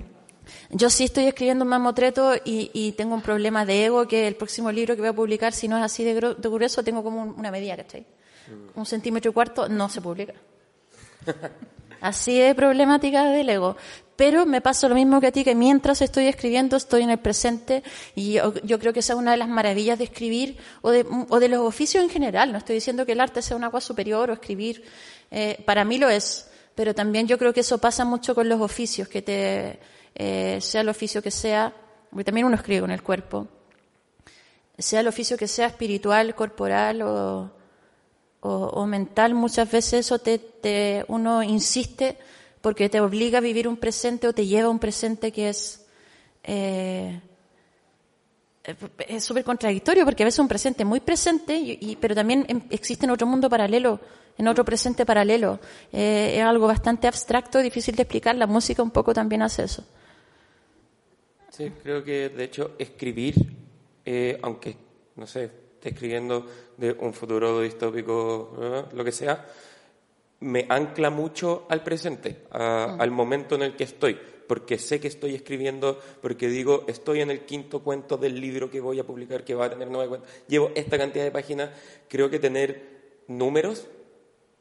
yo 0.72 0.90
sí 0.90 1.04
estoy 1.04 1.28
escribiendo 1.28 1.64
un 1.64 1.70
mamotreto 1.70 2.34
y, 2.44 2.72
y, 2.74 2.94
tengo 2.94 3.14
un 3.14 3.22
problema 3.22 3.68
de 3.68 3.86
ego 3.86 4.08
que 4.08 4.28
el 4.28 4.36
próximo 4.36 4.72
libro 4.72 4.96
que 4.96 5.02
voy 5.02 5.10
a 5.10 5.14
publicar, 5.14 5.54
si 5.54 5.68
no 5.68 5.78
es 5.78 5.84
así 5.84 6.04
de, 6.04 6.16
de 6.16 6.50
grueso, 6.50 6.84
tengo 6.84 7.04
como 7.04 7.22
un, 7.22 7.36
una 7.38 7.52
medida, 7.52 7.78
¿cachai? 7.78 8.04
Un 8.74 8.86
centímetro 8.88 9.30
y 9.30 9.34
cuarto 9.36 9.70
no 9.70 9.88
se 9.88 10.02
publica. 10.02 10.34
Así 12.02 12.38
de 12.40 12.54
problemática 12.56 13.26
del 13.26 13.50
ego. 13.50 13.78
Pero 14.16 14.46
me 14.46 14.62
pasa 14.62 14.90
lo 14.90 14.96
mismo 14.96 15.22
que 15.22 15.28
a 15.28 15.32
ti, 15.32 15.44
que 15.44 15.56
mientras 15.56 16.02
estoy 16.02 16.28
escribiendo 16.28 16.76
estoy 16.76 17.04
en 17.04 17.10
el 17.10 17.18
presente 17.18 17.82
y 18.14 18.34
yo, 18.34 18.80
creo 18.80 18.94
que 18.94 19.00
esa 19.00 19.14
es 19.14 19.20
una 19.20 19.32
de 19.32 19.38
las 19.38 19.48
maravillas 19.48 19.98
de 19.98 20.04
escribir 20.04 20.58
o 20.82 20.92
de, 20.92 21.06
o 21.30 21.40
de, 21.40 21.48
los 21.48 21.62
oficios 21.62 22.04
en 22.04 22.10
general. 22.10 22.52
No 22.52 22.58
estoy 22.58 22.76
diciendo 22.76 23.06
que 23.06 23.14
el 23.14 23.22
arte 23.22 23.42
sea 23.42 23.56
una 23.56 23.72
cosa 23.72 23.88
superior 23.88 24.30
o 24.30 24.34
escribir. 24.34 24.84
Eh, 25.32 25.64
para 25.66 25.86
mí 25.86 25.98
lo 25.98 26.10
es. 26.10 26.50
Pero 26.76 26.94
también 26.94 27.28
yo 27.28 27.38
creo 27.38 27.54
que 27.54 27.62
eso 27.62 27.78
pasa 27.80 28.06
mucho 28.06 28.36
con 28.36 28.48
los 28.48 28.62
oficios, 28.62 29.08
que 29.08 29.22
te, 29.22 29.80
eh, 30.16 30.60
sea 30.62 30.82
el 30.82 30.90
oficio 30.90 31.22
que 31.22 31.32
sea, 31.32 31.74
porque 32.10 32.26
también 32.26 32.46
uno 32.46 32.56
escribe 32.56 32.82
con 32.82 32.92
el 32.92 33.02
cuerpo, 33.02 33.48
sea 34.78 35.00
el 35.00 35.08
oficio 35.08 35.38
que 35.38 35.48
sea 35.48 35.68
espiritual, 35.68 36.36
corporal 36.36 37.02
o, 37.02 37.52
o, 38.42 38.86
mental, 38.88 39.36
muchas 39.36 39.72
veces 39.72 40.06
eso 40.06 40.20
te, 40.20 40.40
te, 40.40 41.06
uno 41.08 41.44
insiste 41.44 42.18
porque 42.62 42.90
te 42.90 43.00
obliga 43.00 43.38
a 43.38 43.42
vivir 43.42 43.68
un 43.68 43.78
presente 43.78 44.28
o 44.28 44.34
te 44.34 44.48
lleva 44.48 44.68
a 44.68 44.72
un 44.72 44.80
presente 44.80 45.32
que 45.32 45.50
es 45.50 45.86
eh, 46.44 47.22
es 49.08 49.24
súper 49.24 49.44
contradictorio 49.44 50.06
porque 50.06 50.24
a 50.24 50.26
veces 50.26 50.40
un 50.40 50.48
presente 50.48 50.86
muy 50.86 51.00
presente, 51.00 51.58
y, 51.58 51.98
pero 52.00 52.14
también 52.14 52.46
existe 52.70 53.06
en 53.06 53.12
otro 53.12 53.26
mundo 53.26 53.50
paralelo, 53.50 54.00
en 54.38 54.48
otro 54.48 54.64
presente 54.64 55.06
paralelo. 55.06 55.60
Eh, 55.92 56.36
es 56.38 56.44
algo 56.44 56.68
bastante 56.68 57.08
abstracto, 57.08 57.60
difícil 57.60 57.96
de 57.96 58.04
explicar. 58.04 58.36
La 58.36 58.48
música 58.48 58.84
un 58.84 58.92
poco 58.92 59.14
también 59.14 59.42
hace 59.42 59.64
eso. 59.64 59.84
Sí, 61.50 61.72
creo 61.82 62.04
que 62.04 62.30
de 62.30 62.44
hecho 62.44 62.76
escribir, 62.78 63.36
eh, 64.06 64.40
aunque, 64.44 64.78
no 65.16 65.26
sé, 65.26 65.52
esté 65.82 65.90
escribiendo 65.90 66.46
de 66.78 66.92
un 66.92 67.12
futuro 67.12 67.60
distópico, 67.60 68.54
¿verdad? 68.56 68.92
lo 68.94 69.04
que 69.04 69.12
sea, 69.12 69.48
me 70.42 70.68
ancla 70.70 71.10
mucho 71.10 71.66
al 71.70 71.82
presente, 71.82 72.44
a, 72.52 72.98
mm. 72.98 73.02
al 73.02 73.10
momento 73.10 73.56
en 73.56 73.64
el 73.64 73.76
que 73.76 73.86
estoy, 73.86 74.16
porque 74.48 74.78
sé 74.78 75.00
que 75.00 75.08
estoy 75.08 75.34
escribiendo, 75.34 76.00
porque 76.22 76.50
digo, 76.50 76.86
estoy 76.88 77.22
en 77.22 77.32
el 77.32 77.46
quinto 77.46 77.80
cuento 77.80 78.16
del 78.16 78.40
libro 78.40 78.70
que 78.70 78.80
voy 78.80 79.00
a 79.00 79.04
publicar, 79.04 79.44
que 79.44 79.56
va 79.56 79.66
a 79.66 79.70
tener 79.72 79.90
nueve 79.90 80.08
cuentos, 80.08 80.30
llevo 80.48 80.72
esta 80.76 81.00
cantidad 81.00 81.24
de 81.24 81.32
páginas, 81.32 81.72
creo 82.08 82.30
que 82.30 82.38
tener 82.38 83.24
números, 83.28 83.88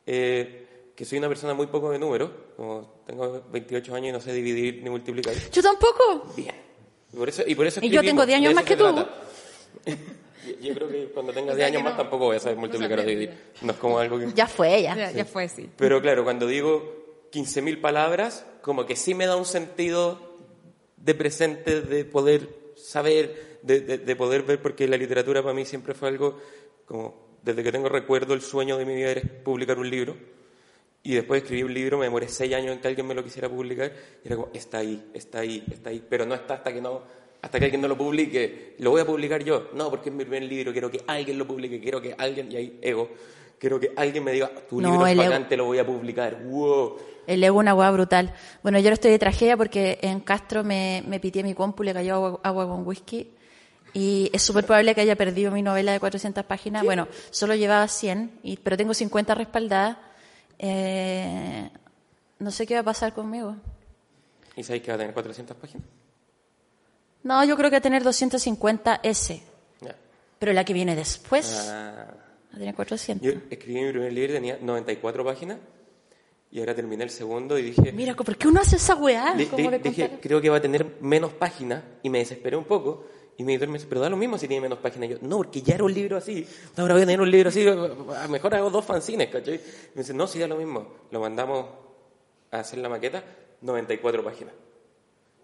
eh, 0.06 0.92
que 0.96 1.04
soy 1.04 1.18
una 1.18 1.28
persona 1.28 1.52
muy 1.52 1.66
poco 1.66 1.90
de 1.90 1.98
números, 1.98 2.30
como 2.56 3.02
tengo 3.06 3.44
28 3.52 3.94
años 3.94 4.08
y 4.08 4.12
no 4.12 4.20
sé 4.20 4.32
dividir 4.32 4.82
ni 4.82 4.88
multiplicar. 4.88 5.34
Yo 5.52 5.62
tampoco. 5.62 6.32
Bien. 6.34 6.54
Y 7.12 7.16
por 7.16 7.28
eso, 7.28 7.42
y 7.46 7.54
por 7.54 7.66
eso 7.66 7.80
y 7.82 7.90
yo 7.90 8.00
tengo 8.00 8.24
10 8.24 8.38
años 8.38 8.54
más 8.54 8.64
que 8.64 8.76
tú. 8.76 8.86
Yo 10.60 10.74
creo 10.74 10.88
que 10.88 11.06
cuando 11.12 11.32
tenga 11.32 11.54
10 11.54 11.68
años 11.68 11.82
no, 11.82 11.88
más 11.88 11.96
tampoco 11.96 12.26
voy 12.26 12.36
a 12.36 12.40
saber 12.40 12.56
multiplicar 12.56 12.98
o 12.98 13.02
dividir. 13.02 13.34
No 13.62 13.72
es 13.72 13.78
como 13.78 13.98
algo 13.98 14.18
que... 14.18 14.32
Ya 14.34 14.46
fue, 14.46 14.82
ya. 14.82 14.96
Ya, 14.96 15.10
ya 15.12 15.24
fue, 15.24 15.48
sí. 15.48 15.68
Pero 15.76 16.00
claro, 16.00 16.24
cuando 16.24 16.46
digo 16.46 17.28
15.000 17.32 17.80
palabras, 17.80 18.46
como 18.62 18.86
que 18.86 18.96
sí 18.96 19.14
me 19.14 19.26
da 19.26 19.36
un 19.36 19.44
sentido 19.44 20.18
de 20.96 21.14
presente, 21.14 21.80
de 21.82 22.04
poder 22.04 22.48
saber, 22.76 23.58
de, 23.62 23.80
de, 23.80 23.98
de 23.98 24.16
poder 24.16 24.42
ver, 24.42 24.60
porque 24.60 24.88
la 24.88 24.96
literatura 24.96 25.42
para 25.42 25.54
mí 25.54 25.64
siempre 25.64 25.94
fue 25.94 26.08
algo 26.08 26.38
como, 26.86 27.38
desde 27.42 27.62
que 27.62 27.72
tengo 27.72 27.88
recuerdo, 27.88 28.34
el 28.34 28.42
sueño 28.42 28.76
de 28.76 28.84
mi 28.84 28.94
vida 28.94 29.10
era 29.10 29.22
publicar 29.44 29.78
un 29.78 29.88
libro. 29.88 30.16
Y 31.02 31.14
después 31.14 31.40
de 31.40 31.44
escribir 31.44 31.64
un 31.64 31.74
libro, 31.74 31.98
me 31.98 32.04
demoré 32.04 32.28
seis 32.28 32.52
años 32.52 32.74
en 32.74 32.80
que 32.80 32.88
alguien 32.88 33.06
me 33.06 33.14
lo 33.14 33.24
quisiera 33.24 33.48
publicar. 33.48 33.92
Y 34.22 34.26
era 34.26 34.36
como, 34.36 34.50
está 34.52 34.78
ahí, 34.78 35.10
está 35.14 35.38
ahí, 35.38 35.64
está 35.70 35.90
ahí. 35.90 36.04
Pero 36.06 36.26
no 36.26 36.34
está 36.34 36.54
hasta 36.54 36.72
que 36.74 36.80
no 36.80 37.02
hasta 37.42 37.58
que 37.58 37.64
alguien 37.66 37.80
no 37.80 37.88
lo 37.88 37.96
publique, 37.96 38.74
lo 38.78 38.90
voy 38.90 39.00
a 39.00 39.06
publicar 39.06 39.42
yo. 39.42 39.70
No, 39.74 39.88
porque 39.90 40.10
es 40.10 40.14
mi 40.14 40.24
primer 40.24 40.42
libro, 40.42 40.72
quiero 40.72 40.90
que 40.90 41.02
alguien 41.06 41.38
lo 41.38 41.46
publique, 41.46 41.80
quiero 41.80 42.00
que 42.00 42.14
alguien, 42.16 42.52
y 42.52 42.56
ahí 42.56 42.78
ego, 42.82 43.10
quiero 43.58 43.80
que 43.80 43.92
alguien 43.96 44.24
me 44.24 44.32
diga, 44.32 44.50
tu 44.68 44.80
no, 44.80 44.90
libro 44.90 45.06
es 45.06 45.16
bacán, 45.16 45.48
te 45.48 45.56
lo 45.56 45.64
voy 45.66 45.78
a 45.78 45.86
publicar. 45.86 46.42
Wow. 46.44 46.96
El 47.26 47.42
ego 47.42 47.58
una 47.58 47.74
hueá 47.74 47.90
brutal. 47.90 48.34
Bueno, 48.62 48.78
yo 48.78 48.90
lo 48.90 48.94
estoy 48.94 49.10
de 49.10 49.18
tragedia 49.18 49.56
porque 49.56 49.98
en 50.02 50.20
Castro 50.20 50.64
me, 50.64 51.02
me 51.06 51.20
mi 51.42 51.54
compu, 51.54 51.82
le 51.82 51.94
cayó 51.94 52.14
agua, 52.14 52.40
agua 52.42 52.66
con 52.68 52.86
whisky. 52.86 53.30
Y 53.92 54.30
es 54.32 54.42
súper 54.42 54.64
probable 54.64 54.94
que 54.94 55.00
haya 55.00 55.16
perdido 55.16 55.50
mi 55.50 55.62
novela 55.62 55.92
de 55.92 56.00
400 56.00 56.44
páginas. 56.44 56.82
¿Qué? 56.82 56.86
Bueno, 56.86 57.08
solo 57.30 57.54
llevaba 57.54 57.88
100, 57.88 58.40
y, 58.42 58.56
pero 58.58 58.76
tengo 58.76 58.94
50 58.94 59.34
respaldadas. 59.34 59.96
Eh, 60.58 61.70
no 62.38 62.50
sé 62.50 62.66
qué 62.66 62.74
va 62.74 62.80
a 62.80 62.84
pasar 62.84 63.14
conmigo. 63.14 63.56
¿Y 64.56 64.62
sabéis 64.62 64.82
que 64.82 64.90
va 64.90 64.94
a 64.96 64.98
tener 64.98 65.14
400 65.14 65.56
páginas? 65.56 65.86
No, 67.22 67.44
yo 67.44 67.56
creo 67.56 67.70
que 67.70 67.80
tener 67.80 68.02
250 68.02 69.00
S. 69.02 69.42
Ya. 69.80 69.94
Pero 70.38 70.52
la 70.52 70.64
que 70.64 70.72
viene 70.72 70.96
después 70.96 71.68
Ah, 71.70 72.06
va 72.52 72.56
a 72.56 72.58
tener 72.58 72.74
400. 72.74 73.26
yo 73.26 73.38
escribí 73.50 73.82
mi 73.82 73.90
primer 73.90 74.12
libro, 74.12 74.34
tenía 74.34 74.58
94 74.60 75.24
páginas. 75.24 75.58
Y 76.52 76.58
ahora 76.58 76.74
terminé 76.74 77.04
el 77.04 77.10
segundo 77.10 77.56
y 77.58 77.62
dije... 77.62 77.92
Mira, 77.92 78.14
¿por 78.16 78.36
qué 78.36 78.48
uno 78.48 78.60
hace 78.60 78.74
esa 78.76 78.96
weá? 78.96 79.34
dije, 79.34 80.18
creo 80.20 80.40
que 80.40 80.50
va 80.50 80.56
a 80.56 80.60
tener 80.60 80.96
menos 81.00 81.32
páginas. 81.32 81.82
Y 82.02 82.10
me 82.10 82.18
desesperé 82.18 82.56
un 82.56 82.64
poco. 82.64 83.06
Y 83.36 83.44
mi 83.44 83.52
editor 83.52 83.68
me 83.68 83.74
dice, 83.74 83.86
pero 83.88 84.00
da 84.00 84.10
lo 84.10 84.16
mismo 84.16 84.36
si 84.36 84.48
tiene 84.48 84.60
menos 84.62 84.80
páginas. 84.80 85.08
Y 85.08 85.12
yo, 85.12 85.18
no, 85.22 85.36
porque 85.36 85.62
ya 85.62 85.76
era 85.76 85.84
un 85.84 85.94
libro 85.94 86.16
así. 86.16 86.44
Ahora 86.76 86.94
voy 86.94 87.04
a 87.04 87.06
tener 87.06 87.20
un 87.20 87.30
libro 87.30 87.50
así. 87.50 87.64
a- 87.68 88.26
Mejor 88.28 88.54
hago 88.56 88.68
dos 88.68 88.84
fanzines, 88.84 89.28
¿cachai? 89.28 89.60
Me 89.94 90.02
dice, 90.02 90.12
no, 90.12 90.26
sí, 90.26 90.40
da 90.40 90.48
lo 90.48 90.56
mismo. 90.56 90.88
Lo 91.12 91.20
mandamos 91.20 91.66
a 92.50 92.58
hacer 92.58 92.80
la 92.80 92.88
maqueta, 92.88 93.22
94 93.60 94.24
páginas. 94.24 94.52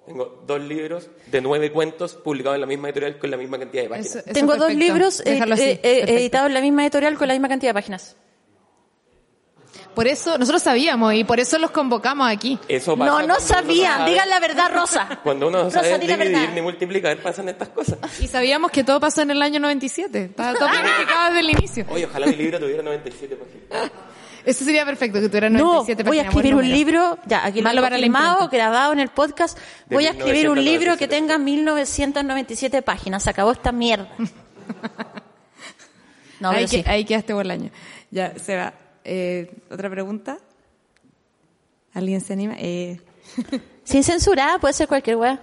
Tengo 0.06 0.42
dos 0.46 0.60
libros 0.60 1.10
de 1.26 1.40
nueve 1.40 1.72
cuentos 1.72 2.14
publicados 2.14 2.54
en 2.54 2.60
la 2.60 2.66
misma 2.66 2.88
editorial 2.88 3.18
con 3.18 3.30
la 3.30 3.36
misma 3.36 3.58
cantidad 3.58 3.82
de 3.82 3.88
páginas. 3.88 4.10
Eso- 4.10 4.18
eso 4.20 4.32
Tengo 4.32 4.52
es 4.52 4.58
dos 4.60 4.68
perfecto. 4.68 4.92
libros 4.94 5.20
eh, 5.20 5.22
eh, 5.26 5.32
eh, 5.32 5.36
perfecto. 5.80 6.12
editados 6.12 6.46
en 6.48 6.54
la 6.54 6.60
misma 6.60 6.82
editorial 6.84 7.18
con 7.18 7.28
la 7.28 7.34
misma 7.34 7.48
cantidad 7.48 7.70
de 7.70 7.74
páginas. 7.74 8.16
Por 9.94 10.06
eso, 10.06 10.36
nosotros 10.36 10.62
sabíamos 10.62 11.14
y 11.14 11.24
por 11.24 11.40
eso 11.40 11.58
los 11.58 11.70
convocamos 11.70 12.28
aquí. 12.30 12.58
Eso 12.68 12.96
pasa 12.98 13.10
No, 13.10 13.26
no 13.26 13.40
sabían. 13.40 13.98
sabe- 14.00 14.10
Digan 14.10 14.28
la 14.28 14.40
verdad, 14.40 14.70
Rosa. 14.74 15.20
Cuando 15.22 15.48
uno 15.48 15.58
no 15.58 15.64
Rosa, 15.64 15.78
sabe 15.82 15.90
la 15.92 15.98
dividir 15.98 16.18
verdad. 16.34 16.52
ni 16.54 16.60
multiplicar, 16.60 17.16
pasan 17.22 17.48
estas 17.48 17.70
cosas. 17.70 17.98
Y 18.20 18.26
sabíamos 18.28 18.70
que 18.70 18.84
todo 18.84 19.00
pasó 19.00 19.22
en 19.22 19.30
el 19.30 19.40
año 19.40 19.58
97. 19.58 20.24
Estaba 20.26 20.52
todo 20.58 20.68
planificado 20.68 21.26
desde 21.28 21.40
el 21.40 21.50
inicio. 21.50 21.86
Oye, 21.88 22.04
ojalá 22.04 22.26
mi 22.26 22.36
libro 22.36 22.58
tuviera 22.60 22.82
97 22.82 23.36
páginas. 23.36 23.90
Eso 24.46 24.64
sería 24.64 24.84
perfecto, 24.84 25.20
que 25.20 25.28
tuviera 25.28 25.50
No, 25.50 25.58
97 25.58 26.02
voy 26.04 26.18
a 26.20 26.22
escribir 26.22 26.54
un 26.54 26.68
libro, 26.68 27.18
ya, 27.26 27.44
aquí 27.44 27.60
lo 27.60 27.64
Malo 27.64 27.80
la 27.82 27.90
filmado, 27.98 28.48
grabado 28.48 28.92
en 28.92 29.00
el 29.00 29.08
podcast. 29.08 29.58
De 29.86 29.96
Voy 29.96 30.06
a 30.06 30.10
escribir 30.10 30.48
un 30.48 30.62
libro 30.64 30.96
que 30.96 31.06
1997. 31.06 31.08
tenga 31.16 31.38
1997 31.38 32.82
páginas. 32.82 33.22
Se 33.24 33.30
acabó 33.30 33.50
esta 33.52 33.72
mierda. 33.72 34.08
No, 36.38 36.50
ahí, 36.50 36.56
pero 36.56 36.68
sí. 36.68 36.82
que- 36.82 36.90
ahí 36.90 37.04
quedaste 37.06 37.32
por 37.32 37.46
el 37.46 37.50
año. 37.50 37.70
Ya, 38.10 38.38
se 38.38 38.56
va. 38.56 38.74
Eh, 39.04 39.50
¿Otra 39.70 39.88
pregunta? 39.88 40.36
¿Alguien 41.94 42.20
se 42.20 42.34
anima? 42.34 42.54
Eh, 42.58 43.00
Sin 43.84 44.04
censura, 44.04 44.58
puede 44.60 44.74
ser 44.74 44.86
cualquier 44.86 45.16
weá. 45.16 45.40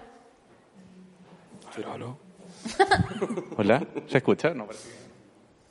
Hola, 3.57 3.83
¿se 4.07 4.17
escucha? 4.19 4.53
No, 4.53 4.67
parece 4.67 4.87
que- 4.87 4.95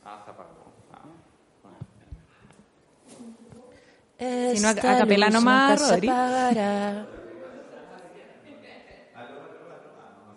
Ah, 0.05 0.17
está 0.19 0.33
apagado. 0.33 0.53
Si 4.23 4.61
no, 4.61 4.69
a- 4.69 4.71
a 4.71 4.75
capela 4.99 5.31
nomás, 5.31 5.81
Rodri. 5.81 6.09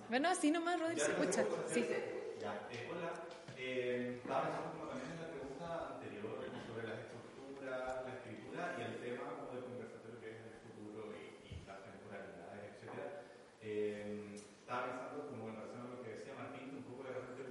bueno, 0.10 0.30
así 0.30 0.52
nomás, 0.52 0.80
Rodri, 0.80 1.00
se 1.00 1.12
escucha. 1.12 1.46
Sí. 1.68 1.88
Estaba 13.62 14.86
pensando 14.86 15.30
como 15.30 15.50
en 15.50 15.56
relación 15.56 15.82
a 15.86 15.96
lo 15.96 16.02
que 16.04 16.10
decía 16.10 16.34
Martín, 16.36 16.76
un 16.78 16.84
poco 16.90 17.04
de 17.08 17.14
repente 17.14 17.44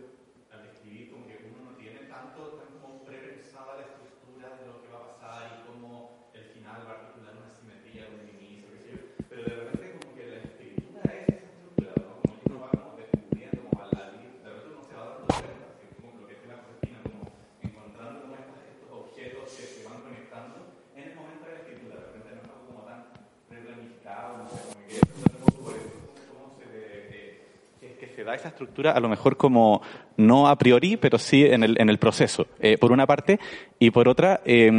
al 0.51 0.67
escribir 0.67 1.11
como 1.11 1.27
que 1.27 1.39
uno 1.47 1.71
no 1.71 1.77
tiene 1.79 2.01
tanto, 2.11 2.59
tan 2.59 2.75
como 2.83 3.05
prepensada 3.07 3.79
la 3.79 3.87
estructura 3.87 4.59
de 4.59 4.67
lo 4.67 4.83
que 4.83 4.91
va 4.91 4.99
a 4.99 5.07
pasar 5.23 5.47
y 5.55 5.63
cómo 5.67 6.31
el 6.35 6.45
final 6.51 6.83
va 6.87 6.91
a 6.91 6.97
articular 7.07 7.35
una 7.39 7.51
simetría 7.55 8.11
con 8.11 8.19
el 8.21 8.29
inicio, 8.35 8.67
qué 8.75 8.79
sé 8.83 8.89
yo. 8.95 8.99
Pero 9.31 9.41
de 9.47 9.55
repente 9.55 9.85
como 9.95 10.11
que 10.15 10.25
la 10.27 10.39
escritura 10.43 11.03
es 11.07 11.23
esa 11.31 11.47
estructura, 11.55 11.93
¿no? 12.03 12.11
Como 12.19 12.35
que 12.43 12.47
uno 12.51 12.59
va 12.61 12.71
como 12.75 12.91
descubriendo, 12.99 13.59
como 13.71 13.79
al 13.79 13.91
al 13.95 14.11
ir, 14.19 14.31
de 14.43 14.51
repente 14.51 14.69
uno 14.75 14.83
se 14.83 14.95
va 14.99 15.03
dando 15.15 15.27
cuenta, 15.31 15.65
así 15.71 15.87
como 15.95 16.09
lo 16.19 16.23
que 16.27 16.35
dice 16.35 16.47
la 16.51 16.59
Josefina, 16.67 16.99
como 17.07 17.23
encontrando 17.63 18.17
como 18.27 18.35
estos, 18.35 18.59
estos 18.75 18.91
objetos 18.91 19.45
que 19.55 19.65
se 19.71 19.81
van 19.87 20.03
conectando 20.03 20.57
en 20.99 21.03
el 21.11 21.15
momento 21.15 21.47
de 21.47 21.53
la 21.55 21.61
escritura. 21.63 21.95
De 21.95 22.05
repente 22.11 22.31
no 22.35 22.43
es 22.43 22.49
algo 22.51 22.67
como 22.71 22.83
tan 22.87 23.01
preplanificado, 23.49 24.31
no 24.43 24.47
sé, 24.51 24.59
como 24.67 24.83
que 24.87 24.95
es 24.99 25.03
un 25.03 25.39
poco 25.43 25.59
por 25.65 25.75
eso, 25.79 25.91
cómo 26.31 26.45
se 26.59 26.65
le, 26.71 26.81
eh, 27.15 27.47
que, 27.81 27.97
que 27.99 28.04
se 28.15 28.25
da 28.25 28.35
esa 28.35 28.49
estructura 28.49 28.93
a 28.93 29.01
lo 29.01 29.09
mejor 29.09 29.37
como 29.37 29.83
no 30.17 30.49
a 30.49 30.57
priori, 30.57 30.97
pero 30.97 31.19
sí 31.19 31.45
en 31.45 31.65
el, 31.65 31.81
en 31.81 31.89
el 31.89 31.99
proceso, 31.99 32.47
eh, 32.61 32.79
por 32.79 32.93
una 32.93 33.07
parte, 33.07 33.41
y 33.79 33.91
por 33.91 34.09
otra, 34.09 34.41
eh, 34.45 34.71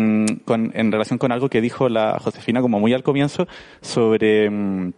con, 0.46 0.72
en 0.74 0.92
relación 0.92 1.20
con 1.20 1.32
algo 1.32 1.50
que 1.50 1.62
dijo 1.62 1.90
la 1.90 2.18
Josefina 2.20 2.62
como 2.62 2.80
muy 2.80 2.94
al 2.94 3.04
comienzo 3.04 3.48
sobre, 3.82 4.50
mm, 4.50 4.94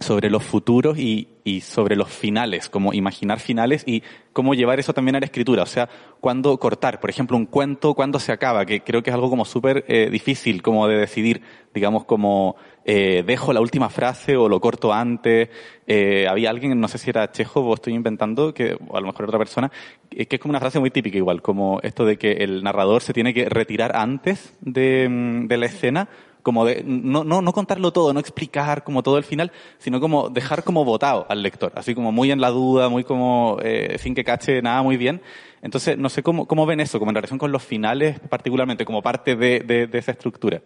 sobre 0.00 0.28
los 0.28 0.42
futuros 0.42 0.98
y, 0.98 1.28
y 1.44 1.60
sobre 1.60 1.94
los 1.94 2.08
finales, 2.08 2.68
como 2.68 2.92
imaginar 2.92 3.38
finales 3.38 3.84
y 3.86 4.02
cómo 4.32 4.54
llevar 4.54 4.80
eso 4.80 4.92
también 4.92 5.14
a 5.14 5.20
la 5.20 5.26
escritura, 5.26 5.62
o 5.62 5.66
sea, 5.66 5.88
cuándo 6.20 6.58
cortar, 6.58 6.98
por 6.98 7.10
ejemplo, 7.10 7.36
un 7.36 7.46
cuento, 7.46 7.94
cuándo 7.94 8.18
se 8.18 8.32
acaba, 8.32 8.66
que 8.66 8.80
creo 8.80 9.02
que 9.02 9.10
es 9.10 9.14
algo 9.14 9.30
como 9.30 9.44
súper 9.44 9.84
eh, 9.86 10.10
difícil 10.10 10.62
como 10.62 10.88
de 10.88 10.96
decidir, 10.96 11.42
digamos 11.72 12.04
como 12.06 12.56
eh, 12.84 13.22
dejo 13.24 13.52
la 13.52 13.60
última 13.60 13.88
frase 13.88 14.36
o 14.36 14.48
lo 14.48 14.60
corto 14.60 14.92
antes. 14.92 15.48
Eh, 15.86 16.26
había 16.28 16.50
alguien, 16.50 16.78
no 16.80 16.88
sé 16.88 16.98
si 16.98 17.10
era 17.10 17.30
Chejo 17.30 17.60
o 17.60 17.74
estoy 17.74 17.94
inventando, 17.94 18.52
que, 18.52 18.76
o 18.88 18.96
a 18.96 19.00
lo 19.00 19.06
mejor 19.06 19.26
otra 19.26 19.38
persona, 19.38 19.70
que 20.10 20.26
que 20.26 20.36
es 20.36 20.42
como 20.42 20.52
una 20.52 20.60
frase 20.60 20.80
muy 20.80 20.90
típica 20.90 21.18
igual, 21.18 21.40
como 21.40 21.78
esto 21.82 22.04
de 22.04 22.18
que 22.18 22.32
el 22.32 22.64
narrador 22.64 23.00
se 23.00 23.12
tiene 23.12 23.32
que 23.32 23.48
retirar 23.48 23.94
antes 23.94 24.56
de, 24.60 25.08
mm, 25.08 25.46
de 25.46 25.56
la 25.56 25.66
escena 25.66 26.08
como 26.44 26.64
de 26.64 26.84
no, 26.86 27.24
no, 27.24 27.42
no 27.42 27.52
contarlo 27.52 27.92
todo, 27.92 28.12
no 28.12 28.20
explicar 28.20 28.84
como 28.84 29.02
todo 29.02 29.18
el 29.18 29.24
final, 29.24 29.50
sino 29.78 29.98
como 29.98 30.28
dejar 30.28 30.62
como 30.62 30.84
votado 30.84 31.26
al 31.28 31.42
lector, 31.42 31.72
así 31.74 31.96
como 31.96 32.12
muy 32.12 32.30
en 32.30 32.40
la 32.40 32.50
duda, 32.50 32.88
muy 32.88 33.02
como 33.02 33.58
eh, 33.62 33.96
sin 33.98 34.14
que 34.14 34.22
cache 34.22 34.62
nada 34.62 34.80
muy 34.82 34.96
bien. 34.96 35.20
Entonces, 35.62 35.98
no 35.98 36.08
sé 36.10 36.22
cómo, 36.22 36.46
cómo 36.46 36.66
ven 36.66 36.78
eso, 36.78 36.98
como 37.00 37.10
en 37.10 37.14
relación 37.16 37.38
con 37.38 37.50
los 37.50 37.62
finales, 37.64 38.20
particularmente, 38.28 38.84
como 38.84 39.02
parte 39.02 39.34
de, 39.34 39.60
de, 39.60 39.86
de 39.88 39.98
esa 39.98 40.12
estructura. 40.12 40.60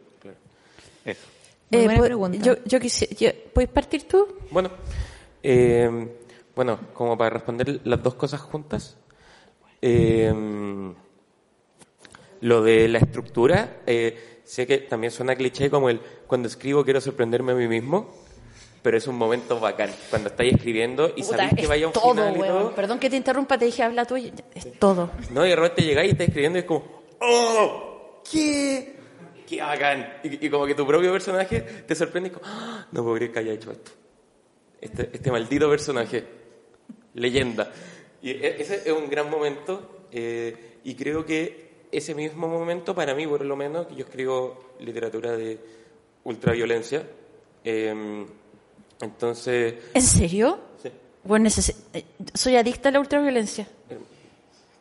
Eso. 1.05 1.26
Muy 1.70 1.83
buena 1.85 1.99
pues, 1.99 2.09
pregunta. 2.09 2.39
Yo, 2.43 2.55
yo 2.64 2.81
quisiera, 2.81 3.14
yo- 3.16 3.31
¿puedes 3.55 3.70
partir 3.70 4.03
tú? 4.09 4.26
Bueno, 4.51 4.70
eh, 5.43 6.09
bueno, 6.57 6.79
como 6.93 7.16
para 7.16 7.31
responder 7.31 7.81
las 7.85 8.03
dos 8.03 8.14
cosas 8.14 8.41
juntas, 8.41 8.97
eh, 9.81 10.35
lo 12.41 12.62
de 12.62 12.89
la 12.89 12.99
estructura, 12.99 13.79
eh, 13.87 14.38
sé 14.49 14.66
que 14.66 14.78
también 14.78 15.11
suena 15.11 15.36
cliché 15.36 15.68
como 15.68 15.90
el 15.90 16.01
cuando 16.26 16.49
escribo 16.49 16.82
quiero 16.84 17.01
sorprenderme 17.03 17.53
a 17.53 17.55
mí 17.55 17.68
mismo, 17.68 18.14
pero 18.82 18.96
es 18.96 19.07
un 19.07 19.16
momento 19.16 19.61
bacán 19.61 19.90
cuando 20.09 20.30
estáis 20.30 20.55
escribiendo 20.55 21.09
y 21.14 21.22
Puta, 21.22 21.36
sabéis 21.36 21.53
que 21.55 21.66
vaya 21.66 21.84
a 21.84 21.88
un 21.88 21.92
todo, 21.92 22.11
final 22.14 22.36
y 22.36 22.40
todo, 22.40 22.74
Perdón 22.74 22.99
que 22.99 23.11
te 23.11 23.16
interrumpa, 23.16 23.59
te 23.59 23.66
dije 23.66 23.82
habla 23.82 24.07
tú. 24.07 24.16
y- 24.16 24.32
Es 24.55 24.78
todo. 24.78 25.11
¿no? 25.32 25.44
Y 25.44 25.51
de 25.51 25.57
repente 25.57 25.82
llegáis 25.82 26.09
y 26.09 26.12
estáis 26.12 26.28
escribiendo 26.30 26.59
y 26.59 26.61
es 26.62 26.66
como, 26.66 27.03
¡oh! 27.20 28.22
¿Qué? 28.30 28.96
¡Qué 29.46 29.61
bacán! 29.61 30.14
Y, 30.24 30.46
y 30.46 30.51
como 30.51 30.64
que 30.66 30.74
tu 30.74 30.86
propio 30.86 31.12
personaje 31.12 31.61
te 31.61 31.94
sorprende 31.94 32.30
y 32.30 32.32
como, 32.32 32.46
¡ah! 32.46 32.86
no 32.92 33.03
puedo 33.03 33.16
creer 33.16 33.32
que 33.32 33.38
haya 33.40 33.53
hecho 33.53 33.70
esto. 33.72 33.90
Este, 34.80 35.11
este 35.12 35.30
maldito 35.30 35.68
personaje. 35.68 36.24
Leyenda. 37.14 37.70
Y 38.22 38.30
e- 38.30 38.62
ese 38.62 38.82
es 38.86 38.92
un 38.92 39.09
gran 39.11 39.28
momento 39.30 40.07
eh, 40.11 40.78
y 40.84 40.94
creo 40.94 41.24
que 41.26 41.67
ese 41.91 42.14
mismo 42.14 42.49
momento, 42.49 42.95
para 42.95 43.14
mí 43.14 43.26
por 43.26 43.45
lo 43.45 43.57
menos, 43.57 43.86
yo 43.95 44.05
escribo 44.05 44.74
literatura 44.80 45.36
de 45.36 45.59
ultraviolencia, 46.24 47.05
eh, 47.64 48.26
entonces... 49.01 49.74
¿En 49.95 50.03
serio? 50.03 50.59
sí. 50.82 50.91
Bueno, 51.24 51.49
eh, 51.93 52.05
soy 52.34 52.57
adicta 52.57 52.89
a 52.89 52.93
la 52.93 53.01
ultraviolencia. 53.01 53.66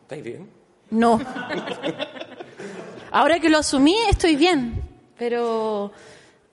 ¿Estáis 0.04 0.24
bien? 0.24 0.50
No. 0.90 1.20
Ahora 3.12 3.40
que 3.40 3.50
lo 3.50 3.58
asumí, 3.58 3.96
estoy 4.10 4.36
bien. 4.36 4.84
Pero, 5.18 5.92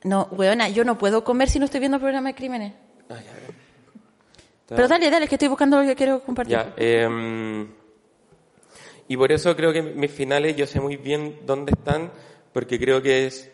no, 0.02 0.28
weona, 0.32 0.68
yo 0.68 0.84
no 0.84 0.98
puedo 0.98 1.22
comer 1.22 1.48
si 1.48 1.58
no 1.58 1.66
estoy 1.66 1.80
viendo 1.80 1.98
programa 1.98 2.30
de 2.30 2.34
crímenes. 2.34 2.72
Ah, 3.08 3.16
ya, 3.16 3.32
Pero 4.68 4.88
dale, 4.88 5.10
dale, 5.10 5.28
que 5.28 5.34
estoy 5.34 5.48
buscando 5.48 5.80
lo 5.80 5.86
que 5.86 5.94
quiero 5.94 6.20
compartir. 6.20 6.56
Ya, 6.56 6.72
eh, 6.76 7.66
y 9.08 9.16
por 9.16 9.30
eso 9.32 9.54
creo 9.56 9.72
que 9.72 9.82
mis 9.82 10.10
finales 10.10 10.56
yo 10.56 10.66
sé 10.66 10.80
muy 10.80 10.96
bien 10.96 11.40
dónde 11.46 11.72
están, 11.72 12.10
porque 12.52 12.78
creo 12.78 13.02
que 13.02 13.26
es 13.26 13.50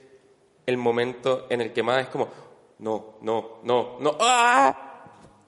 el 0.66 0.76
momento 0.76 1.46
en 1.50 1.60
el 1.60 1.72
que 1.72 1.82
más 1.82 2.02
es 2.02 2.08
como, 2.08 2.28
no, 2.78 3.14
no, 3.22 3.58
no, 3.64 3.98
no, 4.00 4.16
¡ah! 4.20 4.86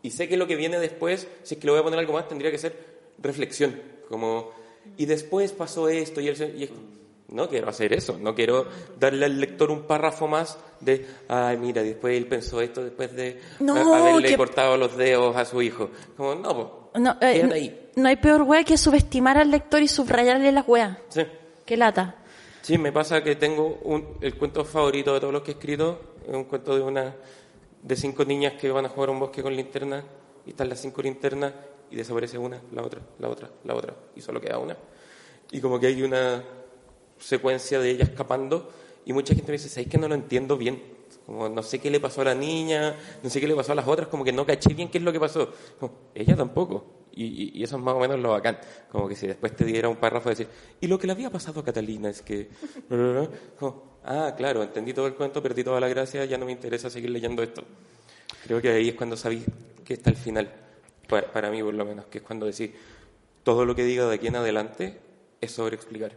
Y 0.02 0.10
sé 0.10 0.28
que 0.28 0.36
lo 0.36 0.46
que 0.46 0.56
viene 0.56 0.78
después, 0.80 1.28
si 1.42 1.54
es 1.54 1.60
que 1.60 1.66
le 1.66 1.72
voy 1.72 1.80
a 1.80 1.84
poner 1.84 1.98
algo 1.98 2.12
más, 2.14 2.26
tendría 2.28 2.50
que 2.50 2.58
ser 2.58 2.74
reflexión, 3.18 3.80
como, 4.08 4.50
y 4.96 5.06
después 5.06 5.52
pasó 5.52 5.88
esto, 5.88 6.20
y, 6.20 6.28
el, 6.28 6.58
y 6.58 6.64
es- 6.64 6.70
no 7.28 7.48
quiero 7.48 7.68
hacer 7.68 7.92
eso, 7.94 8.18
no 8.20 8.34
quiero 8.34 8.66
darle 8.98 9.24
al 9.26 9.40
lector 9.40 9.70
un 9.70 9.82
párrafo 9.84 10.26
más 10.28 10.58
de, 10.80 11.06
ay, 11.28 11.56
mira, 11.56 11.82
después 11.82 12.14
él 12.16 12.26
pensó 12.26 12.60
esto 12.60 12.82
después 12.84 13.14
de 13.14 13.40
No, 13.60 13.94
haberle 13.94 14.28
que- 14.30 14.36
cortado 14.36 14.76
los 14.76 14.96
dedos 14.96 15.34
a 15.36 15.44
su 15.46 15.62
hijo. 15.62 15.88
Como, 16.16 16.34
no, 16.34 16.48
po, 16.54 16.81
No, 16.94 17.16
eh, 17.20 17.48
ahí. 17.52 17.90
no 17.96 18.08
hay 18.08 18.16
peor 18.16 18.42
wea 18.42 18.64
que 18.64 18.76
subestimar 18.76 19.38
al 19.38 19.50
lector 19.50 19.82
y 19.82 19.88
subrayarle 19.88 20.52
las 20.52 20.66
weas. 20.68 20.98
Sí. 21.08 21.22
Qué 21.64 21.76
lata. 21.76 22.16
Sí, 22.62 22.78
me 22.78 22.92
pasa 22.92 23.22
que 23.22 23.36
tengo 23.36 23.80
un, 23.82 24.18
el 24.20 24.36
cuento 24.36 24.64
favorito 24.64 25.14
de 25.14 25.20
todos 25.20 25.32
los 25.32 25.42
que 25.42 25.52
he 25.52 25.54
escrito, 25.54 26.16
es 26.26 26.34
un 26.34 26.44
cuento 26.44 26.76
de 26.76 26.82
una 26.82 27.14
de 27.82 27.96
cinco 27.96 28.24
niñas 28.24 28.54
que 28.54 28.70
van 28.70 28.86
a 28.86 28.88
jugar 28.88 29.08
a 29.08 29.12
un 29.12 29.20
bosque 29.20 29.42
con 29.42 29.54
linterna 29.54 30.04
y 30.46 30.50
están 30.50 30.68
las 30.68 30.80
cinco 30.80 31.02
linternas 31.02 31.52
y 31.90 31.96
desaparece 31.96 32.38
una, 32.38 32.60
la 32.72 32.82
otra, 32.82 33.00
la 33.18 33.28
otra, 33.28 33.50
la 33.64 33.74
otra 33.74 33.94
y 34.14 34.20
solo 34.20 34.40
queda 34.40 34.58
una. 34.58 34.76
Y 35.50 35.60
como 35.60 35.80
que 35.80 35.88
hay 35.88 36.02
una 36.02 36.42
secuencia 37.18 37.80
de 37.80 37.90
ella 37.90 38.04
escapando 38.04 38.70
y 39.04 39.12
mucha 39.12 39.34
gente 39.34 39.50
me 39.50 39.58
dice, 39.58 39.68
¿sabéis 39.68 39.88
que 39.88 39.98
no 39.98 40.08
lo 40.08 40.14
entiendo 40.14 40.56
bien? 40.56 40.80
Como 41.26 41.48
no 41.48 41.62
sé 41.62 41.78
qué 41.78 41.90
le 41.90 42.00
pasó 42.00 42.22
a 42.22 42.24
la 42.24 42.34
niña, 42.34 42.96
no 43.22 43.30
sé 43.30 43.40
qué 43.40 43.46
le 43.46 43.54
pasó 43.54 43.72
a 43.72 43.74
las 43.74 43.86
otras, 43.86 44.08
como 44.08 44.24
que 44.24 44.32
no 44.32 44.44
caché 44.44 44.74
bien 44.74 44.90
qué 44.90 44.98
es 44.98 45.04
lo 45.04 45.12
que 45.12 45.20
pasó. 45.20 45.52
Ella 46.14 46.36
tampoco. 46.36 46.84
Y, 47.14 47.58
y, 47.58 47.62
eso 47.62 47.76
es 47.76 47.82
más 47.82 47.94
o 47.94 47.98
menos 47.98 48.18
lo 48.18 48.30
bacán. 48.30 48.58
Como 48.90 49.08
que 49.08 49.14
si 49.14 49.26
después 49.26 49.54
te 49.54 49.64
diera 49.64 49.88
un 49.88 49.96
párrafo 49.96 50.30
de 50.30 50.34
decir, 50.34 50.48
y 50.80 50.86
lo 50.86 50.98
que 50.98 51.06
le 51.06 51.12
había 51.12 51.30
pasado 51.30 51.60
a 51.60 51.64
Catalina 51.64 52.08
es 52.10 52.22
que. 52.22 52.48
Ah, 54.04 54.34
claro, 54.36 54.64
entendí 54.64 54.92
todo 54.92 55.06
el 55.06 55.14
cuento, 55.14 55.40
perdí 55.40 55.62
toda 55.62 55.78
la 55.78 55.86
gracia, 55.86 56.24
ya 56.24 56.36
no 56.36 56.44
me 56.44 56.50
interesa 56.50 56.90
seguir 56.90 57.10
leyendo 57.10 57.40
esto. 57.40 57.62
Creo 58.42 58.60
que 58.60 58.70
ahí 58.70 58.88
es 58.88 58.94
cuando 58.96 59.16
sabéis 59.16 59.44
que 59.84 59.94
está 59.94 60.10
el 60.10 60.16
final. 60.16 60.52
Para, 61.08 61.30
para 61.30 61.52
mí, 61.52 61.62
por 61.62 61.72
lo 61.72 61.84
menos, 61.84 62.06
que 62.06 62.18
es 62.18 62.24
cuando 62.24 62.46
decís, 62.46 62.72
todo 63.44 63.64
lo 63.64 63.76
que 63.76 63.84
diga 63.84 64.06
de 64.06 64.16
aquí 64.16 64.26
en 64.26 64.34
adelante 64.34 64.98
es 65.40 65.52
sobre 65.52 65.76
explicar. 65.76 66.16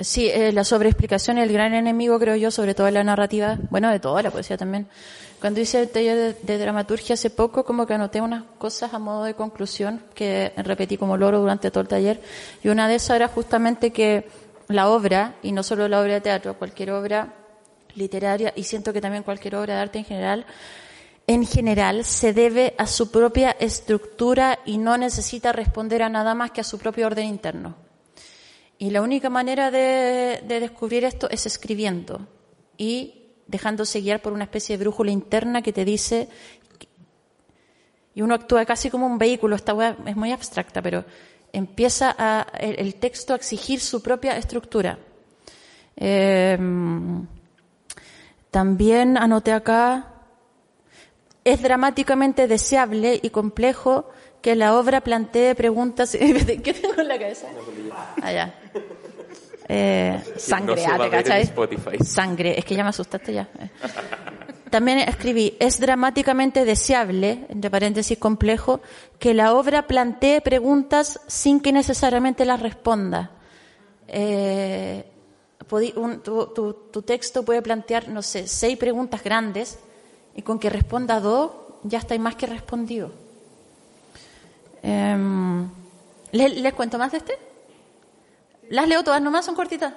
Sí, 0.00 0.28
eh, 0.28 0.50
la 0.50 0.64
sobreexplicación 0.64 1.38
es 1.38 1.44
el 1.46 1.52
gran 1.52 1.72
enemigo, 1.72 2.18
creo 2.18 2.34
yo, 2.34 2.50
sobre 2.50 2.74
todo 2.74 2.88
en 2.88 2.94
la 2.94 3.04
narrativa, 3.04 3.58
bueno, 3.70 3.90
de 3.90 4.00
toda 4.00 4.22
la 4.22 4.32
poesía 4.32 4.56
también. 4.56 4.88
Cuando 5.40 5.60
hice 5.60 5.80
el 5.80 5.88
taller 5.88 6.36
de, 6.36 6.58
dramaturgia 6.58 7.14
hace 7.14 7.30
poco, 7.30 7.64
como 7.64 7.86
que 7.86 7.94
anoté 7.94 8.20
unas 8.20 8.42
cosas 8.58 8.92
a 8.92 8.98
modo 8.98 9.22
de 9.22 9.34
conclusión 9.34 10.02
que 10.14 10.52
repetí 10.56 10.96
como 10.96 11.16
loro 11.16 11.38
durante 11.38 11.70
todo 11.70 11.82
el 11.82 11.88
taller. 11.88 12.20
Y 12.64 12.68
una 12.68 12.88
de 12.88 12.96
esas 12.96 13.16
era 13.16 13.28
justamente 13.28 13.92
que 13.92 14.28
la 14.66 14.88
obra, 14.88 15.36
y 15.42 15.52
no 15.52 15.62
solo 15.62 15.86
la 15.86 16.00
obra 16.00 16.14
de 16.14 16.20
teatro, 16.22 16.58
cualquier 16.58 16.90
obra 16.90 17.32
literaria, 17.94 18.52
y 18.56 18.64
siento 18.64 18.92
que 18.92 19.00
también 19.00 19.22
cualquier 19.22 19.54
obra 19.54 19.76
de 19.76 19.80
arte 19.82 19.98
en 19.98 20.06
general, 20.06 20.46
en 21.28 21.46
general 21.46 22.04
se 22.04 22.32
debe 22.32 22.74
a 22.78 22.88
su 22.88 23.12
propia 23.12 23.52
estructura 23.52 24.58
y 24.64 24.78
no 24.78 24.98
necesita 24.98 25.52
responder 25.52 26.02
a 26.02 26.08
nada 26.08 26.34
más 26.34 26.50
que 26.50 26.62
a 26.62 26.64
su 26.64 26.78
propio 26.78 27.06
orden 27.06 27.26
interno. 27.26 27.83
Y 28.84 28.90
la 28.90 29.00
única 29.00 29.30
manera 29.30 29.70
de, 29.70 30.44
descubrir 30.46 31.06
esto 31.06 31.26
es 31.30 31.46
escribiendo 31.46 32.28
y 32.76 33.30
dejándose 33.46 34.02
guiar 34.02 34.20
por 34.20 34.34
una 34.34 34.44
especie 34.44 34.76
de 34.76 34.84
brújula 34.84 35.10
interna 35.10 35.62
que 35.62 35.72
te 35.72 35.86
dice, 35.86 36.28
y 38.14 38.20
uno 38.20 38.34
actúa 38.34 38.66
casi 38.66 38.90
como 38.90 39.06
un 39.06 39.16
vehículo, 39.16 39.56
esta 39.56 39.72
web 39.72 39.96
es 40.04 40.16
muy 40.16 40.32
abstracta, 40.32 40.82
pero 40.82 41.06
empieza 41.50 42.14
a, 42.18 42.46
el, 42.58 42.96
texto 42.96 43.32
a 43.32 43.36
exigir 43.36 43.80
su 43.80 44.02
propia 44.02 44.36
estructura. 44.36 44.98
Em, 45.96 47.26
también 48.50 49.16
anoté 49.16 49.52
acá, 49.52 50.12
es 51.42 51.62
dramáticamente 51.62 52.46
deseable 52.48 53.18
y 53.22 53.30
complejo 53.30 54.10
que 54.44 54.54
la 54.54 54.78
obra 54.78 55.00
plantee 55.00 55.54
preguntas. 55.54 56.10
¿Qué 56.20 56.74
tengo 56.74 57.00
en 57.00 57.08
la 57.08 57.18
cabeza? 57.18 57.46
Allá. 58.20 58.54
Ah, 58.74 58.80
eh, 59.66 60.22
sangre, 60.36 60.86
no 60.86 61.10
¿cachai? 61.10 61.50
Sangre, 62.04 62.58
es 62.58 62.66
que 62.66 62.74
ya 62.74 62.82
me 62.82 62.90
asustaste 62.90 63.32
ya. 63.32 63.48
Eh. 63.58 63.70
También 64.68 64.98
escribí, 64.98 65.56
es 65.58 65.80
dramáticamente 65.80 66.66
deseable, 66.66 67.46
entre 67.48 67.70
paréntesis 67.70 68.18
complejo, 68.18 68.82
que 69.18 69.32
la 69.32 69.54
obra 69.54 69.86
plantee 69.86 70.42
preguntas 70.42 71.20
sin 71.26 71.60
que 71.60 71.72
necesariamente 71.72 72.44
las 72.44 72.60
responda. 72.60 73.30
Eh, 74.08 75.06
tu, 76.22 76.76
tu, 76.92 77.02
texto 77.02 77.46
puede 77.46 77.62
plantear, 77.62 78.10
no 78.10 78.20
sé, 78.20 78.46
seis 78.46 78.76
preguntas 78.76 79.24
grandes 79.24 79.78
y 80.36 80.42
con 80.42 80.58
que 80.58 80.68
responda 80.68 81.18
dos 81.18 81.50
ya 81.82 81.96
está 81.96 82.18
más 82.18 82.34
que 82.36 82.44
respondido. 82.44 83.23
Eh, 84.86 85.66
¿les, 86.32 86.74
cuento 86.74 86.98
más 86.98 87.10
de 87.10 87.18
este? 87.18 87.38
Las 88.68 88.86
leo 88.86 89.02
todas 89.02 89.22
nomás, 89.22 89.44
son 89.46 89.54
cortitas. 89.54 89.94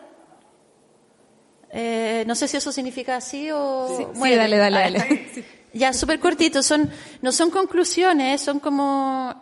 Eh, 1.70 2.24
no 2.26 2.36
sé 2.36 2.48
si 2.48 2.56
eso 2.56 2.72
significa 2.72 3.18
así 3.18 3.50
o... 3.52 4.14
Sí, 4.16 4.36
dale, 4.36 4.58
dale, 4.58 4.80
dale. 4.80 5.48
Ya, 5.74 5.94
súper 5.94 6.20
cortitos. 6.20 6.66
Son, 6.66 6.90
no 7.22 7.32
son 7.32 7.52
conclusiones, 7.52 8.42
son 8.42 8.60
como 8.60 9.36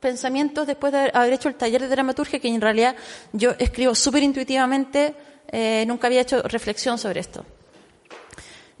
pensamientos 0.00 0.66
después 0.66 0.92
de 0.92 1.10
haber 1.12 1.34
hecho 1.34 1.48
el 1.48 1.56
taller 1.56 1.82
de 1.82 1.88
dramaturgia, 1.88 2.38
que 2.38 2.48
en 2.48 2.60
realidad 2.60 2.96
yo 3.32 3.50
escribo 3.58 3.94
súper 3.94 4.22
intuitivamente, 4.22 5.14
eh, 5.50 5.84
nunca 5.86 6.06
había 6.06 6.22
hecho 6.22 6.40
reflexión 6.42 6.96
sobre 6.96 7.20
esto. 7.20 7.44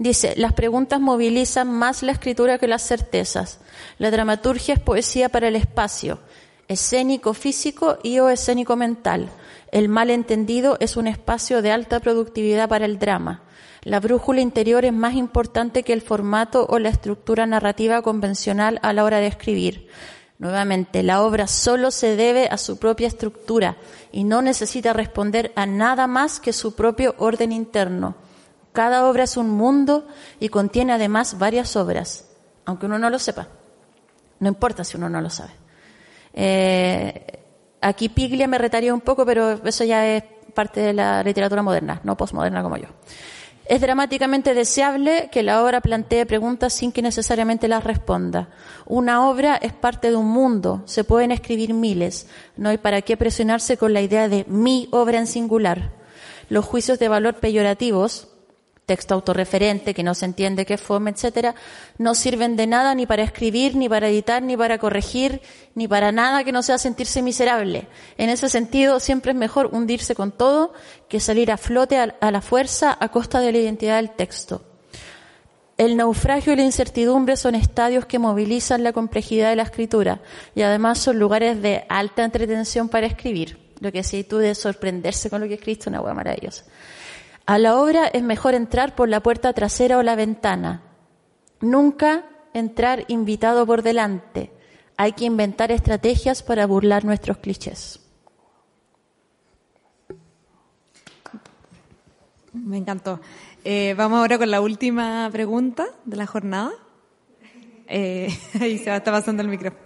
Dice, 0.02 0.34
las 0.36 0.52
preguntas 0.52 1.00
movilizan 1.00 1.72
más 1.72 2.02
la 2.02 2.10
escritura 2.10 2.58
que 2.58 2.66
las 2.66 2.82
certezas. 2.82 3.60
La 3.98 4.10
dramaturgia 4.10 4.74
es 4.74 4.80
poesía 4.80 5.28
para 5.28 5.46
el 5.46 5.54
espacio, 5.54 6.18
escénico 6.66 7.34
físico 7.34 7.98
y 8.02 8.18
o 8.18 8.28
escénico 8.28 8.74
mental. 8.74 9.30
El 9.70 9.88
malentendido 9.88 10.76
es 10.80 10.96
un 10.96 11.06
espacio 11.06 11.62
de 11.62 11.70
alta 11.70 12.00
productividad 12.00 12.68
para 12.68 12.84
el 12.84 12.98
drama. 12.98 13.44
La 13.82 14.00
brújula 14.00 14.40
interior 14.40 14.84
es 14.84 14.92
más 14.92 15.14
importante 15.14 15.84
que 15.84 15.92
el 15.92 16.02
formato 16.02 16.66
o 16.68 16.80
la 16.80 16.88
estructura 16.88 17.46
narrativa 17.46 18.02
convencional 18.02 18.80
a 18.82 18.92
la 18.92 19.04
hora 19.04 19.18
de 19.18 19.28
escribir. 19.28 19.86
Nuevamente, 20.40 21.04
la 21.04 21.22
obra 21.22 21.46
solo 21.46 21.92
se 21.92 22.16
debe 22.16 22.48
a 22.48 22.56
su 22.56 22.76
propia 22.76 23.06
estructura 23.06 23.76
y 24.10 24.24
no 24.24 24.42
necesita 24.42 24.92
responder 24.92 25.52
a 25.54 25.64
nada 25.64 26.08
más 26.08 26.40
que 26.40 26.52
su 26.52 26.74
propio 26.74 27.14
orden 27.18 27.52
interno. 27.52 28.16
Cada 28.72 29.08
obra 29.08 29.24
es 29.24 29.36
un 29.36 29.50
mundo 29.50 30.06
y 30.40 30.48
contiene 30.48 30.92
además 30.92 31.38
varias 31.38 31.76
obras, 31.76 32.28
aunque 32.64 32.86
uno 32.86 32.98
no 32.98 33.10
lo 33.10 33.18
sepa. 33.18 33.48
No 34.40 34.48
importa 34.48 34.82
si 34.82 34.96
uno 34.96 35.08
no 35.08 35.20
lo 35.20 35.30
sabe. 35.30 35.52
Eh, 36.32 37.40
aquí 37.80 38.08
Piglia 38.08 38.48
me 38.48 38.58
retaría 38.58 38.94
un 38.94 39.02
poco, 39.02 39.26
pero 39.26 39.52
eso 39.64 39.84
ya 39.84 40.06
es 40.06 40.24
parte 40.54 40.80
de 40.80 40.92
la 40.92 41.22
literatura 41.22 41.62
moderna, 41.62 42.00
no 42.04 42.16
postmoderna 42.16 42.62
como 42.62 42.76
yo. 42.76 42.88
Es 43.66 43.80
dramáticamente 43.80 44.54
deseable 44.54 45.28
que 45.30 45.42
la 45.42 45.62
obra 45.62 45.80
plantee 45.80 46.26
preguntas 46.26 46.72
sin 46.72 46.90
que 46.90 47.00
necesariamente 47.00 47.68
las 47.68 47.84
responda. 47.84 48.48
Una 48.86 49.28
obra 49.28 49.56
es 49.56 49.72
parte 49.72 50.10
de 50.10 50.16
un 50.16 50.26
mundo, 50.26 50.82
se 50.86 51.04
pueden 51.04 51.30
escribir 51.30 51.72
miles, 51.72 52.26
no 52.56 52.70
hay 52.70 52.78
para 52.78 53.02
qué 53.02 53.16
presionarse 53.16 53.76
con 53.76 53.92
la 53.92 54.00
idea 54.00 54.28
de 54.28 54.44
mi 54.48 54.88
obra 54.90 55.18
en 55.18 55.26
singular. 55.26 55.92
Los 56.48 56.64
juicios 56.64 56.98
de 56.98 57.08
valor 57.08 57.36
peyorativos 57.36 58.31
texto 58.86 59.14
autorreferente 59.14 59.94
que 59.94 60.02
no 60.02 60.14
se 60.14 60.24
entiende 60.24 60.66
qué 60.66 60.76
fome, 60.76 61.10
etcétera, 61.10 61.54
no 61.98 62.14
sirven 62.14 62.56
de 62.56 62.66
nada 62.66 62.94
ni 62.94 63.06
para 63.06 63.22
escribir, 63.22 63.76
ni 63.76 63.88
para 63.88 64.08
editar, 64.08 64.42
ni 64.42 64.56
para 64.56 64.78
corregir, 64.78 65.40
ni 65.74 65.88
para 65.88 66.12
nada 66.12 66.44
que 66.44 66.52
no 66.52 66.62
sea 66.62 66.78
sentirse 66.78 67.22
miserable. 67.22 67.88
En 68.18 68.28
ese 68.28 68.48
sentido, 68.48 69.00
siempre 69.00 69.32
es 69.32 69.38
mejor 69.38 69.70
hundirse 69.72 70.14
con 70.14 70.32
todo 70.32 70.72
que 71.08 71.20
salir 71.20 71.52
a 71.52 71.56
flote 71.56 71.98
a 71.98 72.30
la 72.30 72.40
fuerza 72.42 72.96
a 72.98 73.08
costa 73.08 73.40
de 73.40 73.52
la 73.52 73.58
identidad 73.58 73.96
del 73.96 74.10
texto. 74.10 74.62
El 75.78 75.96
naufragio 75.96 76.52
y 76.52 76.56
la 76.56 76.64
incertidumbre 76.64 77.36
son 77.36 77.54
estadios 77.54 78.04
que 78.04 78.18
movilizan 78.18 78.84
la 78.84 78.92
complejidad 78.92 79.50
de 79.50 79.56
la 79.56 79.62
escritura 79.62 80.20
y 80.54 80.62
además 80.62 80.98
son 80.98 81.18
lugares 81.18 81.62
de 81.62 81.84
alta 81.88 82.24
entretención 82.24 82.88
para 82.88 83.06
escribir. 83.06 83.58
Lo 83.80 83.90
que 83.90 84.04
sí 84.04 84.22
tú 84.22 84.36
de 84.36 84.54
sorprenderse 84.54 85.28
con 85.28 85.40
lo 85.40 85.48
que 85.48 85.54
escribiste, 85.54 85.88
una 85.88 86.00
hueá 86.00 86.14
maravillosa. 86.14 86.64
A 87.52 87.58
la 87.58 87.78
obra 87.78 88.06
es 88.06 88.22
mejor 88.22 88.54
entrar 88.54 88.94
por 88.94 89.10
la 89.10 89.22
puerta 89.22 89.52
trasera 89.52 89.98
o 89.98 90.02
la 90.02 90.16
ventana. 90.16 90.80
Nunca 91.60 92.24
entrar 92.54 93.04
invitado 93.08 93.66
por 93.66 93.82
delante. 93.82 94.50
Hay 94.96 95.12
que 95.12 95.26
inventar 95.26 95.70
estrategias 95.70 96.42
para 96.42 96.64
burlar 96.64 97.04
nuestros 97.04 97.36
clichés. 97.36 98.00
Me 102.54 102.78
encantó. 102.78 103.20
Eh, 103.64 103.92
vamos 103.98 104.20
ahora 104.20 104.38
con 104.38 104.50
la 104.50 104.62
última 104.62 105.28
pregunta 105.30 105.84
de 106.06 106.16
la 106.16 106.26
jornada. 106.26 106.72
Eh, 107.86 108.28
ahí 108.62 108.78
se 108.78 108.88
va, 108.88 108.96
está 108.96 109.12
pasando 109.12 109.42
el 109.42 109.50
micrófono. 109.50 109.84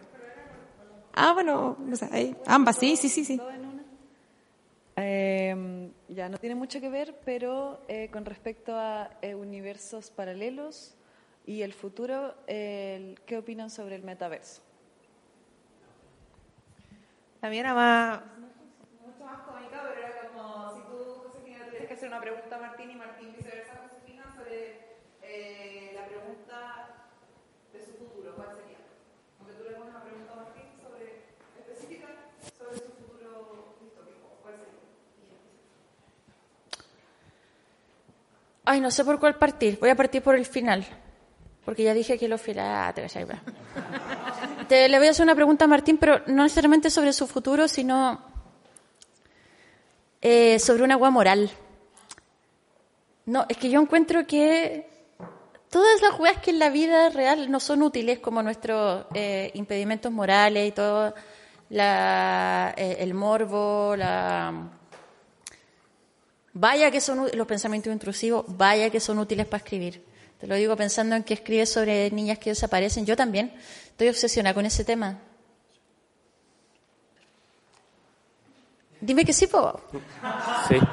Ah, 1.14 1.32
bueno, 1.32 1.76
no 1.80 1.96
sé, 1.96 2.08
ahí. 2.12 2.36
ambas, 2.46 2.76
sí, 2.76 2.96
sí, 2.96 3.08
sí, 3.08 3.24
sí. 3.24 3.40
Eh, 4.94 5.85
ya 6.08 6.28
no 6.28 6.38
tiene 6.38 6.54
mucho 6.54 6.80
que 6.80 6.88
ver, 6.88 7.18
pero 7.24 7.80
eh, 7.88 8.08
con 8.10 8.24
respecto 8.24 8.76
a 8.76 9.10
eh, 9.22 9.34
universos 9.34 10.10
paralelos 10.10 10.94
y 11.44 11.62
el 11.62 11.72
futuro, 11.72 12.34
¿qué 12.46 13.36
opinan 13.38 13.70
sobre 13.70 13.94
el 13.94 14.02
metaverso? 14.02 14.62
También 17.40 17.64
era 17.66 17.74
más, 17.74 18.20
mucho 19.06 19.24
más 19.24 19.42
cómica, 19.42 19.78
pero 19.86 20.00
era 20.02 20.28
como 20.34 20.74
si 20.74 20.80
tú, 20.90 20.98
Josefina, 21.22 21.64
tuvieras 21.66 21.86
que 21.86 21.94
hacer 21.94 22.08
una 22.08 22.20
pregunta 22.20 22.56
a 22.56 22.58
Martín 22.58 22.90
y 22.90 22.96
Martín 22.96 23.36
viceversa 23.36 23.74
a 23.74 23.88
Josefina 23.88 24.34
sobre 24.34 24.98
eh, 25.22 25.92
la 25.94 26.06
pregunta 26.06 27.06
de 27.72 27.78
su 27.84 27.92
futuro, 27.92 28.34
¿cuál 28.34 28.56
sería? 28.56 28.82
Aunque 29.38 29.54
tú 29.54 29.62
le 29.62 29.76
pones 29.76 29.94
una 29.94 30.02
pregunta 30.02 30.32
a 30.32 30.36
Martín 30.36 30.74
sobre, 30.82 31.22
específica 31.54 32.08
sobre 32.58 32.78
su 32.78 32.90
futuro 32.98 33.78
distópico, 33.80 34.42
¿cuál 34.42 34.54
sería? 34.56 34.82
Ay, 38.68 38.80
no 38.80 38.90
sé 38.90 39.04
por 39.04 39.20
cuál 39.20 39.36
partir. 39.36 39.78
Voy 39.80 39.90
a 39.90 39.94
partir 39.94 40.20
por 40.22 40.34
el 40.34 40.44
final. 40.44 40.84
Porque 41.64 41.84
ya 41.84 41.94
dije 41.94 42.18
que 42.18 42.26
lo 42.26 42.36
final. 42.36 42.88
Ah, 42.88 42.92
te 42.92 43.00
cachai, 43.00 43.24
va. 43.24 43.40
Te, 44.68 44.88
le 44.88 44.98
voy 44.98 45.06
a 45.06 45.10
hacer 45.12 45.22
una 45.22 45.36
pregunta 45.36 45.66
a 45.66 45.68
Martín, 45.68 45.98
pero 45.98 46.22
no 46.26 46.42
necesariamente 46.42 46.90
sobre 46.90 47.12
su 47.12 47.28
futuro, 47.28 47.68
sino 47.68 48.20
eh, 50.20 50.58
sobre 50.58 50.82
una 50.82 50.94
agua 50.94 51.10
moral. 51.10 51.48
No, 53.26 53.46
es 53.48 53.56
que 53.56 53.70
yo 53.70 53.80
encuentro 53.80 54.26
que 54.26 54.88
todas 55.70 56.02
las 56.02 56.18
weas 56.18 56.38
que 56.38 56.50
en 56.50 56.58
la 56.58 56.68
vida 56.68 57.10
real 57.10 57.48
no 57.48 57.60
son 57.60 57.82
útiles, 57.82 58.18
como 58.18 58.42
nuestros 58.42 59.06
eh, 59.14 59.52
impedimentos 59.54 60.10
morales 60.10 60.68
y 60.68 60.72
todo, 60.72 61.14
la, 61.70 62.74
eh, 62.76 62.96
el 62.98 63.14
morbo, 63.14 63.94
la. 63.96 64.52
Vaya 66.58 66.90
que 66.90 67.02
son 67.02 67.28
los 67.34 67.46
pensamientos 67.46 67.92
intrusivos, 67.92 68.46
vaya 68.48 68.88
que 68.88 68.98
son 68.98 69.18
útiles 69.18 69.46
para 69.46 69.62
escribir. 69.62 70.02
Te 70.40 70.46
lo 70.46 70.54
digo 70.54 70.74
pensando 70.74 71.14
en 71.14 71.22
que 71.22 71.34
escribes 71.34 71.68
sobre 71.68 72.10
niñas 72.10 72.38
que 72.38 72.48
desaparecen. 72.50 73.04
Yo 73.04 73.14
también 73.14 73.52
estoy 73.90 74.08
obsesionada 74.08 74.54
con 74.54 74.64
ese 74.64 74.82
tema. 74.82 75.18
Dime 79.00 79.24
que 79.26 79.32
sí, 79.34 79.46
po. 79.46 79.80
Sí. 80.68 80.76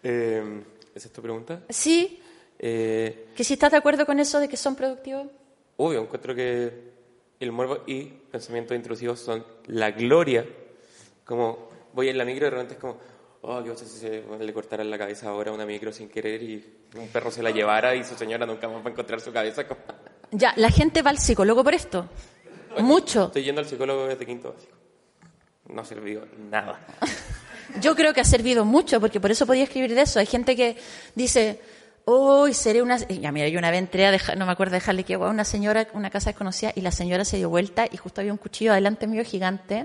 Eh, 0.00 0.62
¿Esa 0.94 1.08
es 1.08 1.12
tu 1.12 1.20
pregunta? 1.20 1.62
Sí, 1.70 2.22
Eh, 2.60 3.30
que 3.34 3.42
si 3.42 3.54
estás 3.54 3.70
de 3.72 3.78
acuerdo 3.78 4.06
con 4.06 4.20
eso 4.20 4.38
de 4.38 4.48
que 4.48 4.56
son 4.56 4.76
productivos. 4.76 5.26
obvio, 5.76 6.02
encuentro 6.02 6.34
que 6.36 6.92
el 7.40 7.50
morbo 7.52 7.78
y 7.86 8.04
pensamientos 8.04 8.76
intrusivos 8.76 9.18
son 9.18 9.44
la 9.66 9.90
gloria. 9.90 10.46
Como 11.24 11.68
voy 11.92 12.08
en 12.08 12.18
la 12.18 12.24
micro 12.24 12.46
y 12.46 12.50
de 12.50 12.50
repente 12.50 12.74
es 12.74 12.80
como, 12.80 12.98
oh, 13.42 13.62
qué 13.62 13.70
pasa 13.70 13.84
si 13.84 13.98
se 13.98 14.22
le 14.38 14.52
cortaran 14.52 14.90
la 14.90 14.98
cabeza 14.98 15.28
ahora 15.28 15.50
a 15.50 15.54
una 15.54 15.66
micro 15.66 15.92
sin 15.92 16.08
querer 16.08 16.42
y 16.42 16.86
un 16.96 17.08
perro 17.08 17.30
se 17.30 17.42
la 17.42 17.50
llevara 17.50 17.94
y 17.94 18.04
su 18.04 18.14
señora 18.14 18.46
nunca 18.46 18.68
más 18.68 18.82
va 18.82 18.88
a 18.88 18.90
encontrar 18.90 19.20
su 19.20 19.32
cabeza. 19.32 19.66
Como- 19.66 19.80
Ya, 20.30 20.52
la 20.56 20.70
gente 20.70 21.00
va 21.00 21.08
al 21.10 21.18
psicólogo 21.18 21.64
por 21.64 21.72
esto. 21.74 22.06
Mucho. 22.80 23.26
Estoy 23.26 23.44
yendo 23.44 23.60
al 23.62 23.66
psicólogo 23.66 24.06
desde 24.06 24.26
quinto 24.26 24.52
básico. 24.52 24.76
No 25.72 25.80
ha 25.80 25.84
servido 25.86 26.26
nada. 26.50 26.80
Yo 27.80 27.94
creo 27.96 28.12
que 28.12 28.20
ha 28.20 28.24
servido 28.24 28.64
mucho, 28.64 29.00
porque 29.00 29.20
por 29.20 29.30
eso 29.30 29.46
podía 29.46 29.64
escribir 29.64 29.94
de 29.94 30.02
eso. 30.02 30.18
Hay 30.18 30.26
gente 30.26 30.54
que 30.56 30.76
dice, 31.14 31.60
hoy 32.04 32.52
seré 32.54 32.82
una... 32.82 32.96
Ya, 32.98 33.30
mira, 33.32 33.48
yo 33.48 33.58
una 33.58 33.70
vez 33.70 33.78
entré 33.80 34.06
a 34.06 34.10
dejar, 34.10 34.38
no 34.38 34.46
me 34.46 34.52
acuerdo 34.52 34.72
de 34.72 34.76
dejarle 34.78 35.04
que 35.04 35.14
a 35.14 35.18
una 35.18 35.44
señora, 35.44 35.86
una 35.92 36.08
casa 36.10 36.30
desconocida, 36.30 36.72
y 36.74 36.80
la 36.80 36.90
señora 36.92 37.24
se 37.26 37.36
dio 37.36 37.50
vuelta 37.50 37.86
y 37.90 37.96
justo 37.98 38.20
había 38.22 38.32
un 38.32 38.38
cuchillo 38.38 38.72
adelante 38.72 39.06
mío 39.06 39.22
gigante. 39.24 39.84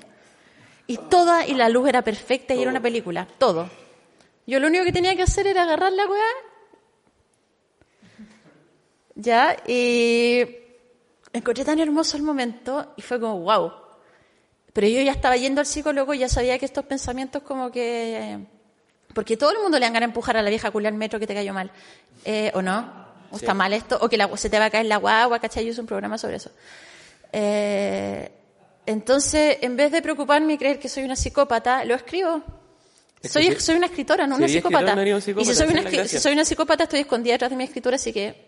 Y 0.88 0.98
toda, 0.98 1.46
y 1.48 1.54
la 1.54 1.70
luz 1.70 1.88
era 1.90 2.02
perfecta 2.02 2.54
y 2.54 2.62
era 2.62 2.70
una 2.72 2.82
película. 2.82 3.28
Todo. 3.38 3.70
Yo 4.46 4.60
lo 4.60 4.68
único 4.68 4.84
que 4.84 4.92
tenía 4.92 5.16
que 5.16 5.24
hacer 5.24 5.48
era 5.48 5.64
agarrar 5.64 5.94
la 5.94 6.06
weá. 6.06 6.22
Ya, 9.16 9.56
y 9.68 10.46
encontré 11.32 11.64
tan 11.64 11.80
hermoso 11.80 12.18
el 12.18 12.24
momento 12.24 12.94
y 12.98 13.02
fue 13.02 13.20
como, 13.20 13.40
wow. 13.40 13.72
Pero 14.74 14.88
yo 14.88 15.02
ya 15.02 15.12
estaba 15.12 15.38
yendo 15.38 15.62
al 15.62 15.68
psicólogo 15.68 16.14
y 16.14 16.20
ya 16.20 16.30
sabía 16.30 16.58
que 16.58 16.66
estos 16.66 16.86
pensamientos 16.86 17.44
como 17.44 17.72
que... 17.72 18.40
Porque 19.14 19.38
todo 19.38 19.52
el 19.52 19.60
mundo 19.60 19.78
le 19.78 19.86
dan 19.86 19.94
ganas 19.94 20.08
de 20.08 20.12
empujar 20.12 20.36
a 20.38 20.42
la 20.42 20.50
vieja 20.50 20.72
culia 20.72 20.90
al 20.90 20.96
metro 20.96 21.20
que 21.20 21.28
te 21.28 21.36
cayó 21.36 21.54
mal. 21.54 21.70
Eh, 22.26 22.52
¿O 22.56 22.62
no? 22.64 23.06
¿O 23.32 23.36
está 23.36 23.54
mal 23.54 23.72
esto? 23.74 24.00
¿O 24.02 24.10
que 24.10 24.18
la- 24.18 24.36
se 24.36 24.50
te 24.50 24.58
va 24.58 24.66
a 24.66 24.70
caer 24.72 24.88
la 24.88 24.98
guagua? 24.98 25.40
¿Cachai? 25.40 25.64
Yo 25.64 25.72
hice 25.72 25.82
un 25.82 25.86
programa 25.88 26.18
sobre 26.18 26.38
eso. 26.38 26.50
Eh, 27.32 28.32
entonces, 28.86 29.58
en 29.62 29.76
vez 29.78 29.92
de 29.92 30.02
preocuparme 30.02 30.54
y 30.54 30.58
creer 30.58 30.80
que 30.80 30.90
soy 30.90 31.04
una 31.04 31.16
psicópata, 31.16 31.86
lo 31.86 31.96
escribo. 31.96 32.42
Es 33.22 33.32
Soy, 33.32 33.46
si- 33.54 33.60
soy 33.62 33.76
una 33.78 33.86
escritora, 33.86 34.28
no 34.28 34.36
una 34.36 34.48
psicópata. 34.48 34.96
no 34.96 35.02
un 35.02 35.08
y 35.08 35.14
si 35.14 35.22
psicópata, 35.22 35.54
soy, 35.56 35.68
una, 35.70 36.08
si 36.08 36.20
soy 36.20 36.34
una 36.34 36.46
psicópata, 36.46 36.84
estoy 36.84 37.00
escondida 37.02 37.34
detrás 37.36 37.52
de 37.52 37.58
mi 37.58 37.64
escritura, 37.64 37.96
así 37.96 38.12
que... 38.12 38.48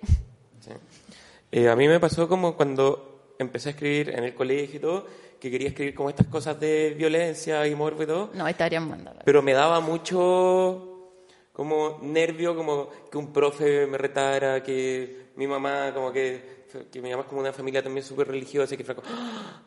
Eh, 1.52 1.70
a 1.70 1.76
mí 1.76 1.88
me 1.88 2.00
pasó 2.00 2.28
como 2.28 2.56
cuando 2.58 3.34
empecé 3.40 3.70
a 3.70 3.72
escribir 3.72 4.10
en 4.10 4.24
el 4.26 4.34
colegio 4.34 4.76
y 4.78 4.80
todo, 4.82 5.08
que 5.40 5.50
quería 5.52 5.70
escribir 5.70 5.94
como 5.96 6.10
estas 6.10 6.28
cosas 6.28 6.60
de 6.60 6.94
violencia 6.98 7.66
y 7.68 7.76
morbo 7.76 8.04
y 8.04 8.08
todo, 8.08 8.32
No, 8.34 8.48
estarían 8.48 8.90
mandando. 8.90 9.22
pero 9.24 9.42
me 9.42 9.54
daba 9.54 9.80
mucho 9.80 11.12
como 11.54 12.00
nervio, 12.02 12.56
como 12.56 12.90
que 13.10 13.18
un 13.18 13.32
profe 13.32 13.88
me 13.88 13.98
retara, 13.98 14.62
que 14.62 15.28
mi 15.38 15.48
mamá, 15.48 15.92
como 15.94 16.12
que, 16.12 16.66
que 16.92 17.02
mi 17.02 17.12
mamá 17.12 17.22
es 17.24 17.30
como 17.30 17.40
una 17.42 17.54
familia 17.54 17.82
también 17.82 18.06
súper 18.06 18.28
religiosa 18.28 18.74
y 18.74 18.78
que 18.78 18.84
fue 18.84 18.96
como, 18.96 19.08
"Ah, 19.10 19.62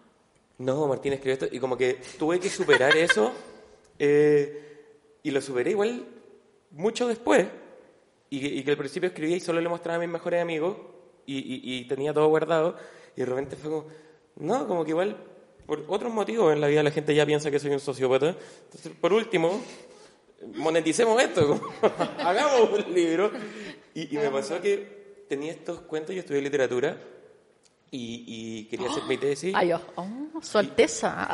no, 0.58 0.86
Martín 0.88 1.12
escribió 1.12 1.34
esto, 1.34 1.46
y 1.50 1.58
como 1.60 1.76
que 1.76 1.98
tuve 2.18 2.38
que 2.40 2.50
superar 2.50 2.96
eso, 2.96 3.32
eh, 3.98 4.62
y 5.22 5.30
lo 5.30 5.40
superé 5.40 5.70
igual 5.72 6.04
mucho 6.70 7.06
después, 7.08 7.46
y, 8.30 8.40
que- 8.40 8.46
y 8.48 8.62
que 8.64 8.70
al 8.72 8.76
principio 8.76 9.08
escribía 9.08 9.36
y 9.36 9.40
solo 9.40 9.60
le 9.60 9.68
mostraba 9.68 9.96
a 9.96 10.00
mis 10.00 10.08
mejores 10.08 10.40
amigos, 10.42 10.76
y, 11.26 11.38
y- 11.38 11.78
y 11.78 11.84
tenía 11.88 12.12
todo 12.12 12.28
guardado, 12.28 12.76
y 13.16 13.20
de 13.20 13.26
repente 13.26 13.56
fue 13.56 13.70
como, 13.70 13.86
no, 14.36 14.66
como 14.66 14.84
que 14.84 14.90
igual, 14.90 15.16
por 15.66 15.84
otros 15.88 16.12
motivos 16.12 16.52
en 16.52 16.60
la 16.60 16.66
vida 16.68 16.82
la 16.82 16.90
gente 16.90 17.14
ya 17.14 17.26
piensa 17.26 17.50
que 17.50 17.58
soy 17.58 17.70
un 17.72 17.80
sociópata, 17.80 18.34
entonces 18.64 18.92
por 19.00 19.12
último, 19.12 19.60
moneticemos 20.54 21.20
esto, 21.22 21.60
hagamos 22.18 22.70
un 22.86 22.94
libro. 22.94 23.30
Y, 23.94 24.14
y 24.14 24.18
me 24.18 24.30
pasó 24.30 24.60
que 24.60 25.24
tenía 25.28 25.52
estos 25.52 25.80
cuentos, 25.80 26.14
yo 26.14 26.20
estudié 26.20 26.40
literatura 26.40 26.96
y, 27.90 28.24
y 28.26 28.64
quería 28.64 28.88
hacer 28.88 29.04
mi 29.04 29.16
tesis. 29.16 29.54
Ay, 29.54 29.72
oh, 29.72 29.80
oh, 29.96 30.42
su 30.42 30.58
alteza. 30.58 31.28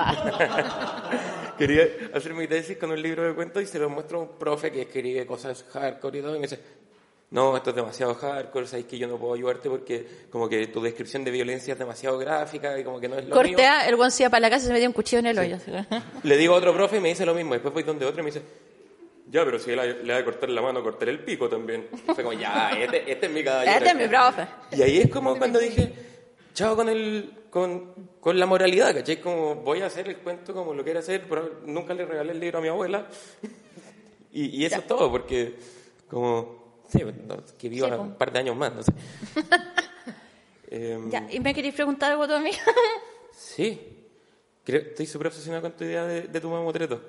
Quería 1.59 1.88
hacer 2.12 2.34
mi 2.34 2.48
tesis 2.48 2.76
con 2.76 2.90
un 2.90 3.00
libro 3.00 3.22
de 3.24 3.34
cuentos 3.34 3.62
y 3.62 3.66
se 3.66 3.78
lo 3.78 3.88
muestro 3.88 4.18
a 4.18 4.22
un 4.22 4.28
profe 4.38 4.72
que 4.72 4.82
escribe 4.82 5.26
cosas 5.26 5.64
hardcore 5.72 6.18
y 6.18 6.22
todo 6.22 6.36
y 6.36 6.38
me 6.40 6.46
dice, 6.46 6.61
no, 7.30 7.57
esto 7.57 7.70
es 7.70 7.76
demasiado 7.76 8.14
hardcore, 8.14 8.66
sabes 8.66 8.86
que 8.86 8.98
yo 8.98 9.07
no 9.07 9.18
puedo 9.18 9.34
ayudarte 9.34 9.68
porque 9.68 10.07
como 10.30 10.48
que 10.48 10.66
tu 10.68 10.80
descripción 10.80 11.24
de 11.24 11.30
violencia 11.30 11.72
es 11.72 11.78
demasiado 11.78 12.18
gráfica 12.18 12.78
y 12.78 12.84
como 12.84 13.00
que 13.00 13.09
no 13.09 13.16
es 13.16 13.24
lo 13.24 13.34
mío. 13.34 13.34
Cortea, 13.34 13.88
el 13.88 13.96
buen 13.96 14.11
se 14.11 14.22
iba 14.24 14.30
para 14.30 14.40
la 14.40 14.50
casa 14.50 14.64
y 14.64 14.66
se 14.68 14.72
metía 14.72 14.88
un 14.88 14.94
cuchillo 14.94 15.20
en 15.20 15.26
el 15.26 15.38
hoyo. 15.38 15.59
Le 16.22 16.36
digo 16.36 16.55
a 16.55 16.59
otro 16.59 16.72
profe 16.74 16.98
y 16.98 17.00
me 17.00 17.09
dice 17.09 17.26
lo 17.26 17.34
mismo. 17.34 17.55
Después 17.55 17.74
voy 17.74 17.82
donde 17.82 18.05
otro 18.05 18.20
y 18.20 18.24
me 18.24 18.30
dice, 18.30 18.44
ya, 19.30 19.44
pero 19.44 19.59
si 19.59 19.72
él 19.72 20.00
le 20.05 20.12
va 20.12 20.20
a 20.20 20.24
cortar 20.24 20.48
la 20.50 20.62
mano, 20.62 20.82
cortar 20.82 21.09
el 21.09 21.20
pico 21.20 21.48
también. 21.48 21.88
Fue 22.07 22.22
como, 22.22 22.32
ya, 22.32 22.70
este, 22.70 23.11
este 23.11 23.26
es 23.26 23.32
mi 23.32 23.42
caballero. 23.42 23.76
Este 23.78 23.88
es 23.88 23.96
mi 23.96 24.09
profe. 24.09 24.46
Y 24.72 24.82
ahí 24.82 24.98
es 24.98 25.11
como 25.11 25.36
cuando 25.36 25.59
dije, 25.59 25.92
chao 26.55 26.74
con 26.76 26.88
el 26.88 27.42
con, 27.50 27.92
con 28.20 28.38
la 28.38 28.46
moralidad, 28.46 28.94
¿cachai? 28.94 29.20
Como 29.20 29.57
voy 29.57 29.82
a 29.82 29.86
hacer 29.86 30.09
el 30.09 30.16
cuento 30.18 30.52
como 30.55 30.72
lo 30.74 30.82
quiero 30.82 30.98
hacer, 31.00 31.26
pero 31.28 31.61
nunca 31.66 31.92
le 31.94 32.05
regalé 32.07 32.32
el 32.32 32.40
libro 32.40 32.59
a 32.59 32.62
mi 32.62 32.68
abuela. 32.68 33.07
Y, 34.36 34.46
y 34.46 34.64
eso 34.64 34.78
es 34.80 34.86
todo, 34.88 35.12
porque 35.12 35.55
como, 36.11 36.80
sí, 36.88 36.98
que 37.57 37.68
viva 37.68 37.86
Sí, 37.86 37.94
un 37.94 38.14
par 38.16 38.32
de 38.32 38.40
años 38.40 38.57
más, 38.57 38.74
no 38.74 38.82
sé. 38.82 38.92
Em, 40.68 41.09
Ya, 41.09 41.24
¿y 41.30 41.38
me 41.38 41.55
queréis 41.55 41.74
preguntar 41.74 42.11
algo 42.11 42.26
tú 42.26 42.34
a 42.34 42.40
mí? 42.40 42.50
Sí, 43.32 43.80
Creo- 44.64 44.80
estoy 44.80 45.07
súper 45.07 45.28
obsesionado 45.28 45.62
con 45.62 45.72
tu 45.76 45.84
idea 45.84 46.05
de, 46.05 46.22
de 46.22 46.40
tu 46.40 46.48
mamotreto. 46.48 46.94
Y 46.96 47.00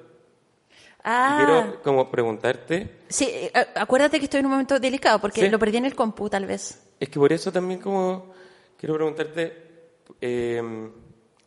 ah, 1.03 1.33
quiero 1.37 1.81
como 1.83 2.11
preguntarte, 2.11 2.97
sí, 3.09 3.27
eh, 3.31 3.51
acuérdate 3.75 4.19
que 4.19 4.25
estoy 4.25 4.41
en 4.41 4.45
un 4.47 4.51
momento 4.51 4.79
delicado 4.79 5.19
porque 5.19 5.41
Sí. 5.41 5.49
lo 5.49 5.57
perdí 5.57 5.77
en 5.77 5.85
el 5.85 5.95
compu, 5.95 6.29
tal 6.29 6.45
vez. 6.45 6.79
es 6.99 7.09
que 7.09 7.19
por 7.19 7.31
eso 7.33 7.51
también 7.51 7.79
como 7.79 8.33
quiero 8.86 8.97
preguntarte, 8.97 9.63
eh, 10.21 10.61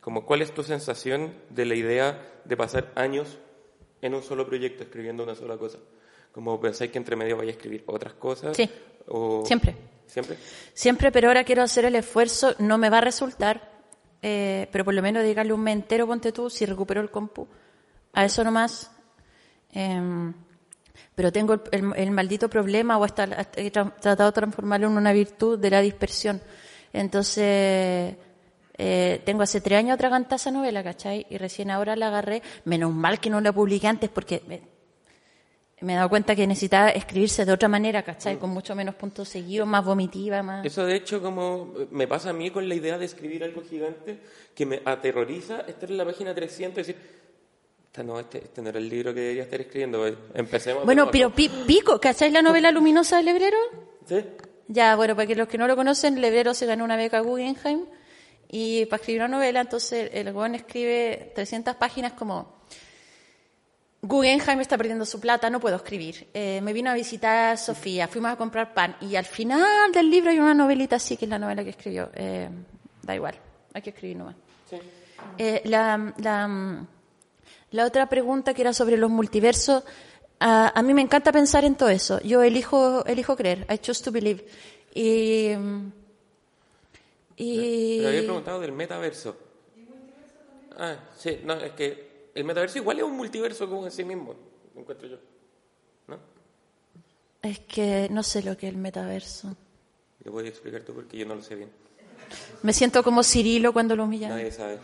como 0.01 0.26
cuál 0.26 0.43
es 0.43 0.53
tu 0.53 0.64
sensación 0.64 1.32
de 1.51 1.64
la 1.66 1.76
idea 1.76 2.41
de 2.45 2.57
pasar 2.57 2.91
años 2.97 3.39
en 4.03 4.14
un 4.14 4.24
solo 4.24 4.45
proyecto 4.45 4.82
escribiendo 4.82 5.22
una 5.22 5.36
sola 5.36 5.57
cosa. 5.57 5.78
Como 6.32 6.61
pensáis 6.61 6.91
que 6.91 6.99
entre 6.99 7.14
medio 7.14 7.36
vaya 7.36 7.51
a 7.51 7.53
escribir 7.53 7.84
otras 7.86 8.14
cosas. 8.14 8.57
Sí. 8.57 8.68
O... 9.07 9.45
Siempre. 9.47 9.76
Siempre. 10.07 10.36
Siempre, 10.74 11.12
pero 11.12 11.28
ahora 11.28 11.45
quiero 11.45 11.62
hacer 11.62 11.84
el 11.84 11.95
esfuerzo. 11.95 12.57
No 12.59 12.76
me 12.76 12.91
va 12.91 12.99
a 12.99 13.03
resultar, 13.03 13.70
eh, 14.20 14.66
pero 14.72 14.84
por 14.84 14.95
lo 14.95 15.03
menos 15.03 15.22
dedicarle 15.22 15.53
un 15.53 15.61
mes 15.62 15.74
entero, 15.76 16.09
ponte 16.09 16.32
tú, 16.32 16.51
si 16.51 16.66
recupero 16.66 17.01
el 17.01 17.11
compu. 17.12 17.47
A 18.14 18.24
eso 18.24 18.43
nomás. 18.43 18.91
Em, 19.70 20.34
pero 21.14 21.30
tengo 21.30 21.53
el, 21.55 21.61
el- 21.70 21.93
el 21.97 22.11
maldito 22.11 22.49
problema, 22.51 22.99
o 22.99 23.05
hasta, 23.05 23.22
hasta 23.24 23.61
he 23.61 23.70
tra- 23.70 23.95
tratado 24.01 24.30
de 24.30 24.34
transformarlo 24.34 24.89
en 24.89 24.97
una 24.97 25.12
virtud 25.12 25.57
de 25.59 25.70
la 25.70 25.80
dispersión. 25.80 26.41
Entonces, 26.93 28.14
eh, 28.80 29.20
tengo 29.24 29.43
hace 29.43 29.61
tres 29.61 29.78
años 29.78 29.95
atragantada 29.95 30.36
esa 30.36 30.51
novela, 30.51 30.82
¿cachai? 30.82 31.26
Y 31.30 31.39
recién 31.39 31.70
ahora 31.70 31.97
la 31.97 32.09
agarré. 32.09 32.43
Menos 32.64 32.93
mal 32.93 33.18
que 33.20 33.30
no 33.30 33.41
la 33.41 33.53
publiqué 33.53 33.86
antes 33.86 34.09
porque 34.11 34.43
me, 34.47 34.61
me 35.80 35.93
he 35.93 35.97
dado 35.97 36.09
cuenta 36.09 36.34
que 36.36 36.47
necesitaba 36.47 36.91
escribirse 36.91 37.45
de 37.45 37.53
otra 37.53 37.68
manera, 37.68 38.03
¿cachai? 38.03 38.36
Con 38.36 38.51
mucho 38.51 38.74
menos 38.74 38.95
puntos 38.95 39.28
seguidos, 39.28 39.66
más 39.66 39.84
vomitiva, 39.84 40.43
más... 40.43 40.64
Eso 40.64 40.84
de 40.86 40.97
hecho 40.97 41.20
como 41.22 41.74
me 41.91 42.07
pasa 42.09 42.30
a 42.30 42.32
mí 42.32 42.51
con 42.51 42.68
la 42.68 42.74
idea 42.74 42.99
de 42.99 43.05
escribir 43.05 43.45
algo 43.45 43.62
gigante 43.62 44.18
que 44.55 44.66
me 44.66 44.80
aterroriza 44.84 45.61
estar 45.62 45.91
en 45.91 45.97
la 45.97 46.05
página 46.05 46.34
300 46.34 46.78
y 46.89 46.93
decir, 46.93 47.09
"Esta 47.86 48.03
no, 48.03 48.18
este, 48.18 48.39
este 48.39 48.61
no 48.62 48.68
era 48.70 48.78
el 48.78 48.89
libro 48.89 49.12
que 49.14 49.20
debería 49.20 49.43
estar 49.45 49.61
escribiendo, 49.61 50.07
eh, 50.07 50.16
empecemos. 50.34 50.84
Bueno, 50.84 51.03
nuevo". 51.03 51.12
pero 51.12 51.30
pi- 51.34 51.51
pico, 51.66 52.01
¿cacháis 52.01 52.32
la 52.32 52.43
novela 52.43 52.70
luminosa 52.72 53.18
de 53.18 53.22
Lebrero? 53.24 53.57
¿Sí? 54.07 54.24
Ya, 54.69 54.97
bueno, 54.97 55.16
para 55.16 55.27
que 55.27 55.35
los 55.35 55.49
que 55.49 55.57
no 55.57 55.66
lo 55.66 55.77
conocen, 55.77 56.21
Lebrero 56.21 56.53
se 56.53 56.66
ganó 56.66 56.85
una 56.85 56.97
beca 56.97 57.21
Guggenheim 57.21 57.87
y 58.51 58.85
para 58.87 59.01
escribir 59.01 59.23
una 59.23 59.37
novela, 59.37 59.62
entonces 59.62 60.11
el 60.12 60.33
buen 60.33 60.55
escribe 60.55 61.33
300 61.35 61.75
páginas 61.77 62.12
como 62.12 62.59
Guggenheim 64.03 64.61
está 64.61 64.77
perdiendo 64.77 65.05
su 65.07 65.21
plata, 65.21 65.51
no 65.51 65.59
puedo 65.59 65.77
escribir. 65.77 66.29
Eh, 66.35 66.61
me 66.62 66.73
vino 66.75 66.91
a 66.91 66.95
visitar 66.95 67.57
Sofía, 67.59 68.09
fuimos 68.09 68.33
a 68.33 68.37
comprar 68.37 68.75
pan 68.75 68.97
y 69.01 69.16
al 69.16 69.25
final 69.25 69.91
del 69.93 70.11
libro 70.11 70.31
hay 70.31 70.39
una 70.39 70.55
novelita 70.55 70.97
así, 70.97 71.16
que 71.16 71.25
es 71.25 71.31
la 71.31 71.39
novela 71.39 71.64
que 71.64 71.71
escribió. 71.71 72.11
Eh, 72.14 72.49
da 73.03 73.14
igual, 73.14 73.35
hay 73.73 73.83
que 73.83 73.91
escribir 73.91 74.19
nomás. 74.19 74.37
Eh, 75.37 75.62
la, 75.64 76.14
la, 76.19 76.87
la 77.71 77.85
otra 77.85 78.09
pregunta 78.09 78.55
que 78.55 78.62
era 78.62 78.73
sobre 78.73 78.97
los 78.97 79.11
multiversos, 79.11 79.83
a, 80.41 80.78
a 80.78 80.82
mí 80.82 80.95
me 80.95 81.03
encanta 81.03 81.32
pensar 81.32 81.64
en 81.64 81.74
todo 81.76 81.89
eso. 81.89 82.20
Yo 82.20 82.43
elijo, 82.43 83.05
elijo 83.07 83.36
creer, 83.36 83.66
I 83.70 83.78
choose 83.78 84.03
to 84.03 84.12
believe. 84.12 84.45
Y, 84.95 85.53
y 87.36 87.99
Pero 87.99 88.09
había 88.09 88.22
preguntado 88.22 88.61
del 88.61 88.72
metaverso. 88.72 89.36
Ah, 90.76 90.97
sí, 91.16 91.41
no, 91.45 91.55
es 91.55 91.72
que 91.72 92.30
el 92.34 92.45
metaverso 92.45 92.78
igual 92.78 92.99
es 92.99 93.05
un 93.05 93.16
multiverso 93.16 93.68
como 93.68 93.84
en 93.84 93.91
sí 93.91 94.05
mismo, 94.05 94.34
lo 94.74 94.80
encuentro 94.80 95.09
yo. 95.09 95.16
¿No? 96.07 96.18
es 97.43 97.61
que 97.61 98.09
no 98.11 98.22
sé 98.22 98.43
lo 98.43 98.57
que 98.57 98.66
es 98.68 98.72
el 98.72 98.78
metaverso. 98.78 99.57
Lo 100.24 100.32
voy 100.32 100.47
a 100.47 100.49
explicar 100.49 100.82
tú 100.82 100.95
porque 100.95 101.16
yo 101.16 101.26
no 101.26 101.34
lo 101.34 101.43
sé 101.43 101.55
bien. 101.55 101.70
Me 102.62 102.72
siento 102.72 103.03
como 103.03 103.22
Cirilo 103.22 103.72
cuando 103.72 103.97
lo 103.97 104.05
humillan. 104.05 104.30
Nadie 104.30 104.53
sabe. 104.53 104.78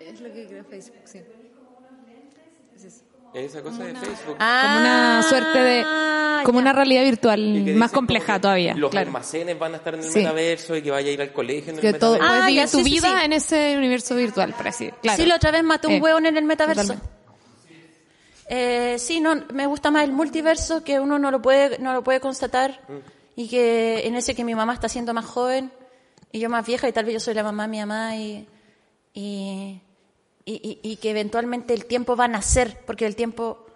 Es 0.00 0.20
lo 0.20 0.32
que 0.32 0.46
creo 0.46 0.64
Facebook, 0.64 1.02
sí. 1.04 1.20
Es 3.34 3.46
esa 3.54 3.62
cosa 3.62 3.84
de 3.84 3.94
Facebook. 3.94 4.36
Como 4.36 4.78
una 4.78 5.22
suerte 5.22 5.58
de. 5.58 5.84
Como 6.44 6.58
una 6.58 6.72
realidad 6.72 7.02
virtual 7.04 7.64
más 7.76 7.92
compleja 7.92 8.40
todavía. 8.40 8.74
Los 8.74 8.90
claro. 8.90 9.06
almacenes 9.06 9.58
van 9.58 9.74
a 9.74 9.76
estar 9.76 9.94
en 9.94 10.00
el 10.00 10.06
Sí. 10.10 10.18
metaverso 10.18 10.76
y 10.76 10.82
que 10.82 10.90
vaya 10.90 11.08
a 11.08 11.12
ir 11.12 11.20
al 11.22 11.32
colegio 11.32 11.70
en 11.72 11.76
el 11.76 11.80
Que 11.80 11.92
todo, 11.94 12.14
metaverso. 12.14 12.28
puedes 12.40 12.44
Ah, 12.44 12.50
ya, 12.50 12.66
tu 12.70 12.78
sí, 12.78 12.84
sí, 12.84 12.90
vida 12.90 13.18
sí. 13.20 13.24
en 13.24 13.32
ese 13.32 13.74
universo 13.78 14.16
virtual, 14.16 14.52
por 14.54 14.68
así 14.68 14.90
claro. 15.02 15.16
Sí, 15.22 15.26
la 15.26 15.36
otra 15.36 15.50
vez 15.52 15.62
maté 15.62 15.86
un 15.86 15.92
Eh, 15.94 16.00
hueón 16.00 16.26
en 16.26 16.36
el 16.36 16.44
metaverso. 16.44 16.82
totalmente. 16.82 17.12
Eh, 18.48 18.96
sí, 18.98 19.20
no, 19.20 19.36
me 19.52 19.66
gusta 19.66 19.90
más 19.90 20.04
el 20.04 20.12
multiverso 20.12 20.82
que 20.84 20.98
uno 21.00 21.18
no 21.18 21.30
lo 21.30 21.40
puede, 21.40 21.78
no 21.78 21.92
lo 21.94 22.02
puede 22.02 22.20
constatar 22.20 22.80
y 23.36 23.48
que 23.48 24.06
en 24.06 24.14
ese 24.16 24.34
que 24.34 24.44
mi 24.44 24.54
mamá 24.54 24.74
está 24.74 24.88
siendo 24.88 25.14
más 25.14 25.24
joven 25.24 25.72
y 26.32 26.40
yo 26.40 26.50
más 26.50 26.66
vieja 26.66 26.88
y 26.88 26.92
tal 26.92 27.04
vez 27.06 27.14
yo 27.14 27.20
soy 27.20 27.34
la 27.34 27.44
mamá 27.44 27.62
de 27.62 27.68
mi 27.68 27.78
mamá 27.78 28.16
y, 28.16 28.46
y, 29.14 29.80
y, 30.44 30.80
y- 30.82 30.90
y 30.92 30.96
que 30.96 31.10
eventualmente 31.10 31.74
el 31.74 31.86
tiempo 31.86 32.16
va 32.16 32.24
a 32.24 32.28
nacer 32.28 32.80
porque 32.86 33.06
el 33.06 33.14
tiempo 33.16 33.66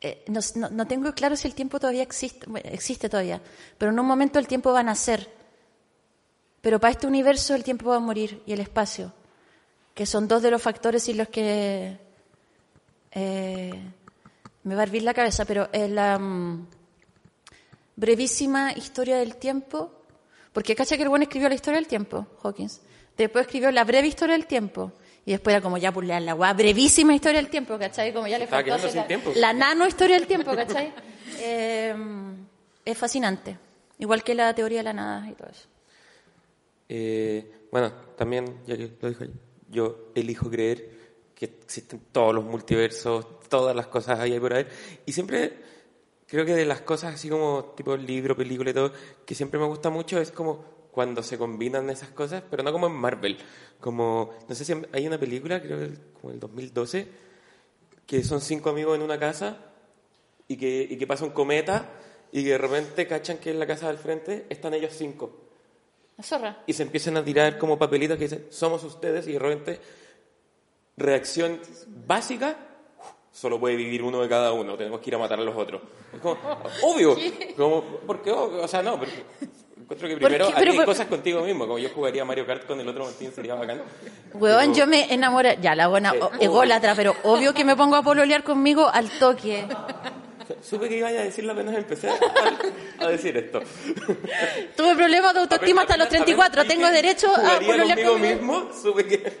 eh, 0.00 0.24
no, 0.28 0.40
no- 0.70 0.86
tengo 0.86 1.12
claro 1.12 1.36
si 1.36 1.48
el 1.48 1.54
tiempo 1.54 1.80
todavía 1.80 2.02
existe, 2.02 2.46
existe 2.64 3.08
todavía, 3.08 3.40
pero 3.78 3.90
en 3.90 3.98
un 3.98 4.06
momento 4.06 4.38
el 4.38 4.46
tiempo 4.46 4.72
va 4.72 4.80
a 4.80 4.84
nacer. 4.84 5.28
Pero 6.60 6.80
para 6.80 6.90
este 6.92 7.06
universo 7.06 7.54
el 7.54 7.62
tiempo 7.64 7.90
va 7.90 7.96
a 7.96 8.00
morir 8.00 8.42
y 8.46 8.52
el 8.52 8.60
espacio, 8.60 9.12
que 9.94 10.06
son 10.06 10.26
dos 10.28 10.42
de 10.42 10.50
los 10.50 10.60
factores 10.62 11.02
sin 11.04 11.16
los 11.16 11.28
que 11.28 11.98
eh, 13.12 13.82
me 14.64 14.74
va 14.74 14.80
a 14.80 14.84
hervir 14.84 15.02
la 15.02 15.14
cabeza, 15.14 15.44
pero 15.44 15.68
es 15.72 15.90
la 15.90 16.18
mm, 16.18 16.66
brevísima 17.96 18.72
historia 18.72 19.16
del 19.18 19.36
tiempo, 19.36 19.92
porque 20.52 20.74
cacha 20.74 20.96
que 20.96 21.02
el 21.04 21.08
buen 21.08 21.22
escribió 21.22 21.48
la 21.48 21.54
historia 21.54 21.78
del 21.78 21.88
tiempo, 21.88 22.26
Hawkins. 22.42 22.80
Después 23.18 23.46
escribió 23.46 23.70
la 23.72 23.84
breve 23.84 24.06
historia 24.06 24.36
del 24.36 24.46
tiempo. 24.46 24.92
Y 25.26 25.32
después 25.32 25.52
era 25.52 25.60
como 25.60 25.76
ya 25.76 25.92
pues 25.92 26.06
la, 26.08 26.32
guá, 26.32 26.54
brevísima 26.54 27.14
historia 27.14 27.40
del 27.40 27.50
tiempo, 27.50 27.76
¿cachai? 27.78 28.14
Como 28.14 28.26
ya 28.28 28.38
le 28.38 28.46
faltó 28.46 28.72
hacer 28.72 28.94
la, 28.94 29.06
tiempo. 29.06 29.32
la 29.34 29.52
nano 29.52 29.86
historia 29.86 30.16
del 30.16 30.26
tiempo, 30.26 30.54
¿cachai? 30.54 30.92
Eh, 31.40 31.94
es 32.84 32.98
fascinante. 32.98 33.56
Igual 33.98 34.24
que 34.24 34.34
la 34.34 34.52
teoría 34.52 34.78
de 34.78 34.84
la 34.84 34.92
nada 34.92 35.28
y 35.30 35.34
todo 35.34 35.48
eso. 35.48 35.68
Eh, 36.88 37.66
bueno, 37.70 37.92
también, 38.16 38.60
ya 38.66 38.76
que 38.76 38.90
lo 39.00 39.08
dijo 39.10 39.24
yo 39.70 40.10
elijo 40.16 40.50
creer 40.50 40.90
que 41.34 41.44
existen 41.44 42.00
todos 42.10 42.34
los 42.34 42.44
multiversos, 42.44 43.40
todas 43.48 43.76
las 43.76 43.86
cosas 43.86 44.18
ahí 44.18 44.40
por 44.40 44.54
ahí. 44.54 44.66
Y 45.06 45.12
siempre 45.12 45.52
creo 46.26 46.44
que 46.44 46.54
de 46.54 46.64
las 46.64 46.80
cosas 46.80 47.14
así 47.14 47.28
como 47.28 47.74
tipo 47.76 47.96
libro, 47.96 48.36
película 48.36 48.70
y 48.70 48.74
todo, 48.74 48.92
que 49.24 49.34
siempre 49.34 49.60
me 49.60 49.66
gusta 49.66 49.90
mucho 49.90 50.18
es 50.20 50.32
como 50.32 50.77
cuando 50.98 51.22
se 51.22 51.38
combinan 51.38 51.88
esas 51.90 52.08
cosas, 52.08 52.42
pero 52.50 52.64
no 52.64 52.72
como 52.72 52.88
en 52.88 52.92
Marvel. 52.92 53.38
Como, 53.78 54.34
no 54.48 54.54
sé 54.56 54.64
si 54.64 54.74
hay 54.90 55.06
una 55.06 55.16
película, 55.16 55.62
creo 55.62 55.78
que 55.78 55.94
como 56.20 56.32
el 56.32 56.40
2012, 56.40 57.06
que 58.04 58.24
son 58.24 58.40
cinco 58.40 58.70
amigos 58.70 58.96
en 58.96 59.02
una 59.02 59.16
casa 59.16 59.58
y 60.48 60.56
que, 60.56 60.88
y 60.90 60.96
que 60.96 61.06
pasa 61.06 61.24
un 61.24 61.30
cometa 61.30 61.88
y 62.32 62.42
que 62.42 62.50
de 62.50 62.58
repente 62.58 63.06
cachan 63.06 63.38
que 63.38 63.52
en 63.52 63.60
la 63.60 63.66
casa 63.68 63.86
del 63.86 63.98
frente 63.98 64.46
están 64.48 64.74
ellos 64.74 64.92
cinco 64.92 65.30
La 66.16 66.24
zorra. 66.24 66.64
y 66.66 66.72
se 66.72 66.82
empiezan 66.82 67.16
a 67.16 67.24
tirar 67.24 67.58
como 67.58 67.78
papelitos 67.78 68.18
que 68.18 68.24
dicen 68.24 68.46
somos 68.50 68.82
ustedes 68.82 69.28
y 69.28 69.34
de 69.34 69.38
repente 69.38 69.80
reacción 70.96 71.60
básica 72.08 72.58
solo 73.30 73.60
puede 73.60 73.76
vivir 73.76 74.02
uno 74.02 74.20
de 74.20 74.28
cada 74.28 74.52
uno 74.52 74.76
tenemos 74.76 74.98
que 74.98 75.10
ir 75.10 75.14
a 75.14 75.18
matar 75.18 75.38
a 75.38 75.44
los 75.44 75.56
otros 75.56 75.80
es 76.12 76.20
como 76.20 76.36
obvio 76.82 77.16
como 77.56 77.84
porque 78.04 78.32
o 78.32 78.66
sea 78.66 78.82
no 78.82 78.98
pero 78.98 79.12
encuentro 79.88 80.08
que 80.08 80.16
primero 80.16 80.46
qué? 80.46 80.52
aquí 80.52 80.58
Pero 80.60 80.70
hay 80.72 80.76
por- 80.78 80.86
cosas 80.86 81.06
contigo 81.06 81.42
mismo 81.42 81.66
como 81.66 81.78
yo 81.78 81.88
jugaría 81.90 82.24
Mario 82.24 82.46
Kart 82.46 82.66
con 82.66 82.78
el 82.80 82.88
otro 82.88 83.04
Martín 83.04 83.32
sería 83.34 83.54
bacán 83.54 83.80
Weón, 84.34 84.60
Pero- 84.60 84.72
yo 84.74 84.86
me 84.86 85.12
enamoré. 85.12 85.58
Ya, 85.62 85.74
la 85.74 85.88
buena 85.88 86.12
Sí, 86.12 86.18
ególatra, 86.40 86.94
pero 86.94 87.14
obvio 87.24 87.54
que 87.54 87.64
me 87.64 87.74
pongo 87.76 87.96
a 87.96 88.02
pololear 88.02 88.44
conmigo 88.44 88.88
al 88.88 89.08
toque. 89.18 89.66
supe 90.62 90.88
que 90.88 90.96
iba 90.98 91.08
a 91.08 91.12
decirlo 91.12 91.52
apenas 91.52 91.76
empecé 91.76 92.08
a, 92.08 92.16
a 93.00 93.08
decir 93.08 93.36
esto 93.36 93.60
Tuve 94.76 94.94
problemas 94.96 95.34
de 95.34 95.40
autoestima 95.40 95.82
hasta 95.82 95.96
los 95.96 96.06
Apenas- 96.06 96.24
34. 96.24 96.60
apenas 96.62 96.74
Tengo 96.76 96.90
derecho 96.90 97.28
a 97.36 97.58
pololear 97.60 97.88
conmigo 98.02 98.12
conmigo. 98.12 98.34
mismo 98.36 98.68
supe 98.82 99.04
que 99.06 99.32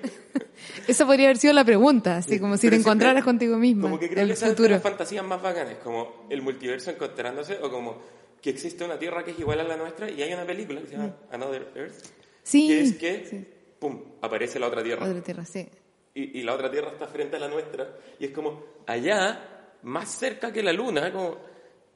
Esa 0.86 1.06
podría 1.06 1.26
haber 1.28 1.38
sido 1.38 1.52
la 1.54 1.64
pregunta, 1.64 2.16
así 2.18 2.38
como 2.38 2.56
si 2.56 2.62
Pero 2.62 2.70
te 2.72 2.76
siempre- 2.76 2.90
encontraras 2.92 3.24
contigo 3.24 3.56
mismo. 3.56 3.82
Como 3.82 3.98
que 3.98 4.08
creo 4.10 4.22
el 4.22 4.28
que 4.28 4.34
esas 4.34 4.50
futuro. 4.50 4.70
las 4.70 4.82
fantasías 4.82 5.24
más 5.24 5.40
bacanas, 5.40 5.76
como 5.82 6.26
el 6.30 6.42
multiverso 6.42 6.90
encontrándose 6.90 7.58
o 7.62 7.70
como 7.70 7.98
que 8.42 8.50
existe 8.50 8.84
una 8.84 8.98
tierra 8.98 9.24
que 9.24 9.32
es 9.32 9.38
igual 9.38 9.60
a 9.60 9.64
la 9.64 9.76
nuestra 9.76 10.10
y 10.10 10.22
hay 10.22 10.32
una 10.32 10.44
película 10.46 10.80
que 10.80 10.86
se 10.86 10.92
llama 10.96 11.14
Another 11.30 11.72
Earth, 11.74 12.04
Sí. 12.42 12.68
que 12.68 12.80
es 12.80 12.96
que, 12.96 13.74
pum, 13.78 14.02
aparece 14.22 14.58
la 14.58 14.68
otra 14.68 14.82
tierra 14.82 15.06
Otra 15.06 15.22
tierra, 15.22 15.44
sí. 15.44 15.68
y, 16.14 16.38
y 16.40 16.42
la 16.42 16.54
otra 16.54 16.70
tierra 16.70 16.90
está 16.92 17.06
frente 17.06 17.36
a 17.36 17.40
la 17.40 17.48
nuestra 17.48 17.96
y 18.18 18.26
es 18.26 18.30
como 18.32 18.62
allá, 18.86 19.70
más 19.82 20.08
cerca 20.10 20.52
que 20.52 20.62
la 20.62 20.72
luna, 20.72 21.12
como 21.12 21.36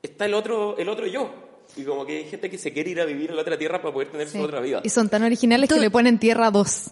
está 0.03 0.27
el 0.27 0.35
otro, 0.35 0.77
el 0.79 0.89
otro 0.89 1.07
yo. 1.07 1.51
Y 1.77 1.85
como 1.85 2.05
que 2.05 2.19
hay 2.19 2.25
gente 2.29 2.51
que 2.51 2.59
se 2.59 2.73
quiere 2.73 2.91
ir 2.91 3.01
a 3.01 3.05
vivir 3.07 3.31
en 3.31 3.37
la 3.37 3.43
otra 3.43 3.57
tierra 3.57 3.81
para 3.81 3.95
poder 3.95 4.11
tener 4.11 4.29
sí. 4.29 4.37
su 4.37 4.45
otra 4.45 4.61
vida. 4.61 4.81
Y 4.85 4.91
son 4.91 5.09
tan 5.09 5.23
originales 5.23 5.71
que 5.71 5.79
le 5.81 5.91
ponen 5.91 6.19
Tierra 6.19 6.51
2. 6.51 6.91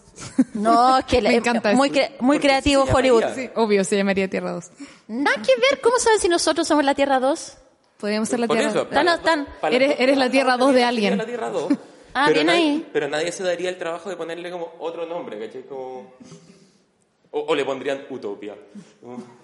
No, 0.55 0.99
es 0.99 1.05
que 1.05 1.21
Me 1.23 1.35
encanta 1.35 1.75
muy, 1.75 1.91
cre- 1.91 2.13
muy 2.21 2.39
creativo 2.39 2.85
Hollywood. 2.85 3.25
Sí, 3.35 3.51
obvio, 3.57 3.85
se 3.85 3.97
llamaría 3.97 4.29
Tierra 4.31 4.53
2. 4.53 4.71
Nada 5.09 5.37
que 5.43 5.53
ver. 5.57 5.81
¿Cómo 5.83 5.99
sabes 5.99 6.23
si 6.23 6.29
nosotros 6.29 6.67
somos 6.67 6.85
la 6.85 6.95
Tierra 6.95 7.21
2? 7.21 7.59
Podríamos 8.01 8.29
ser 8.29 8.41
la 8.41 8.47
Por 8.47 8.57
Tierra 8.57 8.71
eso, 8.71 8.79
2. 8.81 8.89
para 8.89 8.97
Tan- 9.01 9.07
las 9.07 9.23
tan- 9.23 9.47
eres- 9.73 9.97
eres 10.01 10.17
la 10.17 10.31
Tierra 10.31 10.51
las 10.51 10.59
dos 10.59 10.69
de 10.69 10.75
sería 10.75 10.89
alguien. 10.89 11.19
La 11.19 11.27
Tierra 11.27 11.51
2. 11.51 11.73
Ah, 12.13 12.25
pero 12.27 12.35
bien 12.35 12.47
nadie, 12.49 12.59
ahí. 12.61 12.89
Pero 12.93 13.07
nadie 13.09 13.31
se 13.31 13.45
daría 13.45 13.69
el 13.69 13.79
trabajo 13.79 14.11
de 14.11 14.17
ponerle 14.17 14.51
como 14.51 14.73
otro 14.81 15.07
nombre, 15.07 15.39
¿cachai? 15.39 15.63
Como... 15.63 16.13
O, 17.31 17.39
o 17.41 17.55
le 17.55 17.65
pondrían 17.65 18.05
Utopia. 18.11 18.57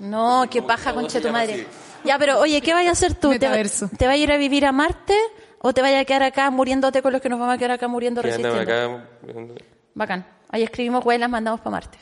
No, 0.01 0.45
qué 0.51 0.63
paja, 0.63 0.93
concha 0.93 1.21
tu 1.21 1.29
madre. 1.31 1.53
así. 1.55 1.67
Ya, 2.05 2.19
pero 2.19 2.41
oye, 2.41 2.61
¿qué 2.61 2.73
vayas 2.75 2.89
a 3.01 3.07
hacer 3.07 3.15
tú? 3.17 3.39
¿Te, 3.39 3.47
va-. 3.49 3.55
¿Te 3.97 4.07
vas 4.07 4.15
a 4.15 4.17
ir 4.17 4.33
a 4.33 4.37
vivir 4.37 4.67
a 4.67 4.73
Marte 4.73 5.15
o 5.61 5.73
te 5.73 5.81
vayas 5.81 6.03
a 6.03 6.05
quedar 6.05 6.25
acá 6.25 6.51
muriéndote 6.51 7.03
con 7.03 7.13
los 7.13 7.23
que 7.23 7.29
nos 7.29 7.39
vamos 7.39 7.55
a 7.55 7.59
quedar 7.59 7.71
acá 7.71 7.87
muriendo 7.87 8.21
resistiendo? 8.21 8.61
acá. 8.61 9.07
Bacán. 9.95 10.27
Ahí 10.51 10.65
escribimos 10.65 11.05
güey, 11.05 11.19
las 11.19 11.31
mandamos 11.31 11.61
para 11.61 11.71
Marte. 11.71 11.99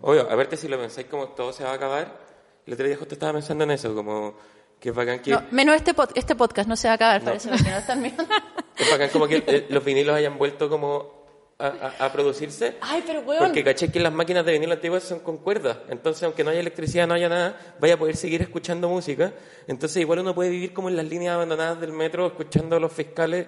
Obvio, 0.00 0.30
a 0.30 0.34
verte 0.36 0.56
si 0.56 0.68
lo 0.68 0.78
pensáis 0.78 1.08
como 1.08 1.30
todo 1.30 1.52
se 1.52 1.64
va 1.64 1.70
a 1.70 1.74
acabar. 1.74 2.16
El 2.64 2.74
otro 2.74 2.86
día 2.86 2.96
justo 2.96 3.14
estaba 3.14 3.32
pensando 3.32 3.64
en 3.64 3.72
eso, 3.72 3.92
como 3.92 4.34
que 4.80 4.90
es 4.90 4.94
bacán 4.94 5.20
que... 5.20 5.30
No, 5.30 5.42
menos 5.50 5.76
este, 5.76 5.94
pod- 5.94 6.12
este 6.14 6.34
podcast 6.34 6.68
no 6.68 6.76
se 6.76 6.88
va 6.88 6.92
a 6.92 6.94
acabar, 6.96 7.22
parece, 7.22 7.48
porque 7.48 7.70
no 7.70 7.76
están 7.78 8.00
mirando. 8.02 8.26
Es 8.78 8.90
bacán 8.90 9.08
como 9.08 9.26
que 9.26 9.42
eh, 9.46 9.66
los 9.70 9.82
vinilos 9.82 10.14
hayan 10.14 10.36
vuelto 10.36 10.68
como 10.68 11.16
a, 11.58 11.66
a- 11.98 12.04
a 12.06 12.12
producirse. 12.12 12.76
Ay, 12.82 13.02
pero 13.06 13.20
weón. 13.20 13.38
Porque 13.44 13.64
caché 13.64 13.90
que 13.90 13.98
las 14.00 14.12
máquinas 14.12 14.44
de 14.44 14.52
vinilo 14.52 14.74
antiguas 14.74 15.02
son 15.02 15.20
con 15.20 15.38
cuerdas. 15.38 15.78
Entonces, 15.88 16.22
aunque 16.24 16.44
no 16.44 16.50
haya 16.50 16.60
electricidad, 16.60 17.06
no 17.06 17.14
haya 17.14 17.30
nada, 17.30 17.58
vaya 17.80 17.94
a 17.94 17.96
poder 17.96 18.16
seguir 18.16 18.42
escuchando 18.42 18.90
música. 18.90 19.32
Entonces, 19.66 19.96
igual 19.96 20.18
uno 20.18 20.34
puede 20.34 20.50
vivir 20.50 20.74
como 20.74 20.90
en 20.90 20.96
las 20.96 21.06
líneas 21.06 21.34
abandonadas 21.36 21.80
del 21.80 21.92
metro, 21.92 22.26
escuchando 22.26 22.76
a 22.76 22.80
los 22.80 22.92
fiscales 22.92 23.46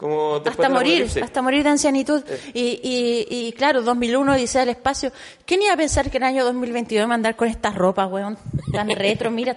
como 0.00 0.36
hasta 0.36 0.70
morir, 0.70 1.10
hasta 1.22 1.42
morir 1.42 1.62
de 1.62 1.68
ancianitud. 1.68 2.24
Y, 2.54 2.80
y, 2.82 3.26
y 3.28 3.52
claro, 3.52 3.82
2001, 3.82 4.32
Odisea 4.32 4.62
del 4.62 4.70
Espacio. 4.70 5.12
¿Quién 5.44 5.60
iba 5.60 5.74
a 5.74 5.76
pensar 5.76 6.10
que 6.10 6.16
en 6.16 6.22
el 6.22 6.28
año 6.30 6.44
2022 6.46 7.06
me 7.06 7.12
andar 7.12 7.36
con 7.36 7.48
esta 7.48 7.70
ropa, 7.70 8.06
weón? 8.06 8.38
Tan 8.72 8.88
retro, 8.96 9.30
mira, 9.30 9.54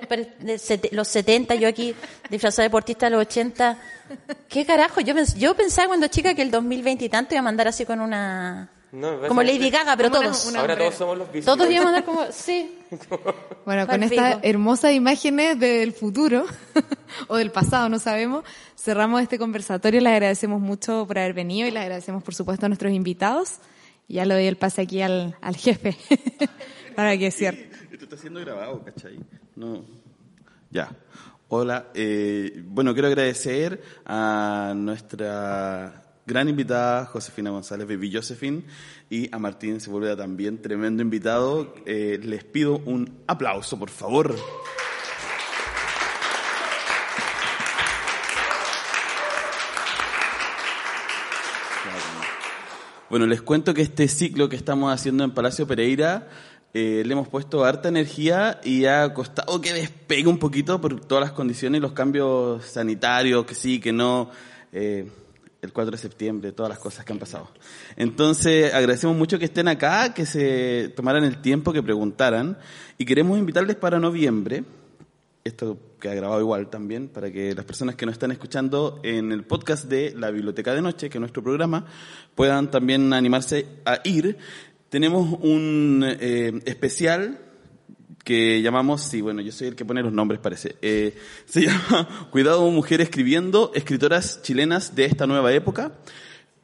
los 0.92 1.08
70, 1.08 1.56
yo 1.56 1.70
aquí 1.70 1.96
disfrazada 2.30 2.64
de 2.64 2.68
deportista 2.68 3.06
de 3.06 3.12
los 3.12 3.22
80. 3.22 3.78
¿Qué 4.50 4.66
carajo? 4.66 5.00
Yo, 5.00 5.16
yo 5.38 5.56
pensaba 5.56 5.88
cuando 5.88 6.08
chica 6.08 6.36
que 6.36 6.42
el 6.42 6.52
2020 6.52 7.06
y 7.06 7.10
tanto 7.10 7.36
iba 7.36 7.40
a 7.40 7.44
mandar 7.44 7.70
así 7.70 7.86
con 7.86 8.02
una... 8.02 8.70
No, 8.94 9.20
como 9.28 9.42
Lady 9.44 9.70
Gaga, 9.72 9.98
pero 9.98 10.10
una- 10.10 10.20
todos. 10.22 10.46
una- 10.46 10.60
Ahora 10.60 10.78
todos 10.78 10.94
somos 10.96 11.18
los 11.18 11.28
Beastie 11.32 11.46
Todos 11.46 11.66
Boys. 11.66 11.72
íbamos 11.72 11.86
a 11.94 11.98
andar 11.98 12.06
como... 12.06 12.32
Sí. 12.32 12.78
Bueno, 13.66 13.88
con 13.88 14.04
estas 14.04 14.40
hermosas 14.44 14.92
imágenes 14.92 15.58
del 15.60 15.94
futuro 15.94 16.46
o 17.28 17.38
del 17.38 17.50
pasado, 17.50 17.88
no 17.90 17.98
sabemos, 17.98 18.44
cerramos 18.78 19.22
este 19.22 19.40
conversatorio. 19.40 20.00
Les 20.02 20.12
agradecemos 20.12 20.60
mucho 20.62 21.06
por 21.08 21.18
haber 21.18 21.34
venido 21.34 21.68
y 21.68 21.72
les 21.72 21.82
agradecemos, 21.82 22.22
por 22.24 22.36
supuesto, 22.36 22.66
a 22.66 22.70
nuestros 22.70 22.92
invitados. 22.92 23.56
Y 24.08 24.16
ya 24.16 24.26
le 24.26 24.34
doy 24.36 24.46
el 24.48 24.58
pase 24.58 24.82
aquí 24.82 25.02
al, 25.02 25.36
al 25.42 25.56
jefe. 25.56 25.98
Para 26.96 27.18
que 27.18 27.28
es 27.28 27.36
cierto. 27.36 27.62
Esto 27.92 28.04
está 28.04 28.18
siendo 28.18 28.42
grabado, 28.42 28.84
¿cachai? 28.84 29.18
No. 29.56 29.84
Ya. 30.70 30.92
Hola. 31.48 31.88
eh, 31.96 32.62
bueno, 32.66 32.94
quiero 32.94 33.08
agradecer 33.08 33.82
a 34.06 34.74
nuestra 34.76 36.03
gran 36.26 36.50
invitada, 36.50 37.06
Josefina 37.06 37.50
González, 37.50 37.88
Baby 37.88 38.12
Josephine, 38.14 38.64
y 39.10 39.34
a 39.34 39.40
Martín 39.40 39.80
Sepúlveda 39.80 40.16
también, 40.16 40.62
tremendo 40.62 41.02
invitado. 41.02 41.74
Eh, 41.86 42.20
les 42.24 42.44
pido 42.44 42.78
un 42.86 43.24
aplauso, 43.28 43.78
por 43.78 43.90
favor. 43.90 44.36
Bueno, 53.10 53.28
les 53.28 53.44
cuento 53.44 53.76
que 53.76 53.84
este 53.84 54.08
ciclo 54.08 54.50
que 54.50 54.56
estamos 54.56 54.92
haciendo 54.92 55.24
en 55.24 55.32
Palacio 55.32 55.68
Pereira 55.68 56.30
eh, 56.74 57.04
le 57.06 57.14
hemos 57.14 57.28
puesto 57.28 57.64
harta 57.64 57.88
energía 57.88 58.60
y 58.64 58.86
ha 58.86 59.14
costado 59.14 59.62
que 59.62 59.72
despegue 59.74 60.28
un 60.28 60.40
poquito 60.40 60.82
por 60.82 61.00
todas 61.02 61.24
las 61.24 61.32
condiciones 61.32 61.78
y 61.78 61.82
los 61.82 61.92
cambios 61.92 62.66
sanitarios, 62.66 63.46
que 63.46 63.54
sí, 63.54 63.80
que 63.80 63.94
no, 63.94 64.32
eh, 64.72 65.08
el 65.64 65.74
4 65.74 65.92
de 65.92 65.98
septiembre, 65.98 66.52
todas 66.52 66.70
las 66.70 66.80
cosas 66.80 67.04
que 67.04 67.14
han 67.14 67.20
pasado. 67.20 67.50
Entonces, 67.96 68.74
agradecemos 68.74 69.18
mucho 69.18 69.40
que 69.40 69.46
estén 69.46 69.68
acá, 69.68 70.14
que 70.14 70.26
se 70.26 70.90
tomaran 70.96 71.24
el 71.24 71.42
tiempo, 71.42 71.74
que 71.74 71.82
preguntaran 71.82 72.58
y 72.98 73.06
queremos 73.06 73.40
invitarles 73.40 73.78
para 73.78 74.00
noviembre 74.00 74.64
esto 75.44 75.78
queda 76.00 76.16
grabado 76.16 76.40
igual 76.40 76.70
también, 76.70 77.10
para 77.10 77.32
que 77.32 77.54
las 77.54 77.66
personas 77.66 77.96
que 77.96 78.06
nos 78.06 78.14
están 78.14 78.32
escuchando 78.32 79.00
en 79.04 79.32
el 79.32 79.44
podcast 79.44 79.86
de 79.86 80.14
la 80.16 80.32
Biblioteca 80.32 80.74
de 80.74 80.82
Noche, 80.82 81.10
que 81.10 81.18
es 81.18 81.20
nuestro 81.20 81.44
programa, 81.44 81.86
puedan 82.34 82.72
también 82.72 83.12
animarse 83.12 83.66
a 83.86 84.00
ir. 84.06 84.38
Tenemos 84.90 85.38
un 85.42 86.06
eh, 86.08 86.62
especial 86.66 87.40
que 88.24 88.62
llamamos, 88.62 89.02
sí, 89.02 89.22
bueno, 89.22 89.42
yo 89.42 89.52
soy 89.52 89.68
el 89.68 89.76
que 89.76 89.86
pone 89.86 90.02
los 90.02 90.14
nombres, 90.14 90.40
parece. 90.40 90.78
Eh, 90.82 91.18
se 91.46 91.62
llama 91.66 92.28
Cuidado 92.32 92.70
Mujer 92.72 93.02
Escribiendo, 93.02 93.72
escritoras 93.76 94.42
chilenas 94.42 94.96
de 94.96 95.06
esta 95.06 95.28
nueva 95.28 95.52
época. 95.52 95.92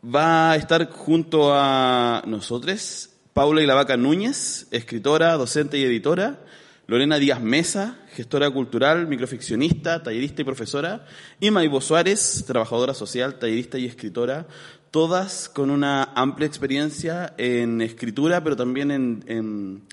Va 0.04 0.52
a 0.52 0.56
estar 0.56 0.90
junto 0.90 1.54
a 1.54 2.24
nosotros, 2.26 3.10
Paula 3.34 3.62
Ilavaca 3.62 3.98
Núñez, 3.98 4.68
escritora, 4.72 5.34
docente 5.34 5.78
y 5.78 5.84
editora, 5.84 6.40
Lorena 6.88 7.20
Díaz 7.20 7.42
Mesa, 7.42 8.00
gestora 8.14 8.50
cultural, 8.50 9.08
microficcionista, 9.08 10.02
tallerista 10.02 10.42
y 10.42 10.46
profesora, 10.46 11.06
y 11.42 11.52
Maibo 11.52 11.82
Suárez, 11.82 12.46
trabajadora 12.48 12.94
social, 12.94 13.38
tallerista 13.38 13.78
y 13.78 13.86
escritora, 13.86 14.48
todas 14.90 15.50
con 15.50 15.70
una 15.70 16.04
amplia 16.16 16.48
experiencia 16.48 17.34
en 17.38 17.82
escritura, 17.82 18.44
pero 18.44 18.56
también 18.56 18.90
en, 18.92 19.24
en 19.28 19.84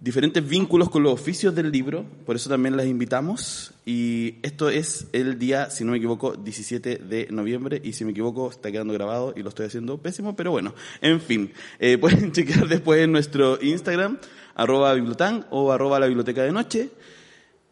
diferentes 0.00 0.46
vínculos 0.46 0.88
con 0.88 1.02
los 1.02 1.12
oficios 1.12 1.54
del 1.54 1.70
libro, 1.70 2.04
por 2.24 2.36
eso 2.36 2.48
también 2.48 2.76
las 2.76 2.86
invitamos. 2.86 3.72
Y 3.84 4.36
esto 4.42 4.70
es 4.70 5.06
el 5.12 5.38
día, 5.38 5.70
si 5.70 5.84
no 5.84 5.92
me 5.92 5.98
equivoco, 5.98 6.34
17 6.34 6.96
de 6.96 7.28
noviembre, 7.30 7.80
y 7.84 7.92
si 7.92 8.04
me 8.04 8.12
equivoco 8.12 8.50
está 8.50 8.72
quedando 8.72 8.94
grabado 8.94 9.34
y 9.36 9.42
lo 9.42 9.50
estoy 9.50 9.66
haciendo 9.66 9.98
pésimo, 9.98 10.34
pero 10.36 10.50
bueno, 10.50 10.74
en 11.02 11.20
fin, 11.20 11.52
eh, 11.78 11.98
pueden 12.00 12.32
chequear 12.32 12.68
después 12.68 13.00
en 13.00 13.12
nuestro 13.12 13.58
Instagram, 13.62 14.18
arroba 14.54 14.94
bibliotan 14.94 15.46
o 15.50 15.70
arroba 15.72 16.00
la 16.00 16.06
biblioteca 16.06 16.42
de 16.42 16.52
noche. 16.52 16.90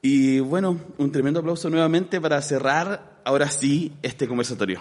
Y 0.00 0.38
bueno, 0.38 0.78
un 0.98 1.10
tremendo 1.10 1.40
aplauso 1.40 1.70
nuevamente 1.70 2.20
para 2.20 2.40
cerrar 2.40 3.20
ahora 3.24 3.50
sí 3.50 3.92
este 4.02 4.28
conversatorio. 4.28 4.80